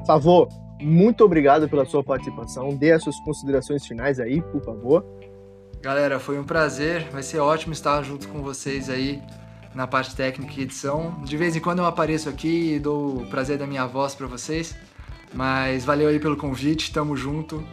Favor, 0.07 0.49
muito 0.81 1.25
obrigado 1.25 1.69
pela 1.69 1.85
sua 1.85 2.03
participação. 2.03 2.71
Dê 2.77 2.93
as 2.93 3.03
suas 3.03 3.19
considerações 3.21 3.87
finais 3.87 4.19
aí, 4.19 4.43
por 4.43 4.63
favor. 4.65 5.05
Galera, 5.83 6.19
foi 6.19 6.39
um 6.39 6.45
prazer. 6.45 7.09
Vai 7.11 7.23
ser 7.23 7.39
ótimo 7.39 7.73
estar 7.73 8.03
junto 8.03 8.29
com 8.29 8.43
vocês 8.43 8.91
aí 8.91 9.23
na 9.75 9.87
parte 9.87 10.17
técnica 10.17 10.55
e 10.59 10.63
edição. 10.63 11.23
De 11.25 11.37
vez 11.37 11.55
em 11.55 11.61
quando 11.61 11.81
eu 11.81 11.87
apareço 11.87 12.29
aqui 12.29 12.75
e 12.75 12.79
dou 12.79 13.19
o 13.19 13.27
prazer 13.27 13.59
da 13.59 13.67
minha 13.67 13.87
voz 13.87 14.15
para 14.15 14.27
vocês. 14.27 14.75
Mas 15.33 15.85
valeu 15.85 16.09
aí 16.09 16.19
pelo 16.19 16.37
convite, 16.37 16.93
tamo 16.93 17.17
junto 17.17 17.65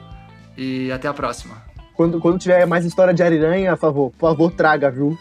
e 0.57 0.91
até 0.91 1.07
a 1.07 1.13
próxima. 1.13 1.55
Quando, 1.93 2.19
quando 2.19 2.39
tiver 2.39 2.65
mais 2.65 2.85
história 2.85 3.13
de 3.13 3.23
Ariranha, 3.23 3.73
a 3.73 3.77
favor, 3.77 4.11
por 4.11 4.29
favor, 4.29 4.51
traga, 4.51 4.89
viu? 4.91 5.17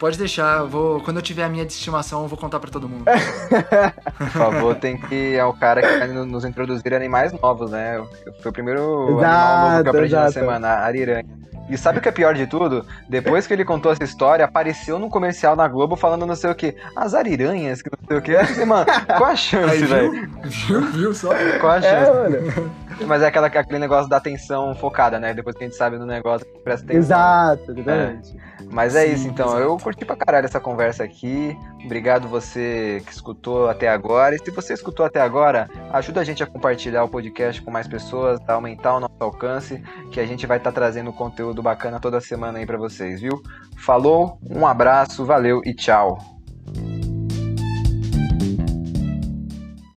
Pode 0.00 0.16
deixar, 0.16 0.60
eu 0.60 0.66
vou, 0.66 0.98
quando 1.02 1.18
eu 1.18 1.22
tiver 1.22 1.44
a 1.44 1.48
minha 1.50 1.66
de 1.66 1.74
estimação, 1.74 2.22
eu 2.22 2.28
vou 2.28 2.38
contar 2.38 2.58
para 2.58 2.70
todo 2.70 2.88
mundo. 2.88 3.04
Por 4.16 4.28
favor, 4.30 4.74
tem 4.74 4.96
que. 4.96 5.36
É 5.36 5.44
o 5.44 5.52
cara 5.52 5.82
que 5.82 5.98
vai 5.98 6.08
nos 6.08 6.42
introduzir 6.46 6.94
animais 6.94 7.38
novos, 7.38 7.70
né? 7.70 8.02
Foi 8.40 8.50
o 8.50 8.52
primeiro 8.52 9.18
exato, 9.18 9.24
animal 9.26 9.70
novo 9.70 9.82
que 9.82 9.88
eu 9.88 9.90
aprendi 9.90 10.14
exato. 10.14 10.24
na 10.24 10.32
semana, 10.32 10.68
Ariranha. 10.68 11.40
E 11.68 11.76
sabe 11.76 11.98
o 11.98 12.02
que 12.02 12.08
é 12.08 12.12
pior 12.12 12.34
de 12.34 12.46
tudo? 12.46 12.84
Depois 13.10 13.46
que 13.46 13.52
ele 13.52 13.64
contou 13.64 13.92
essa 13.92 14.02
história, 14.02 14.42
apareceu 14.42 14.98
num 14.98 15.10
comercial 15.10 15.54
na 15.54 15.68
Globo 15.68 15.96
falando 15.96 16.24
não 16.24 16.34
sei 16.34 16.50
o 16.50 16.54
que. 16.54 16.74
As 16.96 17.14
ariranhas, 17.14 17.82
que 17.82 17.90
não 17.90 18.08
sei 18.08 18.16
o 18.16 18.22
que. 18.22 18.34
Assim, 18.34 18.64
mano, 18.64 18.86
qual 19.18 19.30
a 19.30 19.36
chance, 19.36 19.84
velho? 19.84 20.30
Viu, 20.44 20.80
viu 20.92 21.14
só? 21.14 21.28
Qual 21.60 21.72
a 21.72 21.76
é, 21.76 21.82
chance? 21.82 22.36
É, 22.36 22.89
Mas 23.06 23.22
é 23.22 23.26
aquela, 23.26 23.46
aquele 23.46 23.78
negócio 23.78 24.08
da 24.08 24.16
atenção 24.16 24.74
focada, 24.74 25.18
né? 25.18 25.34
Depois 25.34 25.56
que 25.56 25.64
a 25.64 25.66
gente 25.66 25.76
sabe 25.76 25.98
do 25.98 26.06
negócio, 26.06 26.46
presta 26.62 26.84
atenção. 26.84 26.98
Exato, 27.00 27.70
exatamente. 27.72 28.36
É. 28.36 28.64
Mas 28.70 28.94
é 28.94 29.06
Sim, 29.06 29.14
isso, 29.14 29.28
então. 29.28 29.46
Exato. 29.48 29.62
Eu 29.62 29.76
curti 29.78 30.04
pra 30.04 30.16
caralho 30.16 30.44
essa 30.44 30.60
conversa 30.60 31.02
aqui. 31.04 31.56
Obrigado 31.84 32.28
você 32.28 33.02
que 33.04 33.12
escutou 33.12 33.68
até 33.68 33.88
agora. 33.88 34.34
E 34.34 34.38
se 34.38 34.50
você 34.50 34.74
escutou 34.74 35.04
até 35.04 35.20
agora, 35.20 35.68
ajuda 35.92 36.20
a 36.20 36.24
gente 36.24 36.42
a 36.42 36.46
compartilhar 36.46 37.04
o 37.04 37.08
podcast 37.08 37.60
com 37.62 37.70
mais 37.70 37.88
pessoas, 37.88 38.38
a 38.46 38.52
aumentar 38.52 38.96
o 38.96 39.00
nosso 39.00 39.14
alcance, 39.18 39.82
que 40.12 40.20
a 40.20 40.26
gente 40.26 40.46
vai 40.46 40.58
estar 40.58 40.70
tá 40.70 40.80
trazendo 40.80 41.12
conteúdo 41.12 41.62
bacana 41.62 41.98
toda 41.98 42.20
semana 42.20 42.58
aí 42.58 42.66
para 42.66 42.78
vocês, 42.78 43.20
viu? 43.20 43.42
Falou, 43.76 44.38
um 44.48 44.66
abraço, 44.66 45.24
valeu 45.24 45.60
e 45.64 45.74
tchau. 45.74 46.18